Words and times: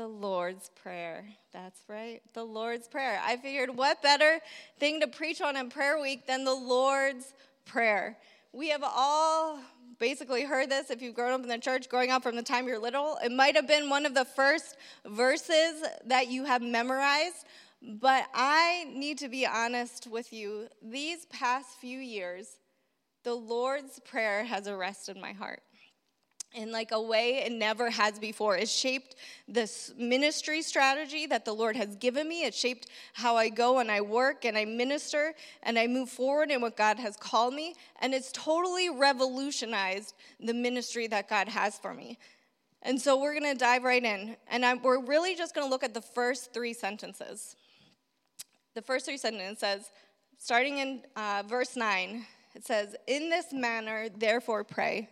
The 0.00 0.08
Lord's 0.08 0.70
Prayer. 0.82 1.26
That's 1.52 1.78
right, 1.86 2.22
the 2.32 2.42
Lord's 2.42 2.88
Prayer. 2.88 3.20
I 3.22 3.36
figured 3.36 3.76
what 3.76 4.00
better 4.00 4.40
thing 4.78 4.98
to 5.02 5.06
preach 5.06 5.42
on 5.42 5.58
in 5.58 5.68
prayer 5.68 6.00
week 6.00 6.26
than 6.26 6.46
the 6.46 6.54
Lord's 6.54 7.34
Prayer. 7.66 8.16
We 8.54 8.70
have 8.70 8.82
all 8.82 9.58
basically 9.98 10.44
heard 10.44 10.70
this 10.70 10.88
if 10.88 11.02
you've 11.02 11.14
grown 11.14 11.32
up 11.32 11.42
in 11.42 11.50
the 11.50 11.58
church, 11.58 11.90
growing 11.90 12.10
up 12.10 12.22
from 12.22 12.34
the 12.34 12.42
time 12.42 12.66
you're 12.66 12.78
little. 12.78 13.18
It 13.22 13.30
might 13.30 13.54
have 13.56 13.68
been 13.68 13.90
one 13.90 14.06
of 14.06 14.14
the 14.14 14.24
first 14.24 14.78
verses 15.04 15.84
that 16.06 16.28
you 16.28 16.46
have 16.46 16.62
memorized, 16.62 17.44
but 17.82 18.24
I 18.32 18.86
need 18.94 19.18
to 19.18 19.28
be 19.28 19.46
honest 19.46 20.06
with 20.06 20.32
you. 20.32 20.68
These 20.82 21.26
past 21.26 21.78
few 21.78 21.98
years, 21.98 22.56
the 23.22 23.34
Lord's 23.34 24.00
Prayer 24.00 24.44
has 24.44 24.66
arrested 24.66 25.18
my 25.18 25.32
heart 25.32 25.60
in 26.52 26.72
like 26.72 26.90
a 26.90 27.00
way 27.00 27.44
it 27.44 27.52
never 27.52 27.90
has 27.90 28.18
before. 28.18 28.56
It 28.56 28.68
shaped 28.68 29.16
this 29.46 29.92
ministry 29.96 30.62
strategy 30.62 31.26
that 31.26 31.44
the 31.44 31.52
Lord 31.52 31.76
has 31.76 31.94
given 31.96 32.28
me. 32.28 32.44
It 32.44 32.54
shaped 32.54 32.88
how 33.12 33.36
I 33.36 33.48
go 33.48 33.78
and 33.78 33.90
I 33.90 34.00
work 34.00 34.44
and 34.44 34.58
I 34.58 34.64
minister 34.64 35.34
and 35.62 35.78
I 35.78 35.86
move 35.86 36.08
forward 36.08 36.50
in 36.50 36.60
what 36.60 36.76
God 36.76 36.98
has 36.98 37.16
called 37.16 37.54
me. 37.54 37.74
And 38.00 38.12
it's 38.12 38.32
totally 38.32 38.90
revolutionized 38.90 40.14
the 40.40 40.54
ministry 40.54 41.06
that 41.08 41.28
God 41.28 41.48
has 41.48 41.78
for 41.78 41.94
me. 41.94 42.18
And 42.82 43.00
so 43.00 43.20
we're 43.20 43.38
going 43.38 43.52
to 43.52 43.58
dive 43.58 43.84
right 43.84 44.02
in. 44.02 44.36
And 44.48 44.64
I'm, 44.64 44.82
we're 44.82 45.04
really 45.04 45.36
just 45.36 45.54
going 45.54 45.66
to 45.66 45.70
look 45.70 45.84
at 45.84 45.94
the 45.94 46.00
first 46.00 46.52
three 46.52 46.72
sentences. 46.72 47.56
The 48.74 48.82
first 48.82 49.04
three 49.04 49.18
sentences 49.18 49.58
says, 49.58 49.90
starting 50.38 50.78
in 50.78 51.02
uh, 51.14 51.42
verse 51.46 51.76
9, 51.76 52.24
it 52.54 52.64
says, 52.64 52.96
In 53.06 53.28
this 53.28 53.52
manner, 53.52 54.08
therefore, 54.08 54.64
pray. 54.64 55.08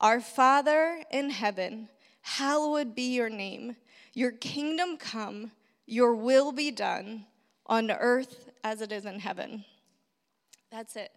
Our 0.00 0.20
Father 0.20 1.02
in 1.10 1.28
heaven, 1.30 1.88
hallowed 2.22 2.94
be 2.94 3.14
your 3.14 3.28
name. 3.28 3.76
Your 4.14 4.32
kingdom 4.32 4.96
come, 4.96 5.52
your 5.86 6.14
will 6.14 6.52
be 6.52 6.70
done 6.70 7.26
on 7.66 7.90
earth 7.90 8.50
as 8.64 8.80
it 8.80 8.92
is 8.92 9.04
in 9.04 9.20
heaven. 9.20 9.64
That's 10.72 10.96
it. 10.96 11.10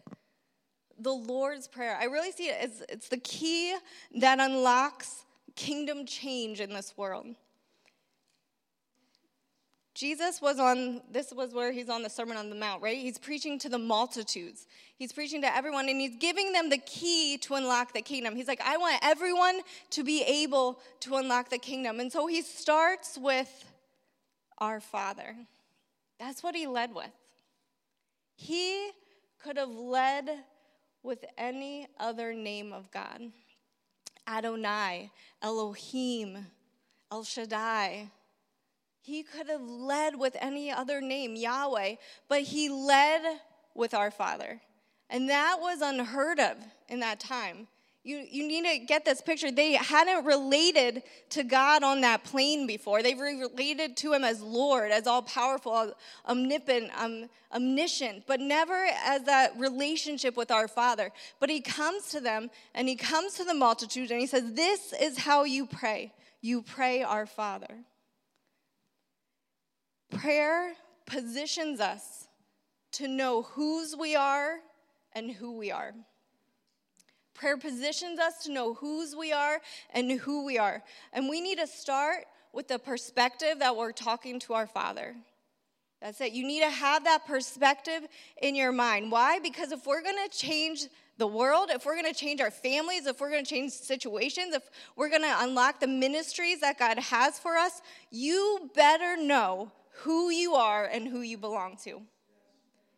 The 0.99 1.11
Lord's 1.11 1.67
Prayer. 1.67 1.97
I 1.99 2.05
really 2.05 2.31
see 2.31 2.49
it 2.49 2.57
as 2.61 2.83
it's 2.89 3.07
the 3.07 3.17
key 3.17 3.75
that 4.16 4.39
unlocks 4.39 5.25
kingdom 5.55 6.05
change 6.05 6.59
in 6.59 6.72
this 6.72 6.94
world. 6.97 7.27
Jesus 9.94 10.41
was 10.41 10.58
on, 10.59 11.02
this 11.11 11.31
was 11.31 11.53
where 11.53 11.72
he's 11.72 11.88
on 11.88 12.02
the 12.02 12.09
Sermon 12.09 12.36
on 12.36 12.49
the 12.49 12.55
Mount, 12.55 12.81
right? 12.81 12.97
He's 12.97 13.19
preaching 13.19 13.59
to 13.59 13.69
the 13.69 13.77
multitudes. 13.77 14.66
He's 14.95 15.13
preaching 15.13 15.41
to 15.41 15.55
everyone 15.55 15.88
and 15.88 16.02
he's 16.02 16.16
giving 16.16 16.52
them 16.52 16.69
the 16.69 16.80
key 16.80 17.38
to 17.39 17.55
unlock 17.55 17.94
the 17.94 18.02
kingdom. 18.02 18.35
He's 18.35 18.47
like, 18.47 18.61
I 18.61 18.77
want 18.77 18.97
everyone 19.03 19.59
to 19.91 20.03
be 20.03 20.23
able 20.23 20.80
to 21.02 21.17
unlock 21.17 21.50
the 21.50 21.59
kingdom. 21.59 22.00
And 22.00 22.11
so 22.11 22.25
he 22.25 22.41
starts 22.41 23.19
with 23.22 23.72
our 24.58 24.80
Father. 24.80 25.35
That's 26.19 26.41
what 26.41 26.55
he 26.55 26.66
led 26.66 26.95
with. 26.95 27.11
He 28.35 28.89
could 29.44 29.57
have 29.57 29.69
led 29.69 30.30
with 31.03 31.23
any 31.38 31.88
other 32.00 32.33
name 32.33 32.73
of 32.73 32.89
God 32.91 33.22
Adonai, 34.28 35.11
Elohim, 35.41 36.47
El 37.11 37.23
Shaddai. 37.23 38.09
He 39.03 39.21
could 39.21 39.49
have 39.49 39.61
led 39.61 40.17
with 40.17 40.37
any 40.39 40.71
other 40.71 41.01
name, 41.01 41.35
Yahweh, 41.35 41.95
but 42.29 42.41
he 42.41 42.69
led 42.69 43.21
with 43.75 43.93
our 43.93 44.09
Father. 44.09 44.61
And 45.09 45.29
that 45.29 45.57
was 45.59 45.81
unheard 45.81 46.39
of 46.39 46.55
in 46.87 47.01
that 47.01 47.19
time. 47.19 47.67
You, 48.05 48.25
you 48.29 48.47
need 48.47 48.65
to 48.65 48.85
get 48.85 49.03
this 49.03 49.21
picture. 49.21 49.51
They 49.51 49.73
hadn't 49.73 50.25
related 50.25 51.03
to 51.31 51.43
God 51.43 51.83
on 51.83 51.99
that 52.01 52.23
plane 52.23 52.65
before. 52.65 53.03
They 53.03 53.13
related 53.13 53.97
to 53.97 54.13
him 54.13 54.23
as 54.23 54.41
Lord, 54.41 54.91
as 54.91 55.05
all 55.05 55.21
powerful, 55.21 55.93
omnipotent, 56.25 56.91
um, 56.97 57.29
omniscient, 57.53 58.23
but 58.25 58.39
never 58.39 58.88
as 59.05 59.23
that 59.23 59.59
relationship 59.59 60.38
with 60.38 60.49
our 60.49 60.69
Father. 60.69 61.11
But 61.41 61.49
he 61.49 61.59
comes 61.59 62.07
to 62.09 62.22
them 62.22 62.49
and 62.73 62.88
he 62.88 62.95
comes 62.95 63.33
to 63.33 63.44
the 63.44 63.53
multitude 63.53 64.11
and 64.11 64.22
he 64.22 64.28
says, 64.28 64.53
This 64.53 64.94
is 64.94 65.17
how 65.17 65.44
you 65.44 65.66
pray. 65.66 66.13
You 66.41 66.61
pray 66.61 67.03
our 67.03 67.25
Father. 67.25 67.83
Prayer 70.13 70.74
positions 71.06 71.79
us 71.79 72.28
to 72.94 73.07
know 73.07 73.41
whose 73.41 73.96
we 73.96 74.16
are 74.16 74.57
and 75.13 75.31
who 75.31 75.57
we 75.57 75.72
are. 75.72 75.94
Prayer 77.34 77.57
positions 77.57 78.19
us 78.19 78.44
to 78.44 78.52
know 78.52 78.73
whose 78.73 79.16
we 79.16 79.34
are 79.34 79.59
and 79.91 80.12
who 80.12 80.46
we 80.46 80.57
are. 80.57 80.84
And 81.12 81.28
we 81.28 81.41
need 81.41 81.57
to 81.57 81.68
start 81.68 82.25
with 82.53 82.68
the 82.68 82.79
perspective 82.79 83.59
that 83.59 83.75
we're 83.75 83.91
talking 83.91 84.40
to 84.41 84.53
our 84.53 84.68
Father. 84.68 85.16
That's 86.02 86.22
it. 86.22 86.34
You 86.34 86.46
need 86.46 86.59
to 86.59 86.69
have 86.69 87.06
that 87.06 87.25
perspective 87.25 88.03
in 88.41 88.56
your 88.56 88.72
mind. 88.72 89.12
Why? 89.12 89.40
Because 89.40 89.72
if 89.72 89.85
we're 89.88 90.03
going 90.03 90.18
to 90.29 90.38
change 90.38 90.85
the 91.18 91.28
world, 91.28 91.69
if 91.72 91.85
we're 91.85 91.96
going 91.96 92.12
to 92.12 92.19
change 92.19 92.41
our 92.41 92.52
families, 92.52 93.06
if 93.06 93.19
we're 93.19 93.29
going 93.29 93.44
to 93.44 93.50
change 93.50 93.72
situations, 93.72 94.53
if 94.53 94.69
we're 94.96 95.09
going 95.09 95.22
to 95.22 95.35
unlock 95.40 95.79
the 95.79 95.88
ministries 95.88 96.59
that 96.62 96.78
God 96.78 97.00
has 97.00 97.40
for 97.40 97.56
us, 97.56 97.81
you 98.12 98.69
better 98.75 99.16
know 99.18 99.72
who 100.01 100.29
you 100.29 100.55
are 100.55 100.85
and 100.85 101.07
who 101.07 101.21
you 101.21 101.37
belong 101.37 101.77
to. 101.83 102.01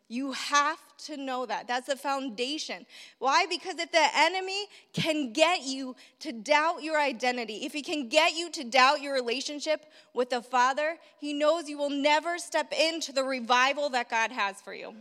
You 0.08 0.32
have 0.32 0.78
to 1.06 1.16
know 1.16 1.46
that. 1.46 1.66
That's 1.66 1.88
the 1.88 1.96
foundation. 1.96 2.86
Why? 3.18 3.46
Because 3.50 3.76
if 3.78 3.90
the 3.90 4.06
enemy 4.14 4.66
can 4.92 5.32
get 5.32 5.62
you 5.62 5.96
to 6.20 6.30
doubt 6.30 6.82
your 6.84 7.00
identity, 7.00 7.64
if 7.64 7.72
he 7.72 7.82
can 7.82 8.08
get 8.08 8.36
you 8.36 8.50
to 8.52 8.62
doubt 8.62 9.02
your 9.02 9.14
relationship 9.14 9.86
with 10.14 10.30
the 10.30 10.42
Father, 10.42 10.96
he 11.18 11.32
knows 11.32 11.68
you 11.68 11.76
will 11.76 11.90
never 11.90 12.38
step 12.38 12.72
into 12.72 13.12
the 13.12 13.24
revival 13.24 13.90
that 13.90 14.08
God 14.08 14.30
has 14.30 14.60
for 14.60 14.72
you. 14.72 14.94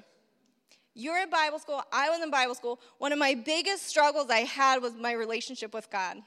You're 0.96 1.22
in 1.22 1.30
Bible 1.30 1.60
school, 1.60 1.84
I 1.92 2.10
was 2.10 2.22
in 2.24 2.32
Bible 2.32 2.56
school. 2.56 2.80
One 2.98 3.12
of 3.12 3.20
my 3.20 3.36
biggest 3.36 3.86
struggles 3.86 4.30
I 4.32 4.40
had 4.40 4.82
was 4.82 4.96
my 4.96 5.12
relationship 5.12 5.74
with 5.74 5.92
God. 5.92 6.18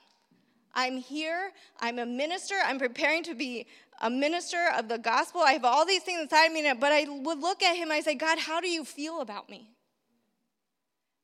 I'm 0.74 0.98
here, 0.98 1.50
I'm 1.80 1.98
a 1.98 2.06
minister, 2.06 2.54
I'm 2.64 2.78
preparing 2.78 3.24
to 3.24 3.34
be 3.34 3.66
a 4.00 4.10
minister 4.10 4.68
of 4.76 4.88
the 4.88 4.98
gospel. 4.98 5.40
I 5.40 5.52
have 5.52 5.64
all 5.64 5.84
these 5.84 6.02
things 6.02 6.22
inside 6.22 6.46
of 6.46 6.52
me, 6.52 6.72
but 6.78 6.92
I 6.92 7.06
would 7.08 7.40
look 7.40 7.62
at 7.62 7.76
him 7.76 7.90
I 7.90 8.00
say, 8.00 8.14
God, 8.14 8.38
how 8.38 8.60
do 8.60 8.68
you 8.68 8.84
feel 8.84 9.20
about 9.20 9.48
me? 9.48 9.70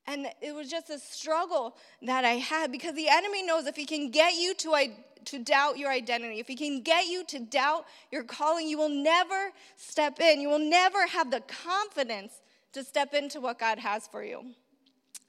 And 0.06 0.26
it 0.42 0.54
was 0.54 0.70
just 0.70 0.90
a 0.90 0.98
struggle 0.98 1.76
that 2.02 2.24
I 2.24 2.32
had 2.32 2.70
because 2.70 2.94
the 2.94 3.08
enemy 3.08 3.42
knows 3.42 3.66
if 3.66 3.76
he 3.76 3.86
can 3.86 4.10
get 4.10 4.34
you 4.34 4.54
to, 4.54 4.88
to 5.26 5.38
doubt 5.38 5.78
your 5.78 5.90
identity, 5.90 6.40
if 6.40 6.46
he 6.46 6.56
can 6.56 6.82
get 6.82 7.06
you 7.06 7.24
to 7.24 7.38
doubt 7.38 7.86
your 8.10 8.22
calling, 8.22 8.68
you 8.68 8.76
will 8.76 8.90
never 8.90 9.50
step 9.76 10.20
in. 10.20 10.40
You 10.40 10.50
will 10.50 10.58
never 10.58 11.06
have 11.06 11.30
the 11.30 11.40
confidence 11.40 12.42
to 12.72 12.84
step 12.84 13.14
into 13.14 13.40
what 13.40 13.58
God 13.58 13.78
has 13.78 14.06
for 14.06 14.22
you. 14.22 14.44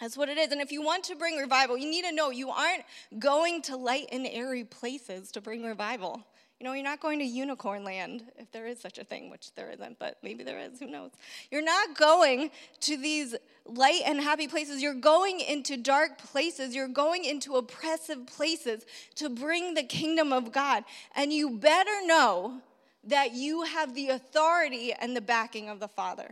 That's 0.01 0.17
what 0.17 0.27
it 0.27 0.37
is. 0.37 0.51
And 0.51 0.59
if 0.59 0.73
you 0.73 0.81
want 0.81 1.05
to 1.05 1.15
bring 1.15 1.37
revival, 1.37 1.77
you 1.77 1.89
need 1.89 2.03
to 2.03 2.11
know 2.11 2.29
you 2.29 2.49
aren't 2.49 2.83
going 3.17 3.61
to 3.63 3.77
light 3.77 4.09
and 4.11 4.27
airy 4.27 4.65
places 4.65 5.31
to 5.31 5.41
bring 5.41 5.63
revival. 5.63 6.25
You're 6.73 6.83
not 6.83 6.99
going 6.99 7.19
to 7.19 7.25
unicorn 7.25 7.83
land, 7.83 8.23
if 8.37 8.51
there 8.51 8.65
is 8.65 8.79
such 8.79 8.97
a 8.97 9.03
thing, 9.03 9.29
which 9.29 9.53
there 9.55 9.69
isn't, 9.71 9.99
but 9.99 10.17
maybe 10.23 10.43
there 10.43 10.59
is, 10.59 10.79
who 10.79 10.87
knows. 10.87 11.11
You're 11.51 11.61
not 11.61 11.95
going 11.97 12.51
to 12.81 12.97
these 12.97 13.35
light 13.65 14.01
and 14.05 14.19
happy 14.19 14.47
places. 14.47 14.81
You're 14.81 14.93
going 14.93 15.39
into 15.39 15.77
dark 15.77 16.17
places. 16.17 16.75
You're 16.75 16.87
going 16.87 17.25
into 17.25 17.55
oppressive 17.55 18.27
places 18.27 18.85
to 19.15 19.29
bring 19.29 19.73
the 19.73 19.83
kingdom 19.83 20.31
of 20.31 20.51
God. 20.51 20.83
And 21.15 21.33
you 21.33 21.57
better 21.57 22.05
know 22.05 22.61
that 23.05 23.33
you 23.33 23.63
have 23.63 23.93
the 23.93 24.09
authority 24.09 24.93
and 24.93 25.15
the 25.15 25.21
backing 25.21 25.69
of 25.69 25.79
the 25.79 25.87
Father. 25.87 26.31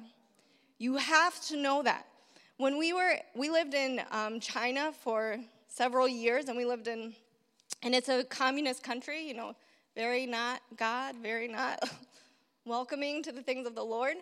You 0.78 0.98
have 0.98 1.40
to 1.46 1.58
know 1.58 1.84
that. 1.84 2.08
When 2.58 2.78
we 2.78 2.94
were, 2.94 3.16
we 3.36 3.50
lived 3.50 3.74
in 3.74 4.02
um, 4.12 4.40
China 4.40 4.92
for 5.04 5.38
several 5.68 6.08
years, 6.08 6.50
and 6.50 6.58
we 6.58 6.66
lived 6.66 6.88
in, 6.88 7.14
and 7.82 7.96
it's 7.96 8.10
a 8.10 8.24
communist 8.24 8.84
country, 8.84 9.28
you 9.28 9.34
know, 9.34 9.56
very 9.96 10.26
not 10.26 10.62
God, 10.76 11.16
very 11.22 11.48
not 11.48 11.80
welcoming 12.66 13.24
to 13.24 13.32
the 13.32 13.42
things 13.42 13.68
of 13.68 13.76
the 13.76 13.84
Lord. 13.84 14.16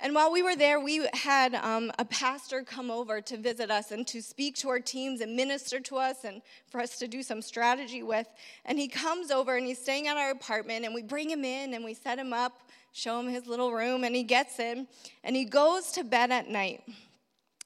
And 0.00 0.14
while 0.14 0.30
we 0.30 0.42
were 0.42 0.54
there, 0.54 0.78
we 0.78 1.08
had 1.12 1.56
um, 1.56 1.90
a 1.98 2.04
pastor 2.04 2.62
come 2.62 2.88
over 2.90 3.20
to 3.20 3.36
visit 3.36 3.68
us 3.70 3.90
and 3.90 4.06
to 4.08 4.22
speak 4.22 4.54
to 4.56 4.68
our 4.68 4.78
teams 4.78 5.20
and 5.20 5.34
minister 5.34 5.80
to 5.80 5.96
us 5.96 6.24
and 6.24 6.40
for 6.70 6.80
us 6.80 6.98
to 6.98 7.08
do 7.08 7.22
some 7.22 7.42
strategy 7.42 8.04
with. 8.04 8.28
And 8.64 8.78
he 8.78 8.86
comes 8.86 9.32
over 9.32 9.56
and 9.56 9.66
he's 9.66 9.80
staying 9.80 10.06
at 10.06 10.16
our 10.16 10.30
apartment, 10.30 10.84
and 10.84 10.94
we 10.94 11.02
bring 11.02 11.28
him 11.28 11.44
in 11.44 11.74
and 11.74 11.84
we 11.84 11.94
set 11.94 12.18
him 12.18 12.32
up, 12.32 12.70
show 12.92 13.18
him 13.18 13.28
his 13.28 13.48
little 13.48 13.72
room, 13.72 14.04
and 14.04 14.14
he 14.14 14.22
gets 14.22 14.60
in 14.60 14.86
and 15.24 15.34
he 15.34 15.44
goes 15.44 15.90
to 15.92 16.04
bed 16.04 16.30
at 16.30 16.48
night. 16.48 16.82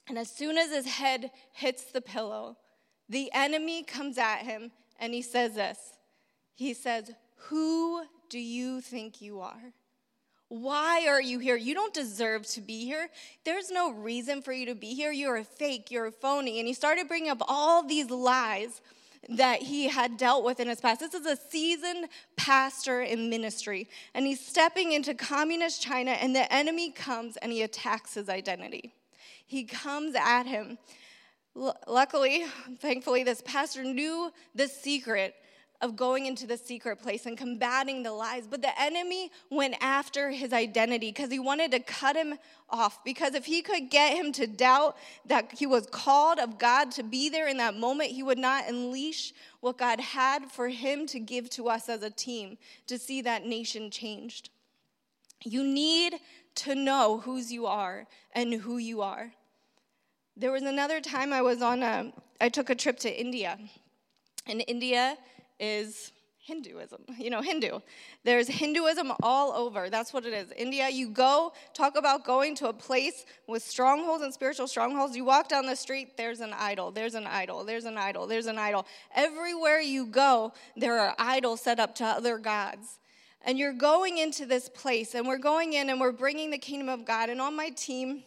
And 0.07 0.17
as 0.17 0.29
soon 0.29 0.57
as 0.57 0.71
his 0.71 0.87
head 0.87 1.29
hits 1.51 1.83
the 1.83 2.01
pillow, 2.01 2.57
the 3.07 3.29
enemy 3.33 3.83
comes 3.83 4.17
at 4.17 4.39
him 4.39 4.71
and 4.99 5.13
he 5.13 5.21
says 5.21 5.53
this 5.53 5.77
He 6.55 6.73
says, 6.73 7.11
who 7.49 8.03
do 8.29 8.39
you 8.39 8.81
think 8.81 9.21
you 9.21 9.41
are? 9.41 9.73
Why 10.49 11.07
are 11.07 11.21
you 11.21 11.39
here? 11.39 11.55
You 11.55 11.73
don't 11.73 11.93
deserve 11.93 12.45
to 12.49 12.61
be 12.61 12.85
here. 12.85 13.09
There's 13.43 13.71
no 13.71 13.91
reason 13.91 14.41
for 14.41 14.53
you 14.53 14.67
to 14.67 14.75
be 14.75 14.93
here. 14.93 15.11
You're 15.11 15.37
a 15.37 15.43
fake, 15.43 15.89
you're 15.89 16.05
a 16.05 16.11
phony. 16.11 16.59
And 16.59 16.67
he 16.67 16.73
started 16.73 17.07
bringing 17.07 17.31
up 17.31 17.41
all 17.47 17.81
these 17.81 18.09
lies 18.09 18.81
that 19.29 19.61
he 19.61 19.87
had 19.87 20.17
dealt 20.17 20.43
with 20.43 20.59
in 20.59 20.67
his 20.67 20.79
past. 20.79 20.99
This 20.99 21.13
is 21.13 21.25
a 21.25 21.35
seasoned 21.35 22.07
pastor 22.35 23.01
in 23.01 23.29
ministry, 23.29 23.89
and 24.13 24.25
he's 24.25 24.45
stepping 24.45 24.91
into 24.91 25.13
communist 25.13 25.81
China, 25.81 26.11
and 26.11 26.35
the 26.35 26.51
enemy 26.53 26.91
comes 26.91 27.37
and 27.37 27.51
he 27.51 27.61
attacks 27.61 28.13
his 28.13 28.29
identity. 28.29 28.93
He 29.45 29.63
comes 29.63 30.15
at 30.15 30.43
him. 30.43 30.77
L- 31.55 31.77
luckily, 31.87 32.45
thankfully, 32.79 33.23
this 33.23 33.41
pastor 33.41 33.83
knew 33.83 34.31
the 34.55 34.67
secret 34.67 35.35
of 35.81 35.95
going 35.95 36.25
into 36.25 36.47
the 36.47 36.57
secret 36.57 37.01
place 37.01 37.25
and 37.25 37.37
combating 37.37 38.03
the 38.03 38.11
lies. 38.11 38.47
But 38.47 38.61
the 38.61 38.81
enemy 38.81 39.31
went 39.49 39.75
after 39.81 40.31
his 40.31 40.53
identity 40.53 41.09
because 41.09 41.29
he 41.29 41.39
wanted 41.39 41.71
to 41.71 41.79
cut 41.79 42.15
him 42.15 42.35
off. 42.69 43.03
Because 43.03 43.35
if 43.35 43.45
he 43.45 43.61
could 43.61 43.89
get 43.89 44.15
him 44.15 44.31
to 44.33 44.47
doubt 44.47 44.95
that 45.25 45.51
he 45.57 45.65
was 45.65 45.85
called 45.87 46.39
of 46.39 46.57
God 46.57 46.91
to 46.91 47.03
be 47.03 47.29
there 47.29 47.47
in 47.47 47.57
that 47.57 47.75
moment, 47.75 48.11
he 48.11 48.23
would 48.23 48.37
not 48.37 48.69
unleash 48.69 49.33
what 49.59 49.77
God 49.77 49.99
had 49.99 50.51
for 50.51 50.69
him 50.69 51.05
to 51.07 51.19
give 51.19 51.49
to 51.51 51.67
us 51.67 51.89
as 51.89 52.01
a 52.01 52.09
team 52.09 52.57
to 52.87 52.97
see 52.97 53.21
that 53.21 53.45
nation 53.45 53.91
changed. 53.91 54.49
You 55.43 55.63
need 55.63 56.15
to 56.55 56.75
know 56.75 57.19
whose 57.19 57.51
you 57.51 57.65
are 57.65 58.07
and 58.33 58.53
who 58.53 58.77
you 58.77 59.01
are. 59.01 59.33
There 60.35 60.51
was 60.51 60.63
another 60.63 60.99
time 60.99 61.31
I 61.31 61.41
was 61.41 61.61
on 61.61 61.83
a, 61.83 62.11
I 62.41 62.49
took 62.49 62.69
a 62.69 62.75
trip 62.75 62.97
to 62.99 63.19
India. 63.19 63.57
In 64.47 64.61
India, 64.61 65.17
is 65.59 66.11
Hinduism, 66.43 67.05
you 67.17 67.29
know, 67.29 67.41
Hindu. 67.41 67.79
There's 68.25 68.49
Hinduism 68.49 69.13
all 69.23 69.53
over. 69.53 69.89
That's 69.89 70.11
what 70.11 70.25
it 70.25 70.33
is. 70.33 70.51
India, 70.57 70.89
you 70.89 71.09
go, 71.09 71.53
talk 71.73 71.95
about 71.95 72.25
going 72.25 72.53
to 72.55 72.67
a 72.67 72.73
place 72.73 73.25
with 73.47 73.63
strongholds 73.63 74.23
and 74.23 74.33
spiritual 74.33 74.67
strongholds. 74.67 75.15
You 75.15 75.23
walk 75.23 75.47
down 75.47 75.65
the 75.65 75.75
street, 75.75 76.17
there's 76.17 76.41
an 76.41 76.51
idol, 76.53 76.91
there's 76.91 77.15
an 77.15 77.27
idol, 77.27 77.63
there's 77.63 77.85
an 77.85 77.97
idol, 77.97 78.27
there's 78.27 78.47
an 78.47 78.57
idol. 78.57 78.85
Everywhere 79.15 79.79
you 79.79 80.05
go, 80.05 80.51
there 80.75 80.99
are 80.99 81.15
idols 81.17 81.61
set 81.61 81.79
up 81.79 81.95
to 81.95 82.03
other 82.03 82.37
gods. 82.37 82.99
And 83.45 83.57
you're 83.57 83.73
going 83.73 84.17
into 84.17 84.45
this 84.45 84.67
place, 84.67 85.15
and 85.15 85.25
we're 85.25 85.37
going 85.37 85.73
in 85.73 85.89
and 85.89 85.99
we're 85.99 86.11
bringing 86.11 86.49
the 86.51 86.57
kingdom 86.57 86.89
of 86.89 87.05
God. 87.05 87.29
And 87.29 87.39
on 87.39 87.55
my 87.55 87.69
team, 87.69 88.21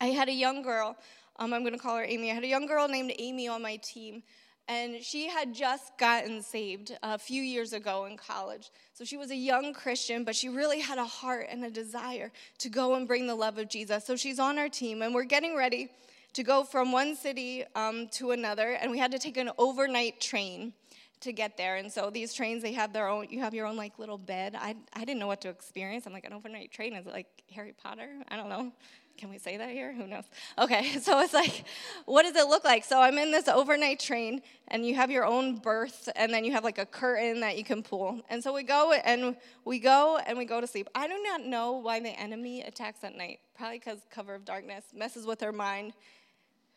I 0.00 0.06
had 0.06 0.28
a 0.28 0.32
young 0.32 0.62
girl, 0.62 0.96
um, 1.36 1.52
I'm 1.52 1.62
going 1.62 1.72
to 1.72 1.78
call 1.78 1.96
her 1.98 2.04
Amy. 2.04 2.32
I 2.32 2.34
had 2.34 2.42
a 2.42 2.48
young 2.48 2.66
girl 2.66 2.88
named 2.88 3.12
Amy 3.16 3.46
on 3.46 3.62
my 3.62 3.76
team 3.76 4.24
and 4.68 5.02
she 5.02 5.28
had 5.28 5.54
just 5.54 5.96
gotten 5.96 6.42
saved 6.42 6.96
a 7.02 7.18
few 7.18 7.42
years 7.42 7.72
ago 7.72 8.04
in 8.04 8.16
college. 8.16 8.70
So 8.92 9.04
she 9.04 9.16
was 9.16 9.30
a 9.30 9.36
young 9.36 9.72
Christian, 9.72 10.24
but 10.24 10.36
she 10.36 10.50
really 10.50 10.80
had 10.80 10.98
a 10.98 11.04
heart 11.04 11.46
and 11.50 11.64
a 11.64 11.70
desire 11.70 12.30
to 12.58 12.68
go 12.68 12.94
and 12.94 13.08
bring 13.08 13.26
the 13.26 13.34
love 13.34 13.56
of 13.56 13.68
Jesus. 13.68 14.04
So 14.04 14.14
she's 14.14 14.38
on 14.38 14.58
our 14.58 14.68
team, 14.68 15.00
and 15.02 15.14
we're 15.14 15.24
getting 15.24 15.56
ready 15.56 15.88
to 16.34 16.42
go 16.42 16.64
from 16.64 16.92
one 16.92 17.16
city 17.16 17.64
um, 17.74 18.08
to 18.08 18.32
another, 18.32 18.72
and 18.72 18.90
we 18.90 18.98
had 18.98 19.10
to 19.12 19.18
take 19.18 19.38
an 19.38 19.50
overnight 19.56 20.20
train 20.20 20.74
to 21.20 21.32
get 21.32 21.56
there. 21.56 21.76
And 21.76 21.90
so 21.90 22.10
these 22.10 22.32
trains, 22.34 22.62
they 22.62 22.72
have 22.72 22.92
their 22.92 23.08
own, 23.08 23.26
you 23.30 23.40
have 23.40 23.54
your 23.54 23.66
own 23.66 23.76
like 23.76 23.98
little 23.98 24.18
bed. 24.18 24.54
I, 24.56 24.76
I 24.92 25.00
didn't 25.00 25.18
know 25.18 25.26
what 25.26 25.40
to 25.40 25.48
experience. 25.48 26.06
I'm 26.06 26.12
like, 26.12 26.26
an 26.26 26.32
overnight 26.32 26.70
train 26.70 26.94
is 26.94 27.06
it 27.06 27.12
like 27.12 27.26
Harry 27.54 27.74
Potter? 27.82 28.10
I 28.28 28.36
don't 28.36 28.48
know. 28.48 28.72
Can 29.18 29.30
we 29.30 29.38
say 29.38 29.56
that 29.56 29.70
here? 29.70 29.92
Who 29.92 30.06
knows? 30.06 30.22
Okay, 30.56 30.92
so 31.00 31.18
it's 31.18 31.34
like, 31.34 31.64
what 32.04 32.22
does 32.22 32.36
it 32.36 32.48
look 32.48 32.64
like? 32.64 32.84
So 32.84 33.00
I'm 33.00 33.18
in 33.18 33.32
this 33.32 33.48
overnight 33.48 33.98
train, 33.98 34.40
and 34.68 34.86
you 34.86 34.94
have 34.94 35.10
your 35.10 35.26
own 35.26 35.56
berth, 35.56 36.08
and 36.14 36.32
then 36.32 36.44
you 36.44 36.52
have 36.52 36.62
like 36.62 36.78
a 36.78 36.86
curtain 36.86 37.40
that 37.40 37.58
you 37.58 37.64
can 37.64 37.82
pull. 37.82 38.22
And 38.30 38.42
so 38.42 38.54
we 38.54 38.62
go 38.62 38.92
and 38.92 39.34
we 39.64 39.80
go 39.80 40.18
and 40.24 40.38
we 40.38 40.44
go 40.44 40.60
to 40.60 40.68
sleep. 40.68 40.88
I 40.94 41.08
do 41.08 41.20
not 41.20 41.44
know 41.44 41.72
why 41.72 41.98
the 41.98 42.10
enemy 42.10 42.62
attacks 42.62 43.02
at 43.02 43.16
night. 43.16 43.40
Probably 43.56 43.80
because 43.80 43.98
cover 44.08 44.36
of 44.36 44.44
darkness 44.44 44.84
messes 44.94 45.26
with 45.26 45.42
our 45.42 45.52
mind. 45.52 45.94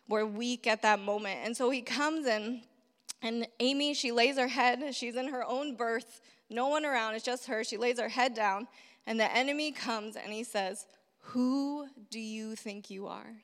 We're 0.09 0.25
weak 0.25 0.65
at 0.65 0.81
that 0.81 0.99
moment, 0.99 1.41
and 1.43 1.55
so 1.55 1.69
he 1.69 1.81
comes 1.81 2.25
in, 2.25 2.63
and 3.21 3.47
Amy, 3.59 3.93
she 3.93 4.11
lays 4.11 4.37
her 4.37 4.47
head. 4.47 4.95
She's 4.95 5.15
in 5.15 5.27
her 5.27 5.45
own 5.45 5.75
berth, 5.75 6.21
no 6.49 6.69
one 6.69 6.85
around. 6.85 7.13
It's 7.13 7.23
just 7.23 7.45
her. 7.45 7.63
She 7.63 7.77
lays 7.77 7.99
her 7.99 8.09
head 8.09 8.33
down, 8.33 8.67
and 9.05 9.19
the 9.19 9.31
enemy 9.31 9.71
comes 9.71 10.15
and 10.15 10.33
he 10.33 10.43
says. 10.43 10.87
Who 11.21 11.87
do 12.09 12.19
you 12.19 12.55
think 12.55 12.89
you 12.89 13.07
are? 13.07 13.43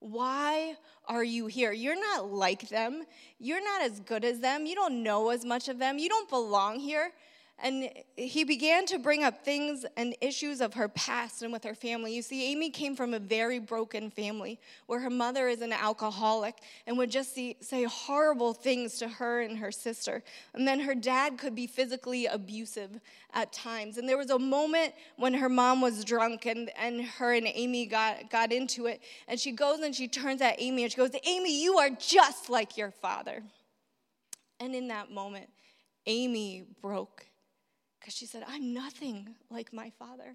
Why 0.00 0.76
are 1.06 1.24
you 1.24 1.46
here? 1.46 1.72
You're 1.72 2.00
not 2.00 2.30
like 2.30 2.68
them. 2.68 3.04
You're 3.38 3.62
not 3.62 3.82
as 3.82 4.00
good 4.00 4.24
as 4.24 4.40
them. 4.40 4.66
You 4.66 4.74
don't 4.74 5.02
know 5.02 5.30
as 5.30 5.44
much 5.44 5.68
of 5.68 5.78
them. 5.78 5.98
You 5.98 6.08
don't 6.08 6.28
belong 6.28 6.80
here. 6.80 7.12
And 7.62 7.90
he 8.16 8.44
began 8.44 8.86
to 8.86 8.98
bring 8.98 9.22
up 9.22 9.44
things 9.44 9.84
and 9.96 10.16
issues 10.22 10.62
of 10.62 10.74
her 10.74 10.88
past 10.88 11.42
and 11.42 11.52
with 11.52 11.62
her 11.64 11.74
family. 11.74 12.14
You 12.14 12.22
see, 12.22 12.50
Amy 12.50 12.70
came 12.70 12.96
from 12.96 13.12
a 13.12 13.18
very 13.18 13.58
broken 13.58 14.10
family 14.10 14.58
where 14.86 15.00
her 15.00 15.10
mother 15.10 15.46
is 15.48 15.60
an 15.60 15.72
alcoholic 15.72 16.54
and 16.86 16.96
would 16.96 17.10
just 17.10 17.34
see, 17.34 17.56
say 17.60 17.84
horrible 17.84 18.54
things 18.54 18.98
to 18.98 19.08
her 19.08 19.42
and 19.42 19.58
her 19.58 19.70
sister. 19.70 20.22
And 20.54 20.66
then 20.66 20.80
her 20.80 20.94
dad 20.94 21.36
could 21.36 21.54
be 21.54 21.66
physically 21.66 22.24
abusive 22.26 22.98
at 23.34 23.52
times. 23.52 23.98
And 23.98 24.08
there 24.08 24.18
was 24.18 24.30
a 24.30 24.38
moment 24.38 24.94
when 25.16 25.34
her 25.34 25.50
mom 25.50 25.82
was 25.82 26.02
drunk 26.02 26.46
and, 26.46 26.70
and 26.78 27.02
her 27.02 27.34
and 27.34 27.46
Amy 27.46 27.84
got, 27.84 28.30
got 28.30 28.52
into 28.52 28.86
it. 28.86 29.02
And 29.28 29.38
she 29.38 29.52
goes 29.52 29.80
and 29.80 29.94
she 29.94 30.08
turns 30.08 30.40
at 30.40 30.54
Amy 30.58 30.84
and 30.84 30.92
she 30.92 30.96
goes, 30.96 31.10
Amy, 31.24 31.62
you 31.62 31.76
are 31.78 31.90
just 31.90 32.48
like 32.48 32.78
your 32.78 32.90
father. 32.90 33.42
And 34.58 34.74
in 34.74 34.88
that 34.88 35.10
moment, 35.10 35.48
Amy 36.06 36.64
broke 36.80 37.26
because 38.00 38.14
she 38.14 38.26
said, 38.26 38.44
I'm 38.48 38.72
nothing 38.72 39.34
like 39.50 39.72
my 39.72 39.90
father. 39.98 40.34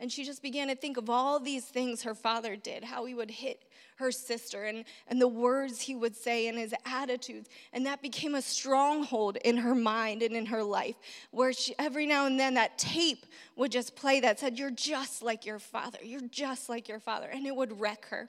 And 0.00 0.12
she 0.12 0.24
just 0.24 0.42
began 0.42 0.68
to 0.68 0.76
think 0.76 0.96
of 0.96 1.10
all 1.10 1.40
these 1.40 1.64
things 1.64 2.04
her 2.04 2.14
father 2.14 2.54
did, 2.54 2.84
how 2.84 3.04
he 3.04 3.14
would 3.14 3.30
hit 3.30 3.64
her 3.96 4.12
sister, 4.12 4.64
and, 4.64 4.84
and 5.08 5.20
the 5.20 5.26
words 5.26 5.80
he 5.80 5.96
would 5.96 6.14
say, 6.14 6.46
and 6.46 6.56
his 6.56 6.72
attitudes. 6.86 7.48
And 7.72 7.84
that 7.86 8.00
became 8.00 8.36
a 8.36 8.42
stronghold 8.42 9.38
in 9.44 9.56
her 9.56 9.74
mind 9.74 10.22
and 10.22 10.36
in 10.36 10.46
her 10.46 10.62
life, 10.62 10.94
where 11.32 11.52
she, 11.52 11.74
every 11.80 12.06
now 12.06 12.26
and 12.26 12.38
then 12.38 12.54
that 12.54 12.78
tape 12.78 13.26
would 13.56 13.72
just 13.72 13.96
play 13.96 14.20
that 14.20 14.38
said, 14.38 14.56
You're 14.56 14.70
just 14.70 15.20
like 15.20 15.44
your 15.44 15.58
father, 15.58 15.98
you're 16.00 16.20
just 16.30 16.68
like 16.68 16.88
your 16.88 17.00
father. 17.00 17.28
And 17.28 17.44
it 17.44 17.56
would 17.56 17.80
wreck 17.80 18.06
her. 18.10 18.28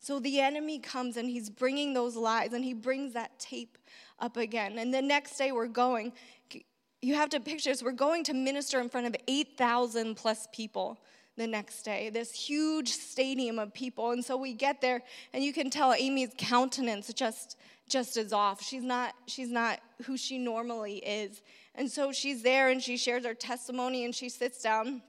So 0.00 0.18
the 0.18 0.40
enemy 0.40 0.78
comes 0.78 1.18
and 1.18 1.28
he's 1.28 1.50
bringing 1.50 1.92
those 1.92 2.16
lies, 2.16 2.54
and 2.54 2.64
he 2.64 2.72
brings 2.72 3.12
that 3.12 3.38
tape 3.38 3.76
up 4.18 4.38
again. 4.38 4.78
And 4.78 4.94
the 4.94 5.02
next 5.02 5.36
day 5.36 5.52
we're 5.52 5.66
going, 5.66 6.12
you 7.02 7.14
have 7.14 7.28
to 7.30 7.40
picture 7.40 7.70
this. 7.70 7.82
We're 7.82 7.92
going 7.92 8.24
to 8.24 8.32
minister 8.32 8.80
in 8.80 8.88
front 8.88 9.08
of 9.08 9.16
8,000 9.28 10.14
plus 10.14 10.48
people 10.52 11.00
the 11.36 11.46
next 11.46 11.82
day, 11.82 12.10
this 12.10 12.32
huge 12.32 12.90
stadium 12.90 13.58
of 13.58 13.72
people. 13.74 14.12
And 14.12 14.24
so 14.24 14.36
we 14.36 14.52
get 14.52 14.80
there, 14.80 15.02
and 15.32 15.42
you 15.42 15.52
can 15.52 15.70
tell 15.70 15.94
Amy's 15.94 16.30
countenance 16.38 17.12
just 17.12 17.56
just 17.88 18.16
is 18.16 18.32
off. 18.32 18.62
She's 18.62 18.82
not 18.82 19.14
she's 19.26 19.50
not 19.50 19.80
who 20.04 20.16
she 20.16 20.38
normally 20.38 20.96
is. 20.98 21.42
And 21.74 21.90
so 21.90 22.12
she's 22.12 22.42
there 22.42 22.68
and 22.68 22.82
she 22.82 22.96
shares 22.96 23.24
her 23.26 23.34
testimony 23.34 24.04
and 24.04 24.14
she 24.14 24.28
sits 24.28 24.62
down 24.62 25.02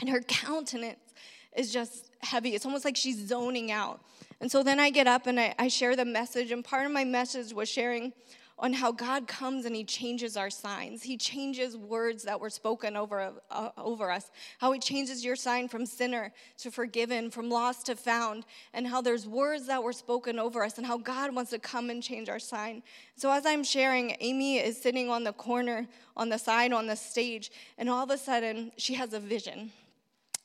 and 0.00 0.08
her 0.08 0.20
countenance 0.20 1.14
is 1.56 1.72
just 1.72 2.10
heavy. 2.20 2.54
It's 2.54 2.66
almost 2.66 2.84
like 2.84 2.96
she's 2.96 3.26
zoning 3.26 3.70
out. 3.70 4.00
And 4.40 4.50
so 4.50 4.62
then 4.62 4.78
I 4.78 4.90
get 4.90 5.06
up 5.06 5.26
and 5.26 5.40
I, 5.40 5.54
I 5.58 5.68
share 5.68 5.96
the 5.96 6.04
message, 6.04 6.52
and 6.52 6.64
part 6.64 6.86
of 6.86 6.92
my 6.92 7.04
message 7.04 7.52
was 7.52 7.68
sharing 7.68 8.12
on 8.58 8.72
how 8.72 8.90
God 8.90 9.28
comes 9.28 9.64
and 9.64 9.76
He 9.76 9.84
changes 9.84 10.36
our 10.36 10.50
signs. 10.50 11.02
He 11.02 11.16
changes 11.16 11.76
words 11.76 12.24
that 12.24 12.40
were 12.40 12.50
spoken 12.50 12.96
over, 12.96 13.32
uh, 13.50 13.70
over 13.76 14.10
us. 14.10 14.30
How 14.58 14.72
He 14.72 14.80
changes 14.80 15.24
your 15.24 15.36
sign 15.36 15.68
from 15.68 15.86
sinner 15.86 16.32
to 16.58 16.70
forgiven, 16.70 17.30
from 17.30 17.48
lost 17.48 17.86
to 17.86 17.96
found, 17.96 18.44
and 18.72 18.86
how 18.86 19.00
there's 19.00 19.26
words 19.26 19.66
that 19.66 19.82
were 19.82 19.92
spoken 19.92 20.38
over 20.38 20.64
us, 20.64 20.78
and 20.78 20.86
how 20.86 20.98
God 20.98 21.34
wants 21.34 21.50
to 21.52 21.58
come 21.58 21.90
and 21.90 22.02
change 22.02 22.28
our 22.28 22.40
sign. 22.40 22.82
So, 23.16 23.30
as 23.30 23.46
I'm 23.46 23.62
sharing, 23.62 24.16
Amy 24.20 24.58
is 24.58 24.80
sitting 24.80 25.08
on 25.08 25.24
the 25.24 25.32
corner, 25.32 25.86
on 26.16 26.28
the 26.28 26.38
side, 26.38 26.72
on 26.72 26.86
the 26.86 26.96
stage, 26.96 27.52
and 27.78 27.88
all 27.88 28.02
of 28.02 28.10
a 28.10 28.18
sudden, 28.18 28.72
she 28.76 28.94
has 28.94 29.12
a 29.12 29.20
vision. 29.20 29.70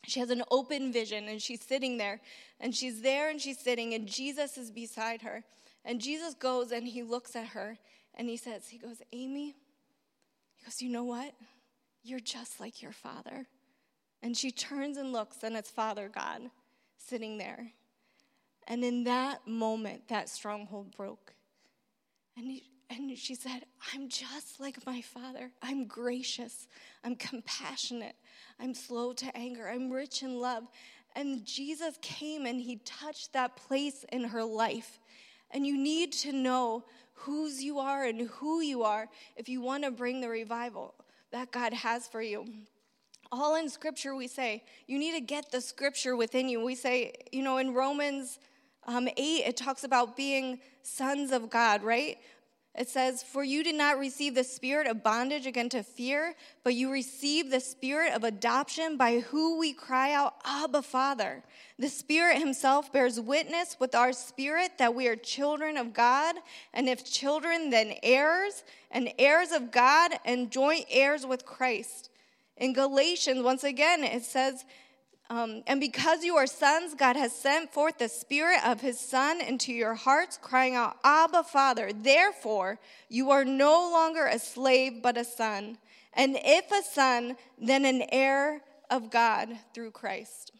She 0.05 0.19
has 0.19 0.29
an 0.29 0.43
open 0.51 0.91
vision, 0.91 1.29
and 1.29 1.41
she's 1.41 1.61
sitting 1.61 1.97
there, 1.97 2.19
and 2.59 2.75
she's 2.75 3.01
there 3.01 3.29
and 3.29 3.41
she's 3.41 3.59
sitting, 3.59 3.93
and 3.93 4.07
Jesus 4.07 4.57
is 4.57 4.69
beside 4.69 5.21
her. 5.21 5.43
And 5.85 5.99
Jesus 5.99 6.33
goes 6.33 6.71
and 6.71 6.87
he 6.87 7.03
looks 7.03 7.35
at 7.35 7.47
her 7.47 7.77
and 8.15 8.29
he 8.29 8.37
says, 8.37 8.67
he 8.67 8.77
goes, 8.77 9.01
Amy, 9.11 9.55
he 10.55 10.65
goes, 10.65 10.81
you 10.81 10.89
know 10.89 11.03
what? 11.03 11.33
You're 12.03 12.19
just 12.19 12.59
like 12.59 12.81
your 12.81 12.91
father. 12.91 13.47
And 14.21 14.37
she 14.37 14.51
turns 14.51 14.97
and 14.97 15.11
looks, 15.11 15.43
and 15.43 15.55
it's 15.55 15.69
Father 15.69 16.09
God 16.13 16.41
sitting 16.97 17.37
there. 17.37 17.71
And 18.67 18.83
in 18.83 19.03
that 19.03 19.45
moment, 19.45 20.07
that 20.07 20.29
stronghold 20.29 20.95
broke. 20.95 21.33
And, 22.37 22.45
he, 22.45 22.63
and 22.89 23.17
she 23.17 23.35
said, 23.35 23.65
I'm 23.93 24.07
just 24.07 24.59
like 24.59 24.85
my 24.85 25.01
father. 25.01 25.51
I'm 25.61 25.85
gracious. 25.85 26.67
I'm 27.03 27.15
compassionate. 27.15 28.15
I'm 28.59 28.73
slow 28.73 29.13
to 29.13 29.37
anger. 29.37 29.67
I'm 29.67 29.91
rich 29.91 30.23
in 30.23 30.39
love. 30.39 30.63
And 31.15 31.45
Jesus 31.45 31.97
came 32.01 32.45
and 32.45 32.59
he 32.59 32.77
touched 32.77 33.33
that 33.33 33.55
place 33.55 34.05
in 34.11 34.23
her 34.23 34.43
life. 34.43 34.99
And 35.51 35.67
you 35.67 35.77
need 35.77 36.13
to 36.13 36.31
know 36.31 36.85
whose 37.13 37.63
you 37.63 37.79
are 37.79 38.05
and 38.05 38.29
who 38.29 38.61
you 38.61 38.83
are 38.83 39.07
if 39.35 39.47
you 39.47 39.61
want 39.61 39.83
to 39.83 39.91
bring 39.91 40.21
the 40.21 40.29
revival 40.29 40.93
that 41.31 41.51
God 41.51 41.73
has 41.73 42.07
for 42.07 42.21
you. 42.21 42.45
All 43.31 43.55
in 43.55 43.69
scripture, 43.69 44.15
we 44.15 44.27
say, 44.27 44.63
you 44.87 44.99
need 44.99 45.13
to 45.13 45.21
get 45.21 45.51
the 45.51 45.61
scripture 45.61 46.15
within 46.15 46.49
you. 46.49 46.63
We 46.63 46.75
say, 46.75 47.13
you 47.31 47.43
know, 47.43 47.57
in 47.57 47.73
Romans 47.73 48.39
um, 48.85 49.07
8, 49.07 49.13
it 49.17 49.57
talks 49.57 49.83
about 49.83 50.15
being 50.15 50.59
sons 50.83 51.31
of 51.31 51.49
God, 51.49 51.83
right? 51.83 52.17
It 52.75 52.89
says, 52.89 53.21
For 53.21 53.43
you 53.43 53.63
did 53.63 53.75
not 53.75 53.99
receive 53.99 54.33
the 54.33 54.43
spirit 54.43 54.87
of 54.87 55.03
bondage 55.03 55.45
again 55.45 55.69
to 55.69 55.83
fear, 55.83 56.33
but 56.63 56.73
you 56.73 56.91
received 56.91 57.51
the 57.51 57.59
spirit 57.59 58.13
of 58.13 58.23
adoption 58.23 58.97
by 58.97 59.19
who 59.19 59.59
we 59.59 59.73
cry 59.73 60.11
out, 60.11 60.35
Abba, 60.43 60.81
Father. 60.81 61.43
The 61.77 61.89
Spirit 61.89 62.39
Himself 62.39 62.91
bears 62.91 63.19
witness 63.19 63.77
with 63.79 63.93
our 63.93 64.11
spirit 64.11 64.79
that 64.79 64.95
we 64.95 65.07
are 65.07 65.15
children 65.15 65.77
of 65.77 65.93
God, 65.93 66.35
and 66.73 66.89
if 66.89 67.05
children, 67.05 67.69
then 67.69 67.93
heirs, 68.01 68.63
and 68.89 69.13
heirs 69.19 69.51
of 69.51 69.71
God, 69.71 70.13
and 70.25 70.49
joint 70.49 70.85
heirs 70.89 71.27
with 71.27 71.45
Christ. 71.45 72.09
In 72.57 72.73
Galatians, 72.73 73.43
once 73.43 73.63
again, 73.63 74.03
it 74.03 74.23
says, 74.23 74.65
um, 75.33 75.63
and 75.65 75.79
because 75.79 76.23
you 76.23 76.35
are 76.35 76.45
sons, 76.45 76.93
God 76.93 77.15
has 77.15 77.33
sent 77.33 77.73
forth 77.73 77.97
the 77.97 78.07
Spirit 78.07 78.59
of 78.63 78.81
His 78.81 78.99
Son 78.99 79.41
into 79.41 79.73
your 79.73 79.95
hearts, 79.95 80.37
crying 80.39 80.75
out, 80.75 80.97
Abba, 81.03 81.43
Father. 81.43 81.89
Therefore, 81.91 82.77
you 83.09 83.31
are 83.31 83.43
no 83.43 83.89
longer 83.91 84.27
a 84.27 84.37
slave, 84.37 85.01
but 85.01 85.17
a 85.17 85.23
son. 85.23 85.79
And 86.13 86.37
if 86.39 86.71
a 86.71 86.83
son, 86.83 87.35
then 87.59 87.83
an 87.83 88.03
heir 88.11 88.61
of 88.91 89.09
God 89.09 89.49
through 89.73 89.89
Christ. 89.89 90.51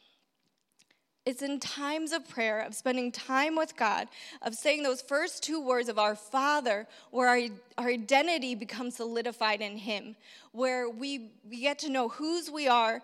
It's 1.24 1.44
in 1.44 1.60
times 1.60 2.12
of 2.12 2.28
prayer, 2.28 2.60
of 2.60 2.74
spending 2.74 3.12
time 3.12 3.56
with 3.56 3.78
God, 3.78 4.08
of 4.42 4.56
saying 4.56 4.82
those 4.82 5.02
first 5.02 5.44
two 5.44 5.62
words 5.62 5.88
of 5.88 6.00
our 6.00 6.16
Father, 6.16 6.88
where 7.12 7.30
our, 7.30 7.40
our 7.78 7.90
identity 7.90 8.56
becomes 8.56 8.96
solidified 8.96 9.62
in 9.62 9.78
Him, 9.78 10.16
where 10.52 10.90
we, 10.90 11.30
we 11.48 11.62
get 11.62 11.78
to 11.80 11.90
know 11.90 12.10
whose 12.10 12.50
we 12.50 12.68
are 12.68 13.04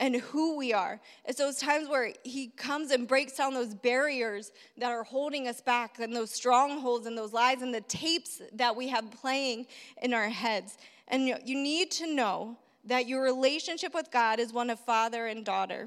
and 0.00 0.16
who 0.16 0.56
we 0.56 0.72
are. 0.72 0.98
It's 1.26 1.38
those 1.38 1.58
times 1.58 1.88
where 1.88 2.12
He 2.24 2.48
comes 2.48 2.90
and 2.90 3.06
breaks 3.06 3.36
down 3.36 3.54
those 3.54 3.74
barriers 3.74 4.50
that 4.78 4.90
are 4.90 5.04
holding 5.04 5.46
us 5.46 5.60
back, 5.60 6.00
and 6.00 6.16
those 6.16 6.32
strongholds 6.32 7.06
and 7.06 7.16
those 7.16 7.32
lies 7.32 7.62
and 7.62 7.72
the 7.72 7.82
tapes 7.82 8.40
that 8.54 8.74
we 8.74 8.88
have 8.88 9.08
playing 9.12 9.66
in 10.02 10.14
our 10.14 10.30
heads. 10.30 10.78
And 11.06 11.28
you 11.28 11.36
need 11.44 11.90
to 11.92 12.12
know 12.12 12.56
that 12.86 13.06
your 13.06 13.22
relationship 13.22 13.94
with 13.94 14.10
God 14.10 14.40
is 14.40 14.52
one 14.52 14.70
of 14.70 14.80
father 14.80 15.26
and 15.26 15.44
daughter, 15.44 15.86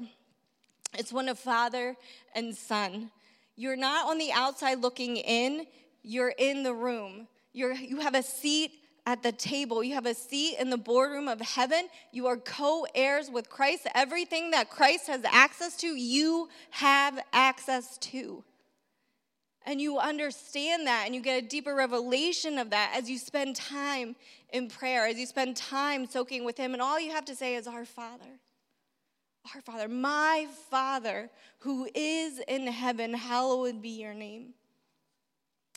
it's 0.96 1.12
one 1.12 1.28
of 1.28 1.38
father 1.38 1.96
and 2.34 2.56
son. 2.56 3.10
You're 3.56 3.76
not 3.76 4.08
on 4.08 4.18
the 4.18 4.32
outside 4.32 4.80
looking 4.80 5.16
in, 5.16 5.66
you're 6.02 6.34
in 6.38 6.62
the 6.62 6.74
room. 6.74 7.28
You're, 7.52 7.72
you 7.72 8.00
have 8.00 8.16
a 8.16 8.22
seat 8.22 8.72
at 9.06 9.22
the 9.22 9.32
table. 9.32 9.84
You 9.84 9.94
have 9.94 10.06
a 10.06 10.14
seat 10.14 10.56
in 10.58 10.70
the 10.70 10.76
boardroom 10.76 11.28
of 11.28 11.40
heaven. 11.40 11.88
You 12.12 12.26
are 12.26 12.36
co 12.36 12.86
heirs 12.94 13.30
with 13.30 13.50
Christ. 13.50 13.86
Everything 13.94 14.50
that 14.52 14.70
Christ 14.70 15.08
has 15.08 15.22
access 15.30 15.76
to, 15.78 15.88
you 15.88 16.48
have 16.70 17.18
access 17.32 17.98
to. 17.98 18.44
And 19.66 19.80
you 19.80 19.98
understand 19.98 20.86
that 20.86 21.04
and 21.06 21.14
you 21.14 21.22
get 21.22 21.42
a 21.42 21.46
deeper 21.46 21.74
revelation 21.74 22.58
of 22.58 22.70
that 22.70 22.94
as 22.96 23.08
you 23.08 23.18
spend 23.18 23.56
time 23.56 24.14
in 24.52 24.68
prayer, 24.68 25.06
as 25.06 25.18
you 25.18 25.26
spend 25.26 25.56
time 25.56 26.06
soaking 26.06 26.44
with 26.44 26.58
Him. 26.58 26.74
And 26.74 26.82
all 26.82 27.00
you 27.00 27.12
have 27.12 27.24
to 27.26 27.34
say 27.34 27.54
is, 27.56 27.66
Our 27.66 27.84
Father. 27.84 28.40
Our 29.54 29.60
Father, 29.60 29.88
my 29.88 30.46
Father 30.70 31.30
who 31.60 31.88
is 31.94 32.40
in 32.48 32.66
heaven, 32.66 33.12
hallowed 33.12 33.82
be 33.82 33.90
your 33.90 34.14
name. 34.14 34.54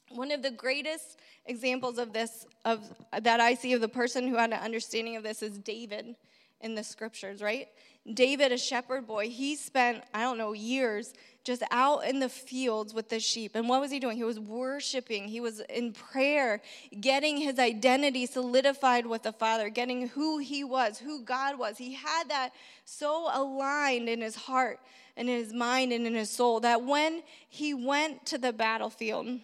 One 0.09 0.31
of 0.31 0.41
the 0.41 0.51
greatest 0.51 1.17
examples 1.45 1.97
of 1.97 2.13
this 2.13 2.45
of 2.65 2.81
that 3.21 3.39
I 3.39 3.53
see 3.55 3.73
of 3.73 3.81
the 3.81 3.89
person 3.89 4.27
who 4.27 4.35
had 4.35 4.51
an 4.51 4.59
understanding 4.59 5.15
of 5.15 5.23
this 5.23 5.41
is 5.41 5.57
David 5.57 6.15
in 6.61 6.75
the 6.75 6.83
scriptures, 6.83 7.41
right? 7.41 7.67
David, 8.13 8.51
a 8.51 8.57
shepherd 8.57 9.05
boy, 9.05 9.29
he 9.29 9.55
spent, 9.55 10.03
I 10.13 10.21
don't 10.21 10.37
know, 10.37 10.53
years 10.53 11.13
just 11.43 11.61
out 11.71 12.05
in 12.05 12.19
the 12.19 12.29
fields 12.29 12.93
with 12.93 13.09
the 13.09 13.19
sheep. 13.19 13.55
And 13.55 13.69
what 13.69 13.79
was 13.81 13.91
he 13.91 13.99
doing? 13.99 14.17
He 14.17 14.23
was 14.23 14.39
worshiping, 14.39 15.27
he 15.27 15.39
was 15.39 15.59
in 15.69 15.93
prayer, 15.93 16.61
getting 16.99 17.37
his 17.37 17.59
identity 17.59 18.25
solidified 18.25 19.05
with 19.05 19.23
the 19.23 19.33
Father, 19.33 19.69
getting 19.69 20.07
who 20.09 20.39
he 20.39 20.63
was, 20.63 20.99
who 20.99 21.21
God 21.21 21.59
was. 21.59 21.77
He 21.77 21.93
had 21.93 22.29
that 22.29 22.51
so 22.85 23.29
aligned 23.31 24.09
in 24.09 24.21
his 24.21 24.35
heart 24.35 24.79
and 25.15 25.29
in 25.29 25.37
his 25.37 25.53
mind 25.53 25.91
and 25.91 26.07
in 26.07 26.15
his 26.15 26.29
soul 26.29 26.59
that 26.61 26.83
when 26.83 27.23
he 27.49 27.73
went 27.73 28.25
to 28.27 28.37
the 28.37 28.53
battlefield, 28.53 29.39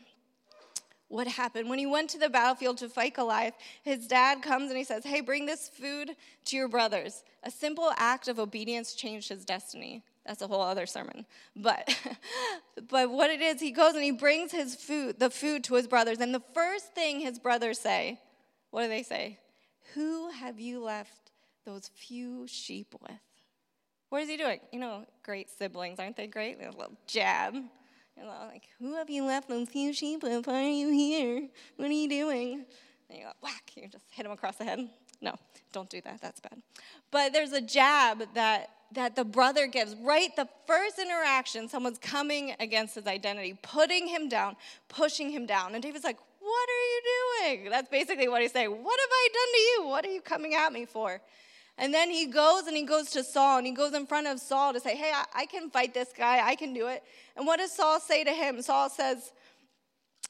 what 1.13 1.27
happened. 1.27 1.69
When 1.69 1.77
he 1.77 1.85
went 1.85 2.09
to 2.11 2.17
the 2.17 2.27
battlefield 2.27 2.79
to 2.79 2.89
fight 2.89 3.13
Goliath, 3.13 3.53
his 3.83 4.07
dad 4.07 4.41
comes 4.41 4.69
and 4.69 4.77
he 4.77 4.83
says, 4.83 5.03
Hey, 5.05 5.21
bring 5.21 5.45
this 5.45 5.69
food 5.69 6.15
to 6.45 6.57
your 6.57 6.67
brothers. 6.67 7.23
A 7.43 7.51
simple 7.51 7.93
act 7.97 8.27
of 8.27 8.39
obedience 8.39 8.95
changed 8.95 9.29
his 9.29 9.45
destiny. 9.45 10.03
That's 10.25 10.41
a 10.41 10.47
whole 10.47 10.61
other 10.61 10.87
sermon. 10.87 11.25
But 11.55 11.95
but 12.89 13.11
what 13.11 13.29
it 13.29 13.41
is, 13.41 13.61
he 13.61 13.71
goes 13.71 13.93
and 13.93 14.03
he 14.03 14.11
brings 14.11 14.51
his 14.51 14.75
food, 14.75 15.19
the 15.19 15.29
food 15.29 15.63
to 15.65 15.75
his 15.75 15.87
brothers. 15.87 16.17
And 16.17 16.33
the 16.33 16.43
first 16.53 16.95
thing 16.95 17.19
his 17.19 17.37
brothers 17.37 17.79
say, 17.79 18.19
what 18.71 18.81
do 18.81 18.89
they 18.89 19.03
say? 19.03 19.37
Who 19.93 20.31
have 20.31 20.59
you 20.59 20.83
left 20.83 21.31
those 21.63 21.91
few 21.93 22.47
sheep 22.47 22.95
with? 23.01 23.11
What 24.09 24.23
is 24.23 24.29
he 24.29 24.37
doing? 24.37 24.59
You 24.71 24.79
know, 24.79 25.05
great 25.21 25.49
siblings, 25.49 25.99
aren't 25.99 26.17
they 26.17 26.27
great? 26.27 26.59
A 26.59 26.71
little 26.71 26.97
jab. 27.05 27.55
And 28.17 28.29
I'm 28.29 28.49
like, 28.49 28.69
who 28.79 28.95
have 28.95 29.09
you 29.09 29.25
left 29.25 29.49
those 29.49 29.69
few 29.69 29.93
sheep 29.93 30.23
with? 30.23 30.47
Why 30.47 30.65
are 30.65 30.69
you 30.69 30.91
here? 30.91 31.47
What 31.77 31.89
are 31.89 31.93
you 31.93 32.09
doing? 32.09 32.65
And 33.09 33.17
you 33.17 33.25
go, 33.25 33.31
whack, 33.41 33.71
you 33.75 33.87
just 33.87 34.05
hit 34.11 34.25
him 34.25 34.31
across 34.31 34.57
the 34.57 34.65
head. 34.65 34.87
No, 35.21 35.35
don't 35.71 35.89
do 35.89 36.01
that. 36.01 36.21
That's 36.21 36.39
bad. 36.39 36.61
But 37.11 37.33
there's 37.33 37.53
a 37.53 37.61
jab 37.61 38.23
that 38.33 38.69
that 38.93 39.15
the 39.15 39.25
brother 39.25 39.65
gives 39.65 39.95
right 39.95 40.35
the 40.35 40.47
first 40.67 40.99
interaction 40.99 41.67
someone's 41.67 41.97
coming 41.97 42.55
against 42.59 42.93
his 42.93 43.07
identity 43.07 43.57
putting 43.63 44.07
him 44.07 44.29
down 44.29 44.55
pushing 44.87 45.31
him 45.31 45.47
down 45.47 45.73
and 45.73 45.81
david's 45.81 46.03
like 46.03 46.19
what 46.39 46.69
are 46.69 47.47
you 47.49 47.55
doing 47.63 47.69
that's 47.71 47.89
basically 47.89 48.27
what 48.27 48.41
he's 48.41 48.51
saying 48.51 48.69
what 48.69 48.99
have 48.99 49.09
i 49.11 49.27
done 49.33 49.53
to 49.53 49.59
you 49.59 49.89
what 49.89 50.05
are 50.05 50.11
you 50.11 50.21
coming 50.21 50.53
at 50.53 50.71
me 50.71 50.85
for 50.85 51.19
and 51.77 51.93
then 51.93 52.09
he 52.09 52.27
goes 52.27 52.67
and 52.67 52.77
he 52.77 52.83
goes 52.83 53.09
to 53.11 53.23
Saul 53.23 53.57
and 53.57 53.65
he 53.65 53.73
goes 53.73 53.93
in 53.93 54.05
front 54.05 54.27
of 54.27 54.39
Saul 54.39 54.73
to 54.73 54.79
say, 54.79 54.95
Hey, 54.95 55.11
I, 55.13 55.25
I, 55.41 55.45
can 55.45 55.69
fight 55.69 55.93
this 55.93 56.09
guy. 56.15 56.45
I 56.45 56.55
can 56.55 56.73
do 56.73 56.87
it. 56.87 57.03
And 57.35 57.47
what 57.47 57.57
does 57.57 57.71
Saul 57.71 57.99
say 57.99 58.23
to 58.23 58.31
him? 58.31 58.61
Saul 58.61 58.89
says, 58.89 59.31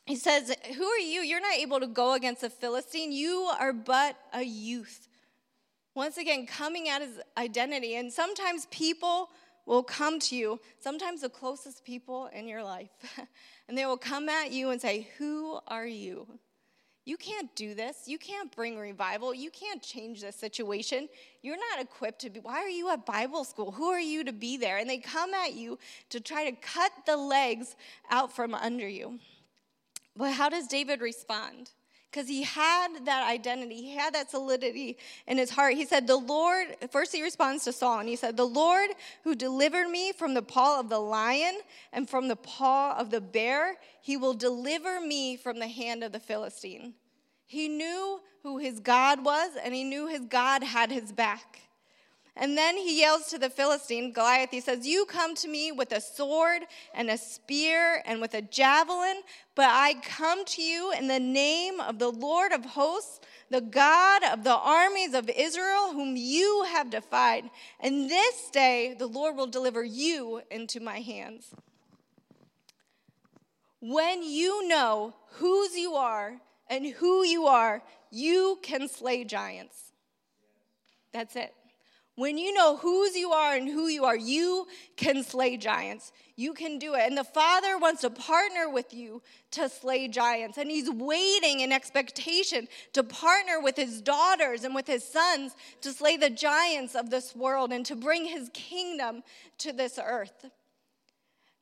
He 0.06 0.16
says, 0.16 0.56
Who 0.78 0.86
are 0.86 1.00
you? 1.00 1.22
You're 1.22 1.42
not 1.42 1.56
able 1.56 1.80
to 1.82 1.88
go 1.88 2.14
against 2.14 2.44
a 2.44 2.50
Philistine. 2.50 3.12
You 3.12 3.50
are 3.60 3.74
but 3.74 4.18
a 4.34 4.44
youth. 4.44 5.10
Once 5.96 6.18
again, 6.18 6.48
coming 6.48 6.88
at 6.90 7.02
his 7.02 7.20
identity. 7.38 7.96
And 7.96 8.12
sometimes 8.12 8.68
people 8.72 9.30
will 9.66 9.84
come 9.84 10.20
to 10.20 10.36
you, 10.36 10.60
sometimes 10.80 11.22
the 11.22 11.30
closest 11.30 11.86
people 11.86 12.30
in 12.34 12.48
your 12.48 12.64
life, 12.64 12.90
and 13.68 13.78
they 13.78 13.86
will 13.86 13.98
come 13.98 14.28
at 14.28 14.52
you 14.52 14.72
and 14.72 14.82
say, 14.82 15.08
Who 15.18 15.60
are 15.68 15.86
you? 15.86 16.28
You 17.06 17.18
can't 17.18 17.54
do 17.56 17.76
this. 17.76 18.08
You 18.08 18.18
can't 18.18 18.54
bring 18.56 18.78
revival. 18.78 19.34
You 19.34 19.52
can't 19.52 19.82
change 19.82 20.22
this 20.22 20.38
situation. 20.38 21.10
You're 21.42 21.58
not 21.58 21.82
equipped 21.82 22.22
to 22.22 22.30
be. 22.30 22.40
Why 22.40 22.60
are 22.60 22.70
you 22.70 22.90
at 22.92 23.06
Bible 23.06 23.44
school? 23.44 23.72
Who 23.72 23.90
are 23.90 24.00
you 24.00 24.24
to 24.24 24.32
be 24.32 24.56
there? 24.56 24.78
And 24.78 24.90
they 24.90 25.00
come 25.00 25.34
at 25.34 25.54
you 25.54 25.78
to 26.10 26.22
try 26.22 26.50
to 26.50 26.56
cut 26.56 26.92
the 27.06 27.18
legs 27.18 27.76
out 28.10 28.34
from 28.34 28.54
under 28.56 28.88
you. 28.88 29.20
But 30.16 30.32
how 30.32 30.48
does 30.48 30.68
David 30.68 31.02
respond? 31.02 31.72
Because 32.14 32.30
he 32.30 32.44
had 32.44 33.06
that 33.06 33.28
identity, 33.28 33.78
he 33.78 33.96
had 33.96 34.14
that 34.14 34.30
solidity 34.30 34.98
in 35.26 35.40
his 35.40 35.50
heart. 35.50 35.74
He 35.74 35.86
said, 35.86 36.06
The 36.06 36.16
Lord, 36.16 36.68
first 36.92 37.12
he 37.12 37.24
responds 37.24 37.64
to 37.64 37.74
Saul, 37.74 38.00
and 38.02 38.08
he 38.08 38.16
said, 38.16 38.38
The 38.38 38.46
Lord 38.46 38.92
who 39.24 39.34
delivered 39.34 39.90
me 39.90 40.12
from 40.12 40.36
the 40.36 40.44
paw 40.44 40.80
of 40.80 40.90
the 40.90 41.00
lion 41.00 41.58
and 41.92 42.08
from 42.08 42.28
the 42.28 42.36
paw 42.36 42.96
of 43.00 43.10
the 43.10 43.20
bear, 43.20 43.78
he 44.00 44.16
will 44.16 44.36
deliver 44.36 45.02
me 45.02 45.38
from 45.38 45.58
the 45.58 45.68
hand 45.68 46.04
of 46.04 46.12
the 46.12 46.20
Philistine. 46.20 46.94
He 47.48 47.68
knew 47.68 48.20
who 48.44 48.60
his 48.60 48.80
God 48.80 49.26
was, 49.26 49.50
and 49.64 49.74
he 49.74 49.84
knew 49.84 50.08
his 50.08 50.26
God 50.26 50.62
had 50.62 50.92
his 50.92 51.12
back. 51.12 51.62
And 52.36 52.58
then 52.58 52.78
he 52.78 53.00
yells 53.00 53.28
to 53.28 53.38
the 53.38 53.50
Philistine, 53.50 54.12
Goliath, 54.12 54.50
he 54.50 54.60
says, 54.60 54.88
You 54.88 55.06
come 55.06 55.36
to 55.36 55.48
me 55.48 55.72
with 55.72 55.92
a 55.92 56.02
sword 56.02 56.64
and 56.96 57.10
a 57.10 57.18
spear 57.18 58.02
and 58.08 58.20
with 58.20 58.34
a 58.34 58.42
javelin, 58.42 59.22
but 59.54 59.68
I 59.70 59.96
come 60.02 60.44
to 60.46 60.62
you 60.62 60.92
in 60.94 61.08
the 61.08 61.20
name 61.20 61.80
of 61.80 62.00
the 62.00 62.10
Lord 62.10 62.52
of 62.52 62.66
hosts, 62.66 63.20
the 63.52 63.62
God 63.62 64.24
of 64.24 64.44
the 64.44 64.56
armies 64.56 65.14
of 65.14 65.30
Israel, 65.30 65.92
whom 65.94 66.16
you 66.16 66.66
have 66.70 66.90
defied. 66.90 67.52
And 67.80 68.10
this 68.10 68.50
day 68.50 68.96
the 68.98 69.08
Lord 69.08 69.36
will 69.36 69.48
deliver 69.48 69.84
you 69.84 70.42
into 70.50 70.80
my 70.80 71.02
hands. 71.02 71.54
When 73.80 74.24
you 74.24 74.68
know 74.68 75.14
whose 75.34 75.76
you 75.76 75.94
are 75.94 76.38
and 76.68 76.88
who 76.88 77.24
you 77.24 77.46
are, 77.46 77.84
you 78.10 78.58
can 78.64 78.88
slay 78.88 79.24
giants. 79.24 79.92
That's 81.12 81.36
it. 81.36 81.54
When 82.16 82.38
you 82.38 82.54
know 82.54 82.78
whose 82.78 83.16
you 83.16 83.32
are 83.32 83.56
and 83.56 83.68
who 83.68 83.88
you 83.88 84.06
are, 84.06 84.16
you 84.16 84.68
can 84.98 85.24
slay 85.24 85.58
giants. 85.58 86.12
You 86.36 86.54
can 86.54 86.78
do 86.78 86.94
it. 86.94 87.02
And 87.08 87.18
the 87.18 87.24
Father 87.24 87.78
wants 87.80 88.02
to 88.02 88.12
partner 88.12 88.70
with 88.70 88.94
you 88.94 89.24
to 89.52 89.68
slay 89.68 90.08
giants. 90.08 90.60
And 90.60 90.70
He's 90.70 90.90
waiting 90.92 91.62
in 91.62 91.72
expectation 91.72 92.68
to 92.94 93.04
partner 93.04 93.60
with 93.60 93.78
His 93.78 94.00
daughters 94.00 94.64
and 94.64 94.76
with 94.76 94.86
His 94.86 95.04
sons 95.04 95.56
to 95.82 95.92
slay 95.92 96.18
the 96.18 96.30
giants 96.30 96.94
of 96.96 97.10
this 97.10 97.36
world 97.36 97.72
and 97.72 97.86
to 97.88 97.96
bring 97.96 98.26
His 98.26 98.50
kingdom 98.54 99.24
to 99.60 99.74
this 99.74 99.98
earth. 100.04 100.46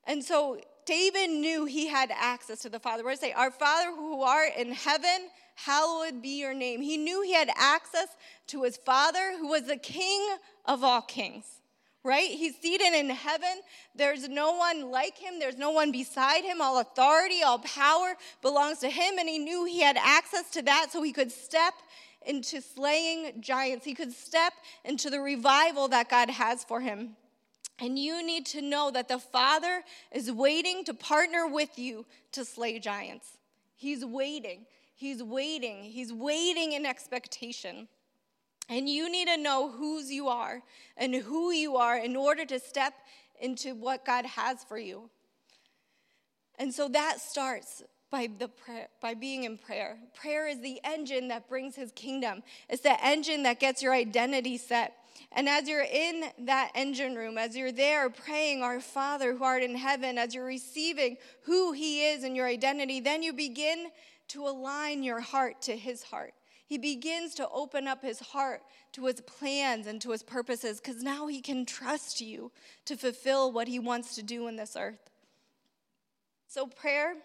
And 0.05 0.21
so 0.21 0.59
David 0.85 1.29
knew 1.29 1.65
he 1.65 1.87
had 1.87 2.11
access 2.13 2.59
to 2.63 2.69
the 2.69 2.79
Father. 2.79 3.03
We're 3.03 3.11
going 3.11 3.17
to 3.17 3.21
say, 3.21 3.33
Our 3.33 3.51
Father 3.51 3.91
who 3.95 4.21
art 4.23 4.49
in 4.57 4.71
heaven, 4.73 5.29
hallowed 5.65 6.21
be 6.21 6.39
your 6.39 6.53
name. 6.53 6.81
He 6.81 6.97
knew 6.97 7.21
he 7.21 7.33
had 7.33 7.49
access 7.55 8.07
to 8.47 8.63
his 8.63 8.77
Father, 8.77 9.33
who 9.37 9.47
was 9.47 9.63
the 9.63 9.77
King 9.77 10.37
of 10.65 10.83
all 10.83 11.01
kings, 11.01 11.45
right? 12.03 12.29
He's 12.29 12.57
seated 12.57 12.93
in 12.93 13.09
heaven. 13.09 13.61
There's 13.95 14.27
no 14.27 14.53
one 14.55 14.91
like 14.91 15.17
him, 15.17 15.39
there's 15.39 15.57
no 15.57 15.71
one 15.71 15.91
beside 15.91 16.43
him. 16.43 16.61
All 16.61 16.79
authority, 16.79 17.43
all 17.43 17.59
power 17.59 18.15
belongs 18.41 18.79
to 18.79 18.89
him, 18.89 19.17
and 19.17 19.27
he 19.27 19.39
knew 19.39 19.65
he 19.65 19.81
had 19.81 19.97
access 19.97 20.49
to 20.51 20.61
that 20.63 20.87
so 20.91 21.01
he 21.01 21.11
could 21.11 21.31
step 21.31 21.73
into 22.25 22.61
slaying 22.61 23.41
giants. 23.41 23.85
He 23.85 23.93
could 23.93 24.13
step 24.13 24.53
into 24.85 25.09
the 25.09 25.19
revival 25.19 25.87
that 25.89 26.09
God 26.09 26.29
has 26.29 26.63
for 26.63 26.81
him. 26.81 27.15
And 27.79 27.97
you 27.97 28.23
need 28.23 28.45
to 28.47 28.61
know 28.61 28.91
that 28.91 29.07
the 29.07 29.17
Father 29.17 29.81
is 30.11 30.31
waiting 30.31 30.83
to 30.85 30.93
partner 30.93 31.47
with 31.47 31.79
you 31.79 32.05
to 32.33 32.45
slay 32.45 32.77
giants. 32.77 33.37
He's 33.75 34.05
waiting. 34.05 34.67
He's 35.01 35.23
waiting. 35.23 35.81
He's 35.81 36.13
waiting 36.13 36.73
in 36.73 36.85
expectation. 36.85 37.87
And 38.69 38.87
you 38.87 39.11
need 39.11 39.29
to 39.29 39.37
know 39.37 39.71
whose 39.71 40.11
you 40.11 40.27
are 40.27 40.61
and 40.95 41.15
who 41.15 41.49
you 41.49 41.77
are 41.77 41.97
in 41.97 42.15
order 42.15 42.45
to 42.45 42.59
step 42.59 42.93
into 43.41 43.73
what 43.73 44.05
God 44.05 44.27
has 44.27 44.63
for 44.63 44.77
you. 44.77 45.09
And 46.59 46.71
so 46.71 46.87
that 46.89 47.19
starts 47.19 47.81
by, 48.11 48.29
the 48.37 48.47
prayer, 48.47 48.89
by 49.01 49.15
being 49.15 49.45
in 49.45 49.57
prayer. 49.57 49.97
Prayer 50.13 50.47
is 50.47 50.61
the 50.61 50.79
engine 50.83 51.29
that 51.29 51.49
brings 51.49 51.75
his 51.75 51.91
kingdom, 51.93 52.43
it's 52.69 52.83
the 52.83 53.03
engine 53.03 53.41
that 53.41 53.59
gets 53.59 53.81
your 53.81 53.95
identity 53.95 54.55
set. 54.55 54.93
And 55.31 55.49
as 55.49 55.67
you're 55.67 55.81
in 55.81 56.25
that 56.45 56.71
engine 56.75 57.15
room, 57.15 57.39
as 57.39 57.55
you're 57.55 57.71
there 57.71 58.07
praying, 58.11 58.61
Our 58.61 58.79
Father 58.79 59.33
who 59.33 59.43
art 59.43 59.63
in 59.63 59.75
heaven, 59.75 60.19
as 60.19 60.35
you're 60.35 60.45
receiving 60.45 61.17
who 61.41 61.71
He 61.71 62.05
is 62.05 62.23
and 62.23 62.35
your 62.35 62.45
identity, 62.45 62.99
then 62.99 63.23
you 63.23 63.33
begin 63.33 63.87
to 64.31 64.47
align 64.47 65.03
your 65.03 65.19
heart 65.19 65.61
to 65.63 65.75
His 65.75 66.03
heart. 66.03 66.33
He 66.65 66.77
begins 66.77 67.35
to 67.35 67.49
open 67.49 67.85
up 67.85 68.01
His 68.01 68.19
heart 68.19 68.61
to 68.93 69.05
His 69.05 69.19
plans 69.21 69.87
and 69.87 70.01
to 70.01 70.11
His 70.11 70.23
purposes 70.23 70.79
because 70.79 71.03
now 71.03 71.27
He 71.27 71.41
can 71.41 71.65
trust 71.65 72.21
you 72.21 72.51
to 72.85 72.95
fulfill 72.95 73.51
what 73.51 73.67
He 73.67 73.77
wants 73.77 74.15
to 74.15 74.23
do 74.23 74.47
in 74.47 74.55
this 74.55 74.77
earth. 74.77 75.09
So, 76.47 76.65
prayer 76.65 77.15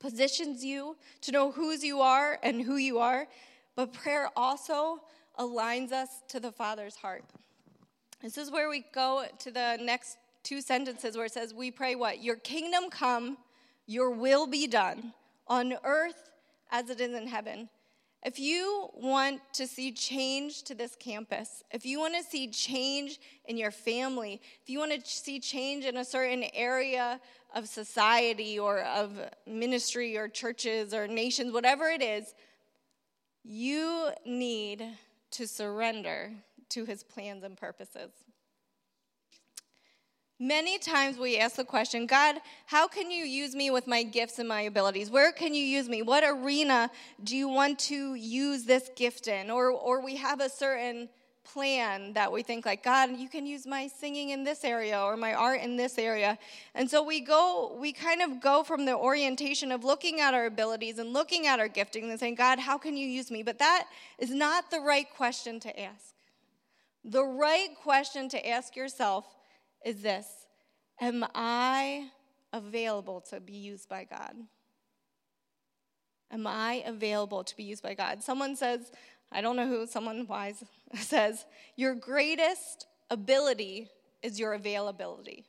positions 0.00 0.64
you 0.64 0.96
to 1.22 1.32
know 1.32 1.50
whose 1.50 1.84
you 1.84 2.00
are 2.00 2.38
and 2.42 2.62
who 2.62 2.76
you 2.76 2.98
are, 2.98 3.26
but 3.76 3.92
prayer 3.92 4.28
also 4.34 5.00
aligns 5.38 5.92
us 5.92 6.08
to 6.28 6.40
the 6.40 6.52
Father's 6.52 6.96
heart. 6.96 7.24
This 8.22 8.38
is 8.38 8.50
where 8.50 8.70
we 8.70 8.84
go 8.94 9.26
to 9.40 9.50
the 9.50 9.78
next 9.80 10.16
two 10.42 10.62
sentences 10.62 11.16
where 11.16 11.26
it 11.26 11.32
says, 11.32 11.52
We 11.52 11.70
pray 11.70 11.94
what? 11.96 12.22
Your 12.22 12.36
kingdom 12.36 12.88
come, 12.88 13.36
your 13.86 14.10
will 14.10 14.46
be 14.46 14.66
done 14.66 15.12
on 15.46 15.74
earth 15.84 16.30
as 16.70 16.90
it 16.90 17.00
is 17.00 17.14
in 17.14 17.26
heaven. 17.26 17.68
If 18.24 18.38
you 18.38 18.88
want 18.94 19.42
to 19.52 19.66
see 19.66 19.92
change 19.92 20.62
to 20.62 20.74
this 20.74 20.96
campus, 20.96 21.62
if 21.70 21.84
you 21.84 21.98
want 21.98 22.14
to 22.14 22.22
see 22.22 22.48
change 22.48 23.20
in 23.44 23.58
your 23.58 23.70
family, 23.70 24.40
if 24.62 24.70
you 24.70 24.78
want 24.78 24.92
to 24.92 25.00
see 25.04 25.38
change 25.38 25.84
in 25.84 25.98
a 25.98 26.04
certain 26.04 26.44
area 26.54 27.20
of 27.54 27.68
society 27.68 28.58
or 28.58 28.80
of 28.80 29.12
ministry 29.46 30.16
or 30.16 30.26
churches 30.26 30.94
or 30.94 31.06
nations, 31.06 31.52
whatever 31.52 31.88
it 31.88 32.02
is, 32.02 32.34
you 33.44 34.10
need 34.24 34.82
to 35.32 35.46
surrender 35.46 36.32
to 36.70 36.86
his 36.86 37.02
plans 37.02 37.44
and 37.44 37.58
purposes. 37.58 38.10
Many 40.44 40.76
times 40.76 41.16
we 41.16 41.38
ask 41.38 41.56
the 41.56 41.64
question, 41.64 42.04
God, 42.04 42.36
how 42.66 42.86
can 42.86 43.10
you 43.10 43.24
use 43.24 43.54
me 43.54 43.70
with 43.70 43.86
my 43.86 44.02
gifts 44.02 44.38
and 44.38 44.46
my 44.46 44.60
abilities? 44.60 45.10
Where 45.10 45.32
can 45.32 45.54
you 45.54 45.64
use 45.64 45.88
me? 45.88 46.02
What 46.02 46.22
arena 46.22 46.90
do 47.22 47.34
you 47.34 47.48
want 47.48 47.78
to 47.90 48.14
use 48.14 48.64
this 48.64 48.90
gift 48.94 49.26
in? 49.26 49.50
Or, 49.50 49.70
or 49.70 50.04
we 50.04 50.16
have 50.16 50.40
a 50.40 50.50
certain 50.50 51.08
plan 51.44 52.12
that 52.12 52.30
we 52.32 52.42
think 52.42 52.64
like 52.64 52.82
god 52.82 53.10
you 53.18 53.28
can 53.28 53.46
use 53.46 53.66
my 53.66 53.86
singing 53.86 54.30
in 54.30 54.44
this 54.44 54.64
area 54.64 54.98
or 54.98 55.14
my 55.14 55.34
art 55.34 55.60
in 55.60 55.76
this 55.76 55.98
area 55.98 56.38
and 56.74 56.88
so 56.90 57.02
we 57.02 57.20
go 57.20 57.76
we 57.78 57.92
kind 57.92 58.22
of 58.22 58.40
go 58.40 58.62
from 58.62 58.86
the 58.86 58.96
orientation 58.96 59.70
of 59.70 59.84
looking 59.84 60.20
at 60.22 60.32
our 60.32 60.46
abilities 60.46 60.98
and 60.98 61.12
looking 61.12 61.46
at 61.46 61.60
our 61.60 61.68
gifting 61.68 62.10
and 62.10 62.18
saying 62.18 62.34
god 62.34 62.58
how 62.58 62.78
can 62.78 62.96
you 62.96 63.06
use 63.06 63.30
me 63.30 63.42
but 63.42 63.58
that 63.58 63.84
is 64.18 64.30
not 64.30 64.70
the 64.70 64.80
right 64.80 65.08
question 65.14 65.60
to 65.60 65.78
ask 65.78 66.14
the 67.04 67.22
right 67.22 67.76
question 67.82 68.26
to 68.26 68.48
ask 68.48 68.74
yourself 68.74 69.26
is 69.84 70.02
this 70.02 70.26
am 71.00 71.24
i 71.34 72.08
available 72.52 73.20
to 73.20 73.40
be 73.40 73.54
used 73.54 73.88
by 73.88 74.04
god 74.04 74.34
am 76.30 76.46
i 76.46 76.82
available 76.86 77.44
to 77.44 77.56
be 77.56 77.64
used 77.64 77.82
by 77.82 77.94
god 77.94 78.22
someone 78.22 78.56
says 78.56 78.90
I 79.34 79.40
don't 79.40 79.56
know 79.56 79.66
who, 79.66 79.86
someone 79.86 80.26
wise 80.28 80.62
says, 80.94 81.44
Your 81.76 81.94
greatest 81.94 82.86
ability 83.10 83.88
is 84.22 84.38
your 84.38 84.54
availability. 84.54 85.44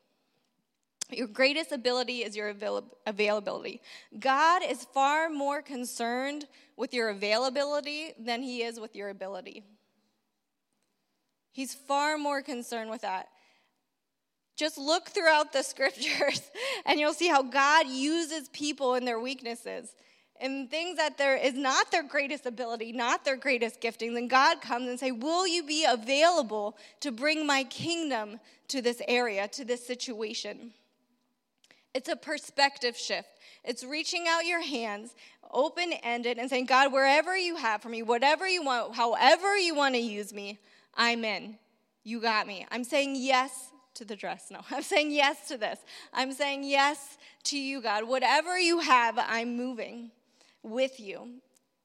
Your 1.11 1.27
greatest 1.27 1.71
ability 1.71 2.23
is 2.23 2.35
your 2.35 2.49
avail- 2.49 2.91
availability. 3.05 3.79
God 4.19 4.63
is 4.67 4.85
far 4.85 5.29
more 5.29 5.61
concerned 5.61 6.45
with 6.75 6.95
your 6.95 7.09
availability 7.09 8.13
than 8.17 8.41
he 8.41 8.63
is 8.63 8.79
with 8.79 8.95
your 8.95 9.09
ability. 9.09 9.63
He's 11.51 11.75
far 11.75 12.17
more 12.17 12.41
concerned 12.41 12.89
with 12.89 13.01
that. 13.01 13.27
Just 14.55 14.77
look 14.77 15.09
throughout 15.09 15.51
the 15.51 15.63
scriptures 15.63 16.49
and 16.85 16.99
you'll 16.99 17.13
see 17.13 17.27
how 17.27 17.43
God 17.43 17.87
uses 17.87 18.49
people 18.49 18.95
in 18.95 19.05
their 19.05 19.19
weaknesses 19.19 19.93
and 20.39 20.69
things 20.69 20.97
that 20.97 21.17
there 21.17 21.37
is 21.37 21.53
not 21.53 21.91
their 21.91 22.03
greatest 22.03 22.45
ability, 22.45 22.91
not 22.91 23.23
their 23.23 23.37
greatest 23.37 23.79
gifting, 23.79 24.13
then 24.13 24.27
God 24.27 24.61
comes 24.61 24.89
and 24.89 24.99
say, 24.99 25.11
"Will 25.11 25.47
you 25.47 25.63
be 25.63 25.85
available 25.85 26.77
to 26.99 27.11
bring 27.11 27.45
my 27.47 27.63
kingdom 27.63 28.39
to 28.67 28.81
this 28.81 29.01
area, 29.07 29.47
to 29.49 29.63
this 29.63 29.85
situation?" 29.85 30.73
It's 31.93 32.09
a 32.09 32.17
perspective 32.17 32.97
shift. 32.97 33.29
It's 33.63 33.83
reaching 33.83 34.25
out 34.27 34.45
your 34.45 34.61
hands, 34.61 35.15
open-ended 35.51 36.37
and 36.37 36.49
saying, 36.49 36.65
"God, 36.65 36.91
wherever 36.91 37.37
you 37.37 37.55
have 37.55 37.81
for 37.81 37.87
me, 37.87 38.03
whatever 38.03 38.45
you 38.45 38.61
want, 38.61 38.95
however 38.95 39.57
you 39.57 39.73
want 39.73 39.95
to 39.95 40.01
use 40.01 40.33
me, 40.33 40.59
I'm 40.95 41.23
in. 41.23 41.57
You 42.03 42.19
got 42.19 42.45
me. 42.45 42.67
I'm 42.71 42.83
saying 42.83 43.15
yes 43.15 43.71
to 43.95 44.05
the 44.05 44.15
dress. 44.15 44.47
No, 44.51 44.61
I'm 44.71 44.83
saying 44.83 45.11
yes 45.11 45.47
to 45.47 45.57
this. 45.57 45.79
I'm 46.13 46.31
saying 46.31 46.63
yes 46.63 47.17
to 47.45 47.57
you, 47.57 47.81
God. 47.81 48.07
Whatever 48.07 48.57
you 48.59 48.79
have, 48.79 49.17
I'm 49.17 49.57
moving 49.57 50.11
with 50.63 50.99
you. 50.99 51.41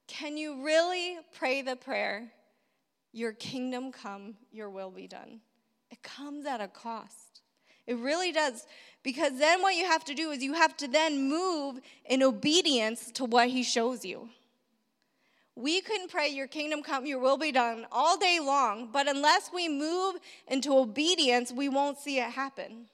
Can 0.06 0.36
you 0.36 0.64
really 0.64 1.18
pray 1.38 1.62
the 1.62 1.76
prayer, 1.76 2.32
Your 3.12 3.32
kingdom 3.32 3.92
come, 3.92 4.34
your 4.52 4.70
will 4.70 4.90
be 4.90 5.06
done? 5.06 5.40
It 5.90 6.02
comes 6.02 6.46
at 6.46 6.60
a 6.60 6.68
cost. 6.68 7.40
It 7.86 7.96
really 7.96 8.30
does. 8.30 8.66
Because 9.02 9.38
then 9.38 9.62
what 9.62 9.74
you 9.74 9.86
have 9.86 10.04
to 10.04 10.14
do 10.14 10.30
is 10.30 10.42
you 10.42 10.52
have 10.52 10.76
to 10.76 10.88
then 10.88 11.28
move 11.28 11.80
in 12.04 12.22
obedience 12.22 13.10
to 13.12 13.24
what 13.24 13.48
He 13.48 13.62
shows 13.62 14.04
you. 14.04 14.28
We 15.60 15.82
can 15.82 16.08
pray, 16.08 16.30
Your 16.30 16.46
kingdom 16.46 16.82
come, 16.82 17.04
your 17.04 17.18
will 17.18 17.36
be 17.36 17.52
done 17.52 17.86
all 17.92 18.16
day 18.16 18.38
long, 18.40 18.88
but 18.90 19.06
unless 19.06 19.50
we 19.52 19.68
move 19.68 20.16
into 20.48 20.74
obedience, 20.76 21.52
we 21.52 21.68
won't 21.68 21.98
see 21.98 22.18
it 22.18 22.30
happen. 22.30 22.86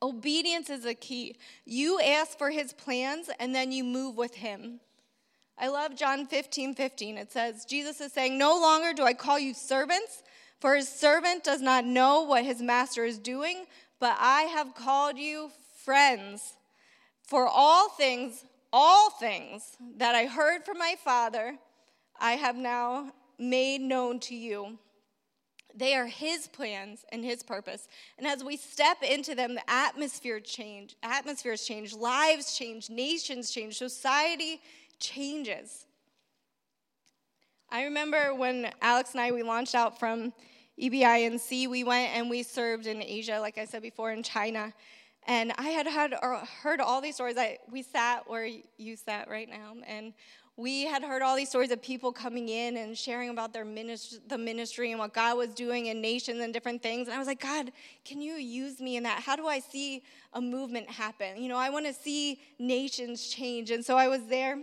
Obedience 0.00 0.70
is 0.70 0.86
a 0.86 0.94
key. 0.94 1.36
You 1.66 2.00
ask 2.00 2.38
for 2.38 2.50
his 2.50 2.72
plans 2.72 3.28
and 3.38 3.54
then 3.54 3.72
you 3.72 3.84
move 3.84 4.16
with 4.16 4.36
him. 4.36 4.80
I 5.58 5.68
love 5.68 5.94
John 5.94 6.26
15 6.26 6.74
15. 6.74 7.18
It 7.18 7.30
says, 7.30 7.66
Jesus 7.66 8.00
is 8.00 8.12
saying, 8.12 8.38
No 8.38 8.58
longer 8.58 8.94
do 8.94 9.02
I 9.02 9.12
call 9.12 9.38
you 9.38 9.52
servants, 9.52 10.22
for 10.58 10.74
his 10.74 10.88
servant 10.88 11.44
does 11.44 11.60
not 11.60 11.84
know 11.84 12.22
what 12.22 12.44
his 12.44 12.62
master 12.62 13.04
is 13.04 13.18
doing, 13.18 13.66
but 13.98 14.16
I 14.18 14.42
have 14.42 14.74
called 14.74 15.18
you 15.18 15.50
friends. 15.84 16.54
For 17.22 17.46
all 17.46 17.90
things, 17.90 18.44
all 18.72 19.10
things 19.10 19.76
that 19.96 20.14
I 20.14 20.26
heard 20.26 20.64
from 20.64 20.78
my 20.78 20.94
Father, 21.02 21.58
I 22.20 22.32
have 22.32 22.56
now 22.56 23.12
made 23.38 23.80
known 23.80 24.20
to 24.20 24.34
you. 24.34 24.78
They 25.74 25.94
are 25.94 26.06
His 26.06 26.48
plans 26.48 27.04
and 27.12 27.24
His 27.24 27.42
purpose. 27.42 27.88
And 28.18 28.26
as 28.26 28.42
we 28.44 28.56
step 28.56 29.02
into 29.02 29.34
them, 29.34 29.54
the 29.54 29.70
atmosphere 29.70 30.40
change, 30.40 30.96
atmospheres 31.02 31.64
change, 31.64 31.94
lives 31.94 32.56
change, 32.56 32.90
nations 32.90 33.50
change, 33.50 33.78
society 33.78 34.60
changes. 34.98 35.86
I 37.70 37.84
remember 37.84 38.34
when 38.34 38.70
Alex 38.82 39.12
and 39.12 39.20
I 39.20 39.30
we 39.30 39.42
launched 39.42 39.76
out 39.76 39.98
from 39.98 40.32
EBINC, 40.80 41.68
we 41.68 41.84
went 41.84 42.16
and 42.16 42.28
we 42.28 42.42
served 42.42 42.86
in 42.86 43.02
Asia, 43.02 43.38
like 43.38 43.58
I 43.58 43.64
said 43.64 43.82
before, 43.82 44.12
in 44.12 44.22
China. 44.22 44.72
And 45.26 45.52
I 45.58 45.68
had 45.70 45.86
heard, 45.86 46.14
uh, 46.14 46.44
heard 46.62 46.80
all 46.80 47.00
these 47.00 47.14
stories. 47.14 47.36
I, 47.38 47.58
we 47.70 47.82
sat 47.82 48.28
where 48.28 48.48
you 48.78 48.96
sat 48.96 49.28
right 49.28 49.48
now, 49.48 49.74
and 49.86 50.12
we 50.56 50.84
had 50.84 51.02
heard 51.02 51.22
all 51.22 51.36
these 51.36 51.48
stories 51.48 51.70
of 51.70 51.80
people 51.80 52.12
coming 52.12 52.48
in 52.48 52.76
and 52.76 52.96
sharing 52.98 53.30
about 53.30 53.52
their 53.52 53.64
ministry, 53.64 54.18
the 54.28 54.36
ministry 54.38 54.90
and 54.90 54.98
what 54.98 55.14
God 55.14 55.38
was 55.38 55.54
doing 55.54 55.86
in 55.86 56.00
nations 56.02 56.40
and 56.40 56.52
different 56.52 56.82
things. 56.82 57.08
And 57.08 57.14
I 57.14 57.18
was 57.18 57.28
like, 57.28 57.40
God, 57.40 57.72
can 58.04 58.20
you 58.20 58.34
use 58.34 58.80
me 58.80 58.96
in 58.96 59.04
that? 59.04 59.22
How 59.22 59.36
do 59.36 59.46
I 59.46 59.60
see 59.60 60.02
a 60.34 60.40
movement 60.40 60.90
happen? 60.90 61.42
You 61.42 61.48
know, 61.48 61.56
I 61.56 61.70
want 61.70 61.86
to 61.86 61.94
see 61.94 62.40
nations 62.58 63.28
change. 63.28 63.70
And 63.70 63.84
so 63.84 63.96
I 63.96 64.08
was 64.08 64.26
there 64.26 64.58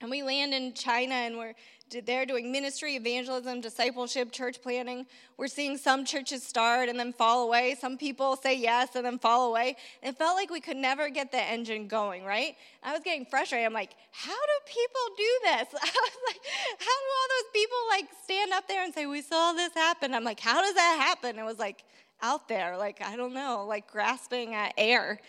And 0.00 0.10
we 0.10 0.22
land 0.22 0.54
in 0.54 0.72
China 0.72 1.14
and 1.14 1.36
we're 1.36 1.54
there 1.90 2.24
doing 2.24 2.52
ministry, 2.52 2.94
evangelism, 2.94 3.60
discipleship, 3.60 4.30
church 4.30 4.62
planting. 4.62 5.06
We're 5.36 5.48
seeing 5.48 5.76
some 5.76 6.04
churches 6.04 6.42
start 6.42 6.88
and 6.88 6.98
then 6.98 7.12
fall 7.12 7.46
away. 7.46 7.76
Some 7.80 7.98
people 7.98 8.36
say 8.36 8.54
yes 8.56 8.94
and 8.94 9.04
then 9.04 9.18
fall 9.18 9.48
away. 9.48 9.76
It 10.02 10.16
felt 10.16 10.36
like 10.36 10.50
we 10.50 10.60
could 10.60 10.76
never 10.76 11.08
get 11.08 11.32
the 11.32 11.42
engine 11.42 11.88
going, 11.88 12.24
right? 12.24 12.54
I 12.82 12.92
was 12.92 13.02
getting 13.02 13.26
frustrated. 13.26 13.66
I'm 13.66 13.72
like, 13.72 13.94
how 14.12 14.30
do 14.30 14.72
people 14.72 15.00
do 15.16 15.38
this? 15.42 15.68
I 15.82 15.86
was 15.86 16.18
like, 16.28 16.40
how 16.78 16.84
do 16.84 17.06
all 17.16 17.28
those 17.38 17.50
people 17.52 17.78
like 17.90 18.08
stand 18.24 18.52
up 18.52 18.68
there 18.68 18.84
and 18.84 18.94
say, 18.94 19.06
we 19.06 19.22
saw 19.22 19.52
this 19.52 19.74
happen? 19.74 20.14
I'm 20.14 20.24
like, 20.24 20.40
how 20.40 20.62
does 20.62 20.74
that 20.74 20.96
happen? 21.00 21.38
It 21.38 21.44
was 21.44 21.58
like 21.58 21.84
out 22.22 22.48
there, 22.48 22.76
like, 22.76 23.00
I 23.02 23.16
don't 23.16 23.34
know, 23.34 23.64
like 23.66 23.90
grasping 23.90 24.54
at 24.54 24.74
air. 24.76 25.20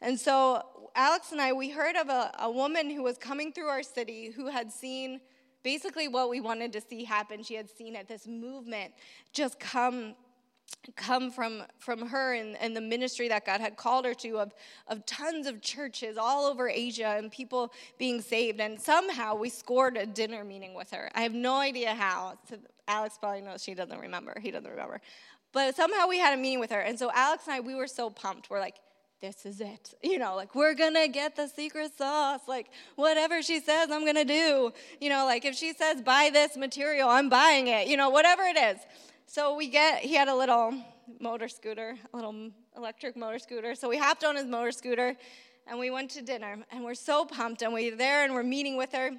And 0.00 0.18
so 0.20 0.62
Alex 0.94 1.32
and 1.32 1.40
I, 1.40 1.52
we 1.52 1.70
heard 1.70 1.96
of 1.96 2.08
a, 2.08 2.30
a 2.40 2.50
woman 2.50 2.90
who 2.90 3.02
was 3.02 3.18
coming 3.18 3.52
through 3.52 3.68
our 3.68 3.82
city 3.82 4.30
who 4.30 4.48
had 4.48 4.70
seen 4.70 5.20
basically 5.64 6.06
what 6.06 6.30
we 6.30 6.40
wanted 6.40 6.72
to 6.74 6.80
see 6.80 7.02
happen. 7.02 7.42
She 7.42 7.54
had 7.54 7.68
seen 7.68 7.96
it, 7.96 8.06
this 8.06 8.28
movement 8.28 8.92
just 9.32 9.58
come 9.58 10.14
come 10.96 11.30
from 11.30 11.62
from 11.78 12.06
her 12.08 12.34
and, 12.34 12.56
and 12.56 12.76
the 12.76 12.80
ministry 12.80 13.28
that 13.28 13.44
God 13.44 13.60
had 13.60 13.76
called 13.76 14.04
her 14.04 14.14
to 14.14 14.38
of, 14.38 14.54
of 14.88 15.04
tons 15.06 15.46
of 15.46 15.60
churches 15.60 16.16
all 16.16 16.46
over 16.46 16.68
Asia 16.68 17.16
and 17.18 17.30
people 17.30 17.72
being 17.98 18.20
saved. 18.20 18.60
And 18.60 18.80
somehow 18.80 19.34
we 19.34 19.50
scored 19.50 19.96
a 19.96 20.06
dinner 20.06 20.44
meeting 20.44 20.74
with 20.74 20.90
her. 20.90 21.10
I 21.14 21.22
have 21.22 21.34
no 21.34 21.56
idea 21.56 21.94
how. 21.94 22.38
Alex 22.86 23.18
probably 23.18 23.40
knows 23.40 23.62
she 23.62 23.74
doesn't 23.74 23.98
remember. 23.98 24.34
He 24.40 24.50
doesn't 24.50 24.70
remember. 24.70 25.00
But 25.52 25.76
somehow 25.76 26.08
we 26.08 26.18
had 26.18 26.36
a 26.36 26.40
meeting 26.40 26.60
with 26.60 26.70
her. 26.70 26.80
And 26.80 26.98
so 26.98 27.10
Alex 27.14 27.44
and 27.46 27.54
I, 27.54 27.60
we 27.60 27.74
were 27.74 27.86
so 27.86 28.10
pumped. 28.10 28.50
We're 28.50 28.60
like, 28.60 28.76
this 29.24 29.46
is 29.46 29.60
it. 29.60 29.94
You 30.14 30.18
know, 30.18 30.36
like, 30.36 30.54
we're 30.54 30.74
gonna 30.74 31.08
get 31.08 31.34
the 31.34 31.48
secret 31.48 31.96
sauce. 31.96 32.42
Like, 32.46 32.70
whatever 32.94 33.42
she 33.42 33.58
says, 33.58 33.90
I'm 33.90 34.04
gonna 34.04 34.24
do. 34.24 34.72
You 35.00 35.08
know, 35.08 35.24
like, 35.24 35.44
if 35.44 35.56
she 35.56 35.72
says, 35.72 36.02
buy 36.02 36.30
this 36.32 36.56
material, 36.56 37.08
I'm 37.08 37.28
buying 37.28 37.66
it. 37.68 37.88
You 37.88 37.96
know, 37.96 38.10
whatever 38.10 38.42
it 38.42 38.56
is. 38.56 38.78
So 39.26 39.56
we 39.56 39.68
get, 39.68 40.00
he 40.00 40.14
had 40.14 40.28
a 40.28 40.34
little 40.34 40.74
motor 41.20 41.48
scooter, 41.48 41.96
a 42.12 42.16
little 42.16 42.50
electric 42.76 43.16
motor 43.16 43.38
scooter. 43.38 43.74
So 43.74 43.88
we 43.88 43.96
hopped 43.96 44.24
on 44.24 44.36
his 44.36 44.44
motor 44.44 44.72
scooter 44.72 45.16
and 45.66 45.78
we 45.78 45.90
went 45.90 46.10
to 46.12 46.22
dinner. 46.22 46.58
And 46.70 46.84
we're 46.84 46.94
so 46.94 47.24
pumped. 47.24 47.62
And 47.62 47.72
we're 47.72 47.96
there 47.96 48.24
and 48.24 48.34
we're 48.34 48.42
meeting 48.42 48.76
with 48.76 48.92
her 48.92 49.10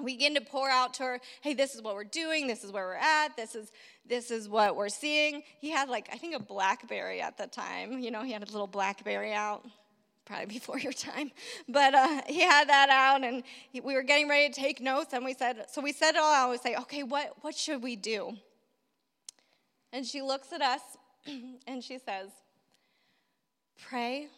we 0.00 0.14
begin 0.14 0.34
to 0.34 0.40
pour 0.40 0.70
out 0.70 0.94
to 0.94 1.02
her 1.02 1.20
hey 1.42 1.52
this 1.52 1.74
is 1.74 1.82
what 1.82 1.94
we're 1.94 2.02
doing 2.02 2.46
this 2.46 2.64
is 2.64 2.72
where 2.72 2.86
we're 2.86 2.94
at 2.94 3.36
this 3.36 3.54
is 3.54 3.70
this 4.06 4.30
is 4.30 4.48
what 4.48 4.76
we're 4.76 4.88
seeing. 4.88 5.42
He 5.58 5.70
had 5.70 5.88
like 5.88 6.08
i 6.12 6.16
think 6.16 6.34
a 6.34 6.40
blackberry 6.40 7.20
at 7.20 7.36
the 7.36 7.46
time. 7.46 7.98
You 7.98 8.10
know 8.10 8.22
he 8.22 8.32
had 8.32 8.42
a 8.42 8.52
little 8.52 8.66
blackberry 8.66 9.32
out 9.32 9.64
probably 10.24 10.46
before 10.46 10.78
your 10.78 10.92
time. 10.92 11.30
But 11.68 11.94
uh, 11.94 12.22
he 12.26 12.40
had 12.40 12.68
that 12.68 12.88
out 12.90 13.24
and 13.24 13.42
he, 13.70 13.80
we 13.80 13.94
were 13.94 14.02
getting 14.02 14.28
ready 14.28 14.52
to 14.52 14.60
take 14.60 14.80
notes 14.80 15.12
and 15.12 15.24
we 15.24 15.34
said 15.34 15.66
so 15.70 15.80
we 15.80 15.92
said 15.92 16.12
it 16.12 16.18
all 16.18 16.32
out. 16.32 16.50
We 16.50 16.58
say 16.58 16.76
okay 16.76 17.02
what 17.02 17.34
what 17.42 17.54
should 17.54 17.82
we 17.82 17.96
do? 17.96 18.36
And 19.92 20.06
she 20.06 20.22
looks 20.22 20.52
at 20.52 20.62
us 20.62 20.80
and 21.66 21.82
she 21.82 21.98
says 21.98 22.30
pray 23.88 24.28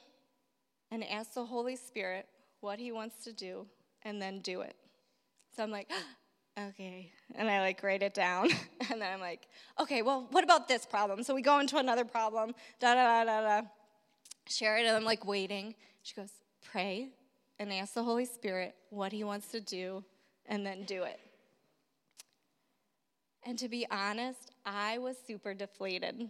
and 0.91 1.05
ask 1.05 1.35
the 1.35 1.45
holy 1.45 1.77
spirit 1.77 2.27
what 2.61 2.79
he 2.79 2.93
wants 2.93 3.25
to 3.25 3.33
do 3.33 3.67
and 4.03 4.21
then 4.21 4.41
do 4.41 4.61
it. 4.61 4.77
So 5.57 5.63
I'm 5.63 5.71
like, 5.71 5.91
okay. 6.59 7.13
And 7.35 7.49
I 7.49 7.61
like 7.61 7.83
write 7.83 8.03
it 8.03 8.15
down. 8.15 8.51
and 8.91 9.01
then 9.01 9.13
I'm 9.13 9.21
like, 9.21 9.49
okay, 9.81 10.03
well, 10.03 10.27
what 10.31 10.45
about 10.45 10.69
this 10.69 10.87
problem? 10.87 11.23
So 11.23 11.35
we 11.35 11.43
go 11.43 11.59
into 11.59 11.79
another 11.79 12.05
problem, 12.05 12.55
da 12.81 12.95
da 12.95 13.25
da 13.25 13.25
da 13.25 13.61
da. 13.61 13.67
Share 14.47 14.77
it, 14.77 14.87
and 14.87 14.97
I'm 14.97 15.05
like 15.05 15.27
waiting. 15.27 15.75
She 16.03 16.15
goes, 16.15 16.31
pray 16.71 17.09
and 17.59 17.73
ask 17.73 17.95
the 17.95 18.03
Holy 18.03 18.25
Spirit 18.25 18.75
what 18.91 19.13
He 19.13 19.25
wants 19.25 19.49
to 19.49 19.61
do, 19.61 20.05
and 20.47 20.67
then 20.67 20.85
do 20.85 21.05
it. 21.05 21.21
And 23.47 23.59
to 23.59 23.69
be 23.69 23.87
honest, 23.91 24.51
I 24.65 24.99
was 24.99 25.17
super 25.27 25.55
deflated, 25.55 26.29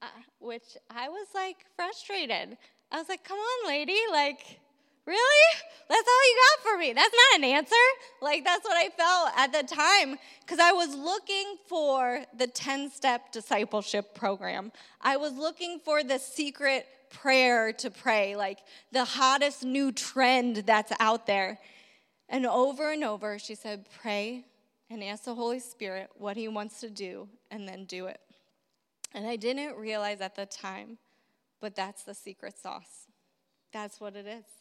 uh, 0.00 0.06
which 0.38 0.76
I 0.88 1.08
was 1.08 1.26
like 1.34 1.66
frustrated. 1.76 2.56
I 2.92 2.98
was 2.98 3.08
like, 3.08 3.24
come 3.24 3.38
on, 3.38 3.68
lady, 3.68 3.98
like, 4.10 4.60
Really? 5.10 5.58
That's 5.88 6.06
all 6.06 6.30
you 6.30 6.38
got 6.38 6.70
for 6.70 6.78
me? 6.78 6.92
That's 6.92 7.12
not 7.12 7.38
an 7.40 7.44
answer. 7.44 7.74
Like, 8.22 8.44
that's 8.44 8.64
what 8.64 8.76
I 8.76 8.90
felt 8.90 9.30
at 9.36 9.52
the 9.52 9.74
time 9.74 10.18
because 10.40 10.60
I 10.60 10.70
was 10.70 10.94
looking 10.94 11.56
for 11.68 12.24
the 12.38 12.46
10 12.46 12.92
step 12.92 13.32
discipleship 13.32 14.14
program. 14.14 14.70
I 15.00 15.16
was 15.16 15.32
looking 15.32 15.80
for 15.84 16.04
the 16.04 16.20
secret 16.20 16.86
prayer 17.10 17.72
to 17.72 17.90
pray, 17.90 18.36
like 18.36 18.60
the 18.92 19.04
hottest 19.04 19.64
new 19.64 19.90
trend 19.90 20.58
that's 20.58 20.92
out 21.00 21.26
there. 21.26 21.58
And 22.28 22.46
over 22.46 22.92
and 22.92 23.02
over, 23.02 23.40
she 23.40 23.56
said, 23.56 23.86
Pray 24.00 24.44
and 24.90 25.02
ask 25.02 25.24
the 25.24 25.34
Holy 25.34 25.58
Spirit 25.58 26.10
what 26.14 26.36
He 26.36 26.46
wants 26.46 26.78
to 26.82 26.88
do, 26.88 27.28
and 27.50 27.66
then 27.66 27.84
do 27.84 28.06
it. 28.06 28.20
And 29.12 29.26
I 29.26 29.34
didn't 29.34 29.74
realize 29.74 30.20
at 30.20 30.36
the 30.36 30.46
time, 30.46 30.98
but 31.60 31.74
that's 31.74 32.04
the 32.04 32.14
secret 32.14 32.56
sauce. 32.56 33.08
That's 33.72 34.00
what 34.00 34.14
it 34.14 34.28
is 34.28 34.59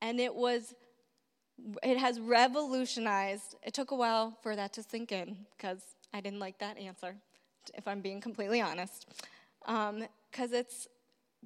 and 0.00 0.20
it 0.20 0.34
was 0.34 0.74
it 1.82 1.98
has 1.98 2.20
revolutionized 2.20 3.56
it 3.62 3.74
took 3.74 3.90
a 3.90 3.94
while 3.94 4.36
for 4.42 4.54
that 4.54 4.72
to 4.72 4.82
sink 4.82 5.12
in 5.12 5.36
because 5.56 5.80
i 6.14 6.20
didn't 6.20 6.38
like 6.38 6.58
that 6.58 6.78
answer 6.78 7.16
if 7.74 7.86
i'm 7.86 8.00
being 8.00 8.20
completely 8.20 8.60
honest. 8.60 9.06
Because 9.66 9.90
um, 9.90 10.54
it's 10.54 10.88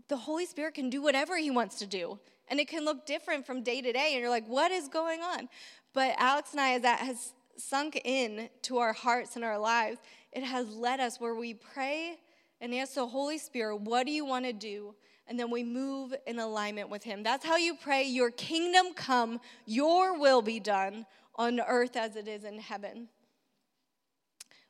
the 0.08 0.16
holy 0.16 0.46
spirit 0.46 0.74
can 0.74 0.90
do 0.90 1.02
whatever 1.02 1.36
he 1.36 1.50
wants 1.50 1.78
to 1.78 1.86
do 1.86 2.18
and 2.48 2.60
it 2.60 2.68
can 2.68 2.84
look 2.84 3.06
different 3.06 3.46
from 3.46 3.62
day 3.62 3.80
to 3.80 3.92
day 3.92 4.10
and 4.12 4.20
you're 4.20 4.30
like 4.30 4.46
what 4.46 4.70
is 4.70 4.88
going 4.88 5.20
on? 5.20 5.48
But 5.94 6.14
alex 6.18 6.52
and 6.52 6.60
i 6.60 6.72
as 6.72 6.82
that 6.82 7.00
has 7.00 7.34
sunk 7.56 8.00
in 8.04 8.48
to 8.62 8.78
our 8.78 8.92
hearts 8.92 9.36
and 9.36 9.44
our 9.44 9.58
lives 9.58 9.98
it 10.32 10.42
has 10.42 10.68
led 10.74 11.00
us 11.00 11.20
where 11.20 11.34
we 11.34 11.54
pray 11.54 12.16
and 12.60 12.74
ask 12.74 12.94
the 12.94 13.06
holy 13.06 13.38
spirit 13.38 13.76
what 13.76 14.06
do 14.06 14.12
you 14.12 14.24
want 14.24 14.44
to 14.44 14.52
do 14.52 14.94
and 15.26 15.38
then 15.38 15.50
we 15.50 15.62
move 15.62 16.14
in 16.26 16.38
alignment 16.38 16.90
with 16.90 17.02
Him. 17.02 17.22
That's 17.22 17.44
how 17.44 17.56
you 17.56 17.74
pray, 17.74 18.04
Your 18.04 18.30
kingdom 18.30 18.94
come, 18.94 19.40
Your 19.66 20.18
will 20.18 20.42
be 20.42 20.60
done 20.60 21.06
on 21.36 21.60
earth 21.60 21.96
as 21.96 22.16
it 22.16 22.28
is 22.28 22.44
in 22.44 22.58
heaven. 22.58 23.08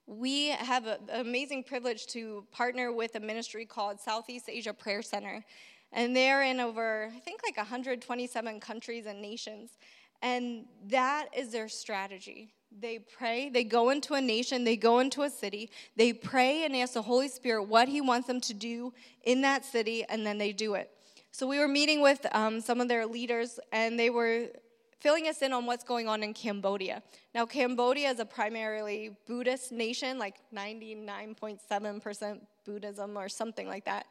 We 0.06 0.48
have 0.48 0.86
an 0.86 0.98
amazing 1.12 1.64
privilege 1.64 2.06
to 2.08 2.44
partner 2.50 2.92
with 2.92 3.14
a 3.14 3.20
ministry 3.20 3.64
called 3.64 4.00
Southeast 4.00 4.48
Asia 4.48 4.72
Prayer 4.72 5.00
Center. 5.00 5.44
And 5.92 6.16
they're 6.16 6.42
in 6.42 6.58
over, 6.58 7.10
I 7.14 7.18
think, 7.20 7.42
like 7.44 7.56
127 7.56 8.60
countries 8.60 9.06
and 9.06 9.22
nations. 9.22 9.70
And 10.20 10.64
that 10.86 11.28
is 11.36 11.50
their 11.50 11.68
strategy. 11.68 12.52
They 12.80 12.98
pray, 12.98 13.48
they 13.48 13.64
go 13.64 13.90
into 13.90 14.14
a 14.14 14.20
nation, 14.20 14.64
they 14.64 14.76
go 14.76 14.98
into 14.98 15.22
a 15.22 15.30
city, 15.30 15.70
they 15.96 16.12
pray 16.12 16.64
and 16.64 16.74
ask 16.74 16.94
the 16.94 17.02
Holy 17.02 17.28
Spirit 17.28 17.64
what 17.64 17.88
He 17.88 18.00
wants 18.00 18.26
them 18.26 18.40
to 18.40 18.54
do 18.54 18.92
in 19.24 19.42
that 19.42 19.64
city, 19.64 20.04
and 20.08 20.26
then 20.26 20.38
they 20.38 20.52
do 20.52 20.74
it. 20.74 20.90
So 21.30 21.46
we 21.46 21.58
were 21.58 21.68
meeting 21.68 22.02
with 22.02 22.26
um, 22.32 22.60
some 22.60 22.80
of 22.80 22.88
their 22.88 23.06
leaders, 23.06 23.60
and 23.72 23.98
they 23.98 24.10
were 24.10 24.48
filling 25.00 25.28
us 25.28 25.42
in 25.42 25.52
on 25.52 25.66
what's 25.66 25.82
going 25.82 26.08
on 26.08 26.22
in 26.22 26.32
Cambodia. 26.32 27.02
Now, 27.34 27.44
Cambodia 27.44 28.10
is 28.10 28.20
a 28.20 28.24
primarily 28.24 29.16
Buddhist 29.26 29.72
nation, 29.72 30.18
like 30.18 30.36
99.7% 30.54 32.40
Buddhism 32.64 33.16
or 33.16 33.28
something 33.28 33.66
like 33.66 33.84
that. 33.86 34.06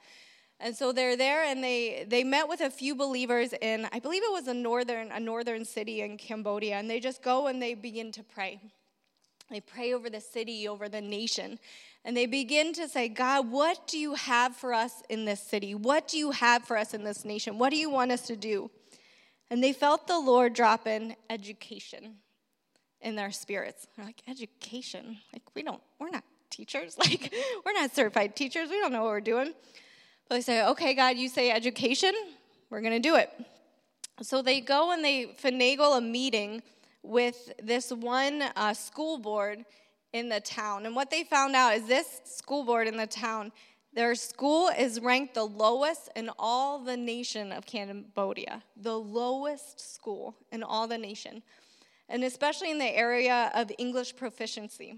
And 0.63 0.75
so 0.75 0.91
they're 0.91 1.17
there 1.17 1.43
and 1.43 1.63
they, 1.63 2.05
they 2.07 2.23
met 2.23 2.47
with 2.47 2.61
a 2.61 2.69
few 2.69 2.93
believers 2.93 3.53
in, 3.61 3.87
I 3.91 3.99
believe 3.99 4.21
it 4.23 4.31
was 4.31 4.47
a 4.47 4.53
northern, 4.53 5.11
a 5.11 5.19
northern 5.19 5.65
city 5.65 6.01
in 6.01 6.17
Cambodia, 6.17 6.75
and 6.75 6.87
they 6.87 6.99
just 6.99 7.23
go 7.23 7.47
and 7.47 7.59
they 7.61 7.73
begin 7.73 8.11
to 8.11 8.23
pray. 8.23 8.59
They 9.49 9.59
pray 9.59 9.93
over 9.93 10.09
the 10.09 10.21
city, 10.21 10.67
over 10.67 10.87
the 10.87 11.01
nation. 11.01 11.59
And 12.05 12.15
they 12.15 12.25
begin 12.25 12.73
to 12.73 12.87
say, 12.87 13.09
God, 13.09 13.51
what 13.51 13.87
do 13.87 13.97
you 13.97 14.13
have 14.13 14.55
for 14.55 14.73
us 14.73 15.03
in 15.09 15.25
this 15.25 15.41
city? 15.41 15.75
What 15.75 16.07
do 16.07 16.17
you 16.17 16.31
have 16.31 16.63
for 16.63 16.77
us 16.77 16.93
in 16.93 17.03
this 17.03 17.25
nation? 17.25 17.57
What 17.57 17.71
do 17.71 17.77
you 17.77 17.89
want 17.89 18.11
us 18.11 18.21
to 18.27 18.35
do? 18.35 18.69
And 19.49 19.63
they 19.63 19.73
felt 19.73 20.07
the 20.07 20.19
Lord 20.19 20.53
drop 20.53 20.87
in 20.87 21.15
education 21.29 22.17
in 23.01 23.15
their 23.15 23.31
spirits. 23.31 23.87
They're 23.95 24.05
like, 24.05 24.21
education? 24.27 25.17
Like, 25.33 25.43
we 25.55 25.63
don't, 25.63 25.81
we're 25.99 26.09
not 26.09 26.23
teachers. 26.49 26.97
Like, 26.99 27.33
we're 27.65 27.73
not 27.73 27.93
certified 27.93 28.35
teachers. 28.35 28.69
We 28.69 28.79
don't 28.79 28.93
know 28.93 29.03
what 29.03 29.09
we're 29.09 29.21
doing. 29.21 29.53
They 30.31 30.39
say, 30.39 30.65
okay, 30.65 30.93
God, 30.93 31.17
you 31.17 31.27
say 31.27 31.51
education, 31.51 32.13
we're 32.69 32.79
going 32.79 32.93
to 32.93 32.99
do 32.99 33.17
it. 33.17 33.29
So 34.21 34.41
they 34.41 34.61
go 34.61 34.93
and 34.93 35.03
they 35.03 35.25
finagle 35.25 35.97
a 35.97 35.99
meeting 35.99 36.63
with 37.03 37.51
this 37.61 37.91
one 37.91 38.41
uh, 38.55 38.73
school 38.73 39.17
board 39.17 39.65
in 40.13 40.29
the 40.29 40.39
town. 40.39 40.85
And 40.85 40.95
what 40.95 41.11
they 41.11 41.25
found 41.25 41.53
out 41.53 41.75
is 41.75 41.85
this 41.85 42.21
school 42.23 42.63
board 42.63 42.87
in 42.87 42.95
the 42.95 43.07
town, 43.07 43.51
their 43.91 44.15
school 44.15 44.69
is 44.69 45.01
ranked 45.01 45.33
the 45.33 45.43
lowest 45.43 46.07
in 46.15 46.29
all 46.39 46.79
the 46.79 46.95
nation 46.95 47.51
of 47.51 47.65
Cambodia, 47.65 48.63
the 48.77 48.97
lowest 48.97 49.81
school 49.95 50.37
in 50.49 50.63
all 50.63 50.87
the 50.87 50.97
nation, 50.97 51.43
and 52.07 52.23
especially 52.23 52.71
in 52.71 52.77
the 52.77 52.97
area 52.97 53.51
of 53.53 53.69
English 53.77 54.15
proficiency. 54.15 54.95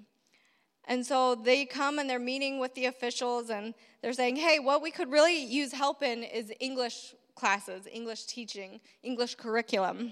And 0.86 1.06
so 1.06 1.36
they 1.36 1.66
come 1.66 2.00
and 2.00 2.10
they're 2.10 2.20
meeting 2.20 2.60
with 2.60 2.76
the 2.76 2.86
officials 2.86 3.50
and 3.50 3.74
they're 4.02 4.14
saying, 4.14 4.36
hey, 4.36 4.60
what 4.60 4.82
we 4.82 4.92
could 4.92 5.12
really 5.12 5.44
use 5.44 5.72
help 5.72 6.04
in 6.04 6.24
is 6.24 6.52
English 6.60 7.16
classes, 7.36 7.88
English 7.92 8.26
teaching, 8.26 8.82
English 9.02 9.36
curriculum. 9.36 10.12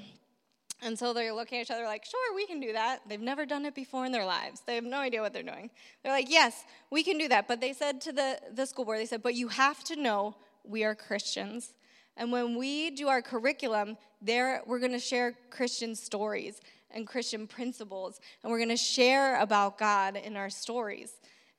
And 0.81 0.97
so 0.97 1.13
they're 1.13 1.33
looking 1.33 1.59
at 1.59 1.63
each 1.63 1.71
other 1.71 1.83
like, 1.83 2.05
sure, 2.05 2.35
we 2.35 2.47
can 2.47 2.59
do 2.59 2.73
that. 2.73 3.01
They've 3.07 3.21
never 3.21 3.45
done 3.45 3.65
it 3.65 3.75
before 3.75 4.05
in 4.05 4.11
their 4.11 4.25
lives. 4.25 4.61
They 4.65 4.75
have 4.75 4.83
no 4.83 4.97
idea 4.97 5.21
what 5.21 5.33
they're 5.33 5.43
doing. 5.43 5.69
They're 6.01 6.11
like, 6.11 6.29
yes, 6.29 6.63
we 6.89 7.03
can 7.03 7.17
do 7.17 7.27
that. 7.27 7.47
But 7.47 7.61
they 7.61 7.73
said 7.73 8.01
to 8.01 8.11
the, 8.11 8.39
the 8.53 8.65
school 8.65 8.85
board, 8.85 8.97
they 8.97 9.05
said, 9.05 9.21
but 9.21 9.35
you 9.35 9.49
have 9.49 9.83
to 9.85 9.95
know 9.95 10.35
we 10.63 10.83
are 10.83 10.95
Christians. 10.95 11.73
And 12.17 12.31
when 12.31 12.57
we 12.57 12.89
do 12.91 13.09
our 13.09 13.21
curriculum, 13.21 13.97
there 14.21 14.61
we're 14.65 14.79
going 14.79 14.91
to 14.91 14.99
share 14.99 15.35
Christian 15.49 15.95
stories 15.95 16.61
and 16.93 17.07
Christian 17.07 17.47
principles, 17.47 18.19
and 18.43 18.51
we're 18.51 18.59
going 18.59 18.69
to 18.69 18.77
share 18.77 19.39
about 19.39 19.77
God 19.77 20.15
in 20.15 20.35
our 20.37 20.49
stories 20.49 21.13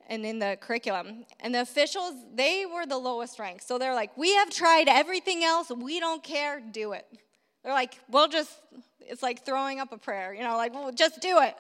and 0.09 0.25
in 0.27 0.39
the 0.39 0.59
curriculum. 0.61 1.25
And 1.41 1.55
the 1.55 1.61
officials, 1.61 2.15
they 2.35 2.67
were 2.67 2.87
the 2.87 2.99
lowest 2.99 3.39
rank. 3.39 3.63
So 3.63 3.79
they're 3.79 3.95
like, 3.95 4.17
we 4.17 4.35
have 4.35 4.51
tried 4.51 4.89
everything 4.89 5.45
else. 5.45 5.71
We 5.71 6.01
don't 6.01 6.23
care. 6.23 6.61
Do 6.61 6.93
it. 6.93 7.07
They're 7.63 7.73
like, 7.73 7.99
we'll 8.11 8.29
just, 8.29 8.51
it's 9.01 9.23
like 9.23 9.45
throwing 9.45 9.81
up 9.81 9.93
a 9.93 9.99
prayer, 9.99 10.35
you 10.35 10.43
know, 10.43 10.57
like, 10.57 10.75
well, 10.75 10.91
just 10.93 11.21
do 11.21 11.41
it. 11.41 11.55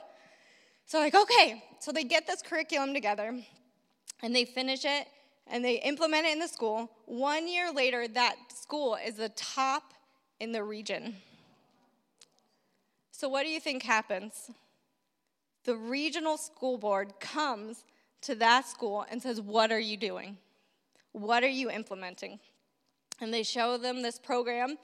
So, 0.87 0.98
like, 0.98 1.14
okay. 1.14 1.62
So 1.80 1.92
they 1.92 2.04
get 2.04 2.26
this 2.26 2.42
curriculum 2.42 2.92
together 2.92 3.38
and 4.22 4.35
they 4.35 4.44
finish 4.44 4.85
it 4.85 5.06
and 5.46 5.64
they 5.64 5.76
implement 5.76 6.26
it 6.26 6.32
in 6.32 6.38
the 6.38 6.48
school. 6.48 6.90
One 7.06 7.48
year 7.48 7.72
later, 7.72 8.08
that 8.08 8.37
school 8.52 8.96
is 9.04 9.14
the 9.14 9.28
top 9.30 9.94
in 10.40 10.52
the 10.52 10.62
region. 10.62 11.16
So, 13.22 13.28
what 13.28 13.44
do 13.44 13.50
you 13.50 13.61
think 13.61 13.85
happens? 13.85 14.50
The 15.62 15.76
regional 15.76 16.37
school 16.37 16.76
board 16.76 17.20
comes 17.20 17.85
to 18.22 18.35
that 18.35 18.66
school 18.66 19.06
and 19.08 19.22
says, 19.22 19.40
What 19.40 19.70
are 19.70 19.78
you 19.78 19.96
doing? 19.96 20.38
What 21.12 21.44
are 21.44 21.48
you 21.48 21.70
implementing? 21.70 22.40
And 23.20 23.32
they 23.32 23.44
show 23.44 23.78
them 23.78 24.02
this 24.02 24.18
program. 24.18 24.76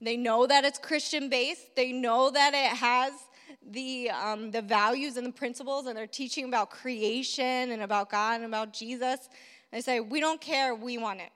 They 0.00 0.16
know 0.16 0.46
that 0.46 0.64
it's 0.64 0.78
Christian 0.78 1.28
based, 1.28 1.76
they 1.76 1.92
know 1.92 2.30
that 2.30 2.54
it 2.54 2.74
has 2.74 3.12
the, 3.70 4.08
um, 4.08 4.50
the 4.50 4.62
values 4.62 5.18
and 5.18 5.26
the 5.26 5.32
principles, 5.32 5.84
and 5.84 5.94
they're 5.94 6.06
teaching 6.06 6.46
about 6.46 6.70
creation 6.70 7.70
and 7.70 7.82
about 7.82 8.08
God 8.08 8.36
and 8.36 8.46
about 8.46 8.72
Jesus. 8.72 9.28
They 9.72 9.82
say, 9.82 10.00
We 10.00 10.20
don't 10.20 10.40
care, 10.40 10.74
we 10.74 10.96
want 10.96 11.20
it. 11.20 11.32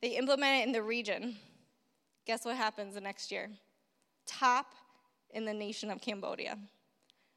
They 0.00 0.16
implement 0.16 0.62
it 0.62 0.66
in 0.66 0.72
the 0.72 0.82
region. 0.82 1.36
Guess 2.24 2.46
what 2.46 2.56
happens 2.56 2.94
the 2.94 3.02
next 3.02 3.30
year? 3.30 3.50
Top 4.24 4.72
in 5.32 5.44
the 5.44 5.54
nation 5.54 5.90
of 5.90 6.00
Cambodia. 6.00 6.58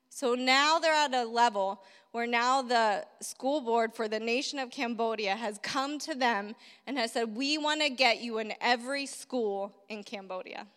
So 0.10 0.34
now 0.34 0.80
they're 0.80 0.94
at 0.94 1.14
a 1.14 1.26
level 1.26 1.82
where 2.12 2.28
now 2.28 2.62
the 2.62 3.06
school 3.20 3.60
board 3.60 3.94
for 3.94 4.08
the 4.08 4.20
nation 4.20 4.60
of 4.60 4.70
Cambodia 4.72 5.36
has 5.36 5.60
come 5.62 6.00
to 6.00 6.16
them 6.16 6.56
and 6.88 6.98
has 6.98 7.12
said, 7.12 7.36
We 7.36 7.58
want 7.58 7.82
to 7.82 7.90
get 7.90 8.22
you 8.22 8.38
in 8.38 8.54
every 8.62 9.06
school 9.06 9.74
in 9.90 10.04
Cambodia. 10.04 10.68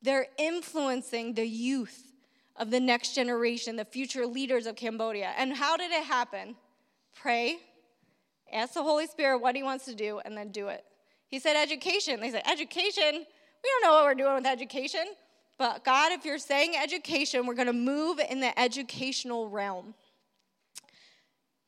They're 0.00 0.28
influencing 0.38 1.34
the 1.34 1.46
youth 1.46 2.12
of 2.54 2.70
the 2.70 2.78
next 2.78 3.14
generation, 3.14 3.74
the 3.74 3.84
future 3.84 4.26
leaders 4.26 4.66
of 4.66 4.76
Cambodia. 4.76 5.32
And 5.36 5.54
how 5.54 5.76
did 5.76 5.90
it 5.90 6.04
happen? 6.04 6.54
pray, 7.20 7.58
ask 8.52 8.74
the 8.74 8.82
Holy 8.82 9.06
Spirit 9.06 9.38
what 9.38 9.56
He 9.56 9.62
wants 9.62 9.84
to 9.86 9.94
do, 9.94 10.20
and 10.24 10.36
then 10.36 10.50
do 10.50 10.68
it. 10.68 10.84
He 11.26 11.38
said 11.38 11.60
education. 11.60 12.20
They 12.20 12.30
said, 12.30 12.42
Education? 12.50 13.26
We 13.62 13.70
don't 13.70 13.82
know 13.82 13.92
what 13.94 14.04
we're 14.04 14.14
doing 14.14 14.34
with 14.34 14.46
education. 14.46 15.04
But 15.58 15.84
God, 15.84 16.12
if 16.12 16.24
you're 16.24 16.38
saying 16.38 16.74
education, 16.80 17.44
we're 17.44 17.54
going 17.54 17.66
to 17.66 17.72
move 17.72 18.20
in 18.20 18.40
the 18.40 18.58
educational 18.58 19.48
realm. 19.48 19.94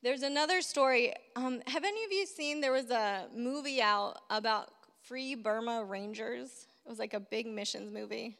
There's 0.02 0.22
another 0.22 0.62
story. 0.62 1.12
Um, 1.36 1.60
have 1.66 1.84
any 1.84 2.04
of 2.04 2.12
you 2.12 2.24
seen 2.24 2.60
there 2.60 2.72
was 2.72 2.90
a 2.90 3.26
movie 3.36 3.82
out 3.82 4.20
about 4.30 4.70
Free 5.02 5.34
Burma 5.34 5.84
Rangers? 5.84 6.66
It 6.86 6.88
was 6.88 6.98
like 6.98 7.14
a 7.14 7.20
big 7.20 7.46
missions 7.46 7.92
movie. 7.92 8.36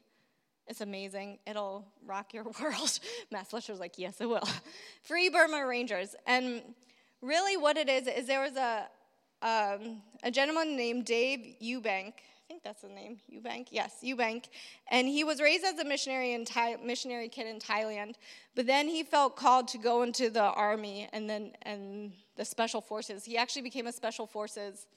It's 0.68 0.80
amazing. 0.80 1.38
It'll 1.46 1.84
rock 2.06 2.32
your 2.32 2.44
world. 2.62 3.00
Matt 3.32 3.48
Fletcher's 3.48 3.80
like, 3.80 3.98
yes, 3.98 4.20
it 4.20 4.28
will. 4.28 4.48
Free 5.02 5.28
Burma 5.28 5.66
Rangers. 5.66 6.14
And 6.26 6.62
really 7.20 7.56
what 7.56 7.76
it 7.76 7.88
is 7.88 8.06
is 8.06 8.26
there 8.26 8.40
was 8.40 8.56
a, 8.56 8.86
um, 9.42 10.00
a 10.22 10.30
gentleman 10.30 10.76
named 10.76 11.06
Dave 11.06 11.56
Eubank. 11.60 12.12
Think 12.50 12.64
that's 12.64 12.82
the 12.82 12.88
name, 12.88 13.20
Eubank. 13.32 13.68
Yes, 13.70 13.98
Eubank. 14.02 14.46
And 14.90 15.06
he 15.06 15.22
was 15.22 15.40
raised 15.40 15.64
as 15.64 15.78
a 15.78 15.84
missionary 15.84 16.32
in 16.32 16.44
Thai, 16.44 16.78
missionary 16.84 17.28
kid 17.28 17.46
in 17.46 17.60
Thailand, 17.60 18.14
but 18.56 18.66
then 18.66 18.88
he 18.88 19.04
felt 19.04 19.36
called 19.36 19.68
to 19.68 19.78
go 19.78 20.02
into 20.02 20.30
the 20.30 20.42
army 20.42 21.08
and 21.12 21.30
then 21.30 21.52
and 21.62 22.12
the 22.34 22.44
special 22.44 22.80
forces. 22.80 23.24
He 23.24 23.36
actually 23.36 23.62
became 23.62 23.86
a 23.86 23.92
special 23.92 24.26
forces 24.26 24.88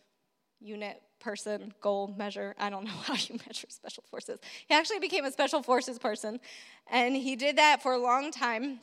unit 0.59 0.99
person, 1.19 1.71
goal 1.79 2.11
measure. 2.17 2.55
I 2.57 2.71
don't 2.71 2.85
know 2.85 2.91
how 3.03 3.13
you 3.13 3.39
measure 3.45 3.67
special 3.69 4.03
forces. 4.09 4.39
He 4.65 4.73
actually 4.73 4.97
became 4.97 5.23
a 5.23 5.31
special 5.31 5.61
forces 5.61 5.99
person, 5.99 6.39
and 6.89 7.15
he 7.15 7.35
did 7.35 7.59
that 7.59 7.83
for 7.83 7.93
a 7.93 7.99
long 7.99 8.31
time. 8.31 8.79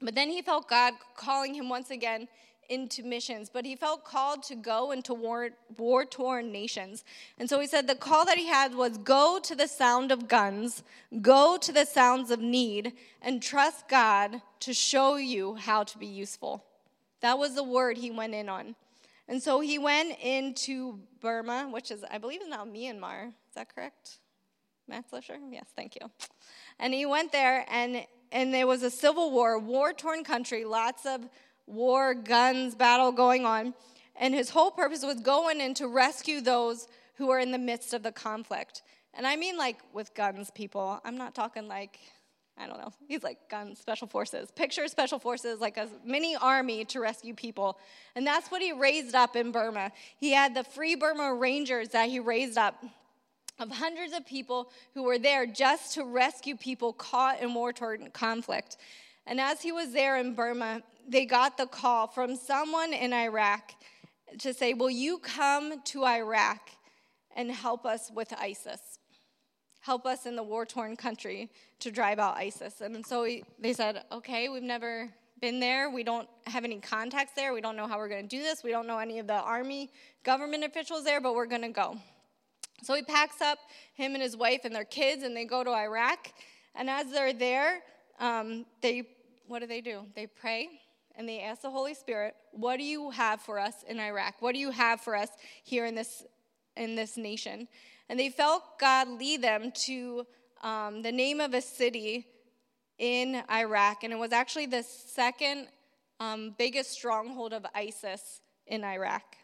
But 0.00 0.14
then 0.14 0.28
he 0.28 0.40
felt 0.40 0.68
God 0.68 0.94
calling 1.16 1.52
him 1.52 1.68
once 1.68 1.90
again 1.90 2.28
into 2.68 3.02
missions, 3.02 3.50
but 3.52 3.64
he 3.64 3.76
felt 3.76 4.04
called 4.04 4.42
to 4.44 4.54
go 4.54 4.92
into 4.92 5.14
war, 5.14 6.04
torn 6.04 6.52
nations. 6.52 7.04
And 7.38 7.48
so 7.48 7.60
he 7.60 7.66
said 7.66 7.86
the 7.86 7.94
call 7.94 8.24
that 8.24 8.38
he 8.38 8.46
had 8.46 8.74
was 8.74 8.98
go 8.98 9.38
to 9.42 9.54
the 9.54 9.68
sound 9.68 10.12
of 10.12 10.28
guns, 10.28 10.82
go 11.22 11.56
to 11.56 11.72
the 11.72 11.84
sounds 11.84 12.30
of 12.30 12.40
need, 12.40 12.92
and 13.22 13.42
trust 13.42 13.88
God 13.88 14.42
to 14.60 14.74
show 14.74 15.16
you 15.16 15.54
how 15.54 15.84
to 15.84 15.98
be 15.98 16.06
useful. 16.06 16.64
That 17.20 17.38
was 17.38 17.54
the 17.54 17.64
word 17.64 17.96
he 17.96 18.10
went 18.10 18.34
in 18.34 18.48
on. 18.48 18.74
And 19.28 19.42
so 19.42 19.60
he 19.60 19.78
went 19.78 20.18
into 20.20 21.00
Burma, 21.20 21.68
which 21.70 21.90
is, 21.90 22.04
I 22.10 22.18
believe, 22.18 22.42
is 22.42 22.48
now 22.48 22.64
Myanmar. 22.64 23.28
Is 23.28 23.54
that 23.54 23.74
correct? 23.74 24.18
Matt 24.86 25.08
Fletcher? 25.08 25.38
Yes, 25.50 25.66
thank 25.74 25.94
you. 25.94 26.10
And 26.78 26.92
he 26.92 27.06
went 27.06 27.32
there, 27.32 27.64
and, 27.70 28.04
and 28.32 28.52
there 28.52 28.66
was 28.66 28.82
a 28.82 28.90
civil 28.90 29.30
war, 29.30 29.58
war 29.58 29.92
torn 29.92 30.24
country, 30.24 30.64
lots 30.64 31.06
of 31.06 31.26
war, 31.66 32.14
guns, 32.14 32.74
battle 32.74 33.12
going 33.12 33.44
on. 33.44 33.74
And 34.16 34.34
his 34.34 34.50
whole 34.50 34.70
purpose 34.70 35.04
was 35.04 35.20
going 35.20 35.60
in 35.60 35.74
to 35.74 35.88
rescue 35.88 36.40
those 36.40 36.86
who 37.16 37.30
are 37.30 37.40
in 37.40 37.50
the 37.50 37.58
midst 37.58 37.94
of 37.94 38.02
the 38.02 38.12
conflict. 38.12 38.82
And 39.12 39.26
I 39.26 39.36
mean, 39.36 39.56
like, 39.56 39.78
with 39.92 40.14
guns, 40.14 40.50
people. 40.50 41.00
I'm 41.04 41.16
not 41.16 41.34
talking 41.34 41.68
like, 41.68 41.98
I 42.56 42.66
don't 42.66 42.78
know, 42.78 42.92
he's 43.08 43.24
like 43.24 43.48
guns, 43.48 43.80
special 43.80 44.06
forces. 44.06 44.50
Picture 44.52 44.86
special 44.86 45.18
forces 45.18 45.60
like 45.60 45.76
a 45.76 45.88
mini 46.04 46.36
army 46.36 46.84
to 46.86 47.00
rescue 47.00 47.34
people. 47.34 47.78
And 48.14 48.26
that's 48.26 48.50
what 48.50 48.62
he 48.62 48.72
raised 48.72 49.14
up 49.14 49.34
in 49.34 49.50
Burma. 49.50 49.90
He 50.18 50.32
had 50.32 50.54
the 50.54 50.62
Free 50.62 50.94
Burma 50.94 51.34
Rangers 51.34 51.88
that 51.90 52.08
he 52.08 52.20
raised 52.20 52.56
up 52.56 52.84
of 53.58 53.70
hundreds 53.70 54.12
of 54.12 54.26
people 54.26 54.70
who 54.94 55.04
were 55.04 55.18
there 55.18 55.46
just 55.46 55.94
to 55.94 56.04
rescue 56.04 56.56
people 56.56 56.92
caught 56.92 57.40
in 57.40 57.54
war 57.54 57.72
torn 57.72 58.10
conflict. 58.12 58.76
And 59.26 59.40
as 59.40 59.62
he 59.62 59.72
was 59.72 59.92
there 59.92 60.16
in 60.16 60.34
Burma, 60.34 60.82
they 61.08 61.24
got 61.24 61.56
the 61.56 61.66
call 61.66 62.06
from 62.06 62.36
someone 62.36 62.92
in 62.92 63.12
Iraq 63.12 63.72
to 64.38 64.52
say, 64.52 64.74
Will 64.74 64.90
you 64.90 65.18
come 65.18 65.80
to 65.82 66.04
Iraq 66.04 66.70
and 67.36 67.50
help 67.50 67.86
us 67.86 68.10
with 68.14 68.32
ISIS? 68.38 68.98
Help 69.80 70.06
us 70.06 70.26
in 70.26 70.36
the 70.36 70.42
war 70.42 70.64
torn 70.64 70.96
country 70.96 71.50
to 71.80 71.90
drive 71.90 72.18
out 72.18 72.36
ISIS. 72.36 72.80
And 72.80 73.04
so 73.04 73.22
we, 73.22 73.44
they 73.58 73.72
said, 73.72 74.02
Okay, 74.12 74.48
we've 74.48 74.62
never 74.62 75.10
been 75.40 75.60
there. 75.60 75.90
We 75.90 76.04
don't 76.04 76.28
have 76.46 76.64
any 76.64 76.80
contacts 76.80 77.32
there. 77.34 77.52
We 77.52 77.60
don't 77.60 77.76
know 77.76 77.86
how 77.86 77.98
we're 77.98 78.08
going 78.08 78.26
to 78.26 78.36
do 78.36 78.42
this. 78.42 78.62
We 78.62 78.70
don't 78.70 78.86
know 78.86 78.98
any 78.98 79.18
of 79.18 79.26
the 79.26 79.34
army 79.34 79.90
government 80.22 80.64
officials 80.64 81.04
there, 81.04 81.20
but 81.20 81.34
we're 81.34 81.46
going 81.46 81.62
to 81.62 81.68
go. 81.68 81.98
So 82.82 82.94
he 82.94 83.02
packs 83.02 83.40
up 83.40 83.58
him 83.94 84.14
and 84.14 84.22
his 84.22 84.36
wife 84.36 84.60
and 84.64 84.74
their 84.74 84.84
kids, 84.84 85.22
and 85.22 85.36
they 85.36 85.44
go 85.44 85.64
to 85.64 85.70
Iraq. 85.70 86.32
And 86.74 86.90
as 86.90 87.10
they're 87.10 87.32
there, 87.32 87.80
um, 88.20 88.66
they 88.80 89.08
what 89.46 89.60
do 89.60 89.66
they 89.66 89.80
do? 89.80 90.06
They 90.14 90.26
pray 90.26 90.68
and 91.16 91.28
they 91.28 91.40
ask 91.40 91.62
the 91.62 91.70
Holy 91.70 91.94
Spirit, 91.94 92.34
"What 92.52 92.78
do 92.78 92.84
you 92.84 93.10
have 93.10 93.40
for 93.40 93.58
us 93.58 93.82
in 93.86 94.00
Iraq? 94.00 94.40
What 94.40 94.52
do 94.52 94.58
you 94.58 94.70
have 94.70 95.00
for 95.00 95.14
us 95.14 95.28
here 95.62 95.86
in 95.86 95.94
this 95.94 96.24
in 96.76 96.94
this 96.94 97.16
nation?" 97.16 97.68
And 98.08 98.18
they 98.18 98.30
felt 98.30 98.78
God 98.78 99.08
lead 99.08 99.42
them 99.42 99.72
to 99.86 100.26
um, 100.62 101.02
the 101.02 101.12
name 101.12 101.40
of 101.40 101.54
a 101.54 101.60
city 101.60 102.26
in 102.98 103.42
Iraq, 103.50 104.04
and 104.04 104.12
it 104.12 104.18
was 104.18 104.32
actually 104.32 104.66
the 104.66 104.82
second 104.82 105.68
um, 106.20 106.54
biggest 106.58 106.90
stronghold 106.92 107.52
of 107.52 107.66
ISIS 107.74 108.40
in 108.66 108.84
Iraq. 108.84 109.36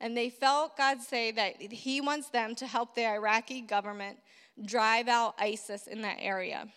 And 0.00 0.16
they 0.16 0.28
felt 0.28 0.76
God 0.76 1.00
say 1.00 1.30
that 1.32 1.60
He 1.60 2.00
wants 2.00 2.28
them 2.30 2.54
to 2.56 2.66
help 2.66 2.94
the 2.94 3.06
Iraqi 3.06 3.60
government 3.60 4.18
drive 4.64 5.08
out 5.08 5.34
ISIS 5.38 5.86
in 5.86 6.02
that 6.02 6.16
area 6.18 6.68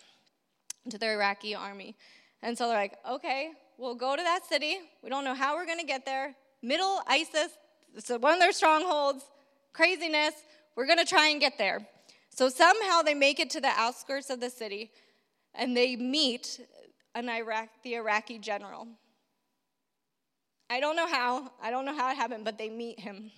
to 0.88 0.98
the 0.98 1.06
Iraqi 1.10 1.54
army. 1.54 1.96
And 2.42 2.56
so 2.56 2.68
they're 2.68 2.76
like, 2.76 2.96
okay, 3.08 3.50
we'll 3.76 3.94
go 3.94 4.16
to 4.16 4.22
that 4.22 4.46
city. 4.46 4.78
We 5.02 5.10
don't 5.10 5.24
know 5.24 5.34
how 5.34 5.56
we're 5.56 5.66
going 5.66 5.80
to 5.80 5.86
get 5.86 6.06
there. 6.06 6.34
Middle 6.62 7.00
ISIS, 7.06 7.50
so 7.98 8.18
one 8.18 8.34
of 8.34 8.40
their 8.40 8.52
strongholds, 8.52 9.24
craziness. 9.72 10.34
We're 10.76 10.86
going 10.86 10.98
to 10.98 11.04
try 11.04 11.28
and 11.28 11.40
get 11.40 11.58
there. 11.58 11.86
So 12.30 12.48
somehow 12.48 13.02
they 13.02 13.14
make 13.14 13.40
it 13.40 13.50
to 13.50 13.60
the 13.60 13.68
outskirts 13.68 14.30
of 14.30 14.40
the 14.40 14.50
city 14.50 14.90
and 15.54 15.76
they 15.76 15.96
meet 15.96 16.60
an 17.14 17.28
Iraq, 17.28 17.68
the 17.82 17.94
Iraqi 17.94 18.38
general. 18.38 18.86
I 20.70 20.78
don't 20.78 20.94
know 20.94 21.08
how, 21.08 21.50
I 21.60 21.70
don't 21.70 21.84
know 21.84 21.96
how 21.96 22.10
it 22.12 22.16
happened, 22.16 22.44
but 22.44 22.56
they 22.56 22.68
meet 22.68 23.00
him. 23.00 23.32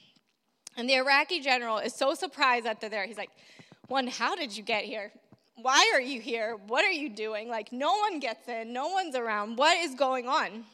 And 0.76 0.88
the 0.88 0.94
Iraqi 0.94 1.40
general 1.40 1.78
is 1.78 1.94
so 1.94 2.14
surprised 2.14 2.66
that 2.66 2.80
they're 2.80 2.90
there. 2.90 3.06
He's 3.06 3.16
like, 3.16 3.30
One, 3.88 4.06
how 4.06 4.36
did 4.36 4.56
you 4.56 4.62
get 4.62 4.84
here? 4.84 5.10
Why 5.56 5.90
are 5.94 6.00
you 6.00 6.20
here? 6.20 6.56
What 6.66 6.84
are 6.84 6.90
you 6.90 7.08
doing? 7.08 7.48
Like, 7.48 7.72
no 7.72 7.96
one 7.96 8.20
gets 8.20 8.48
in, 8.48 8.72
no 8.72 8.88
one's 8.88 9.14
around. 9.14 9.56
What 9.56 9.76
is 9.78 9.94
going 9.94 10.26
on? 10.26 10.64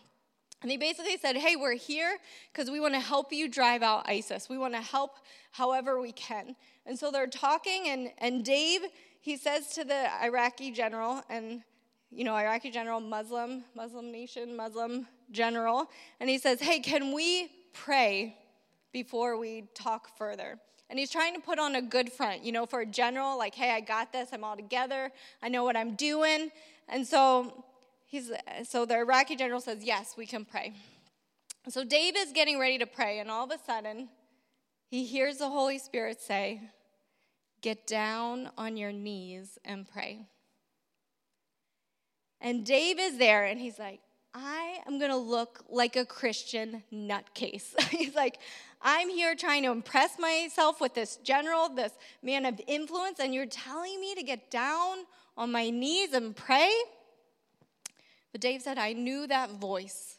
And 0.63 0.71
he 0.71 0.77
basically 0.77 1.17
said, 1.17 1.37
Hey, 1.37 1.57
we're 1.57 1.77
here 1.77 2.19
because 2.53 2.71
we 2.71 2.81
want 2.81 2.95
to 2.95 3.01
help 3.01 3.33
you 3.33 3.49
drive 3.49 3.83
out 3.83 4.09
ISIS. 4.09 4.49
We 4.49 4.59
want 4.59 4.75
to 4.75 4.81
help 4.81 5.17
however 5.53 6.01
we 6.01 6.13
can. 6.13 6.57
And 6.85 6.99
so 6.99 7.11
they're 7.11 7.27
talking, 7.27 7.89
and, 7.89 8.11
and 8.19 8.45
Dave, 8.45 8.81
he 9.21 9.37
says 9.37 9.69
to 9.75 9.85
the 9.85 10.09
Iraqi 10.23 10.71
general, 10.71 11.23
and 11.29 11.63
you 12.11 12.25
know, 12.25 12.35
Iraqi 12.35 12.71
general, 12.71 13.01
Muslim, 13.01 13.65
Muslim 13.75 14.11
nation, 14.11 14.57
Muslim 14.57 15.07
general, 15.31 15.91
and 16.21 16.31
he 16.31 16.39
says, 16.39 16.61
Hey, 16.61 16.81
can 16.81 17.13
we 17.13 17.51
pray 17.73 18.37
before 18.93 19.39
we 19.39 19.69
talk 19.75 20.17
further? 20.17 20.59
And 20.91 20.99
he's 20.99 21.11
trying 21.11 21.35
to 21.35 21.41
put 21.41 21.59
on 21.59 21.75
a 21.75 21.83
good 21.83 22.11
front, 22.11 22.45
you 22.45 22.53
know, 22.53 22.65
for 22.65 22.81
a 22.81 22.87
general, 22.87 23.37
like, 23.37 23.55
hey, 23.55 23.73
I 23.73 23.81
got 23.81 24.13
this, 24.13 24.31
I'm 24.33 24.43
all 24.43 24.57
together, 24.57 25.11
I 25.43 25.49
know 25.49 25.65
what 25.65 25.77
I'm 25.77 25.95
doing. 25.95 26.51
And 26.89 27.07
so 27.07 27.65
he's 28.07 28.33
so 28.65 28.87
the 28.87 28.97
Iraqi 28.97 29.37
general 29.37 29.61
says, 29.61 29.85
Yes, 29.85 30.15
we 30.17 30.27
can 30.27 30.45
pray. 30.45 30.73
So 31.69 31.85
Dave 31.85 32.17
is 32.17 32.33
getting 32.33 32.59
ready 32.59 32.79
to 32.79 32.87
pray, 32.87 33.19
and 33.19 33.31
all 33.31 33.45
of 33.45 33.51
a 33.51 33.63
sudden, 33.63 34.09
he 34.91 35.05
hears 35.05 35.39
the 35.39 35.51
Holy 35.51 35.79
Spirit 35.79 36.21
say, 36.21 36.63
Get 37.61 37.87
down 37.87 38.51
on 38.57 38.77
your 38.77 38.93
knees 38.93 39.59
and 39.65 39.87
pray. 39.87 40.27
And 42.41 42.65
Dave 42.65 42.99
is 42.99 43.19
there, 43.19 43.45
and 43.45 43.61
he's 43.61 43.79
like, 43.79 44.01
I 44.33 44.79
am 44.87 44.99
gonna 44.99 45.17
look 45.17 45.65
like 45.69 45.97
a 45.97 46.05
Christian 46.05 46.83
nutcase. 46.93 47.79
he's 47.91 48.15
like, 48.15 48.39
I'm 48.81 49.09
here 49.09 49.35
trying 49.35 49.65
to 49.65 49.71
impress 49.71 50.19
myself 50.19 50.81
with 50.81 50.95
this 50.95 51.17
general, 51.17 51.69
this 51.69 51.93
man 52.23 52.47
of 52.47 52.61
influence, 52.67 53.19
and 53.21 53.35
you're 53.35 53.47
telling 53.47 54.01
me 54.01 54.15
to 54.15 54.23
get 54.23 54.51
down 54.51 54.99
on 55.39 55.53
my 55.53 55.71
knees 55.71 56.13
and 56.13 56.37
pray? 56.37 56.71
But 58.33 58.43
Dave 58.43 58.61
said, 58.61 58.77
I 58.77 58.93
knew 58.93 59.27
that 59.29 59.53
voice 59.53 60.19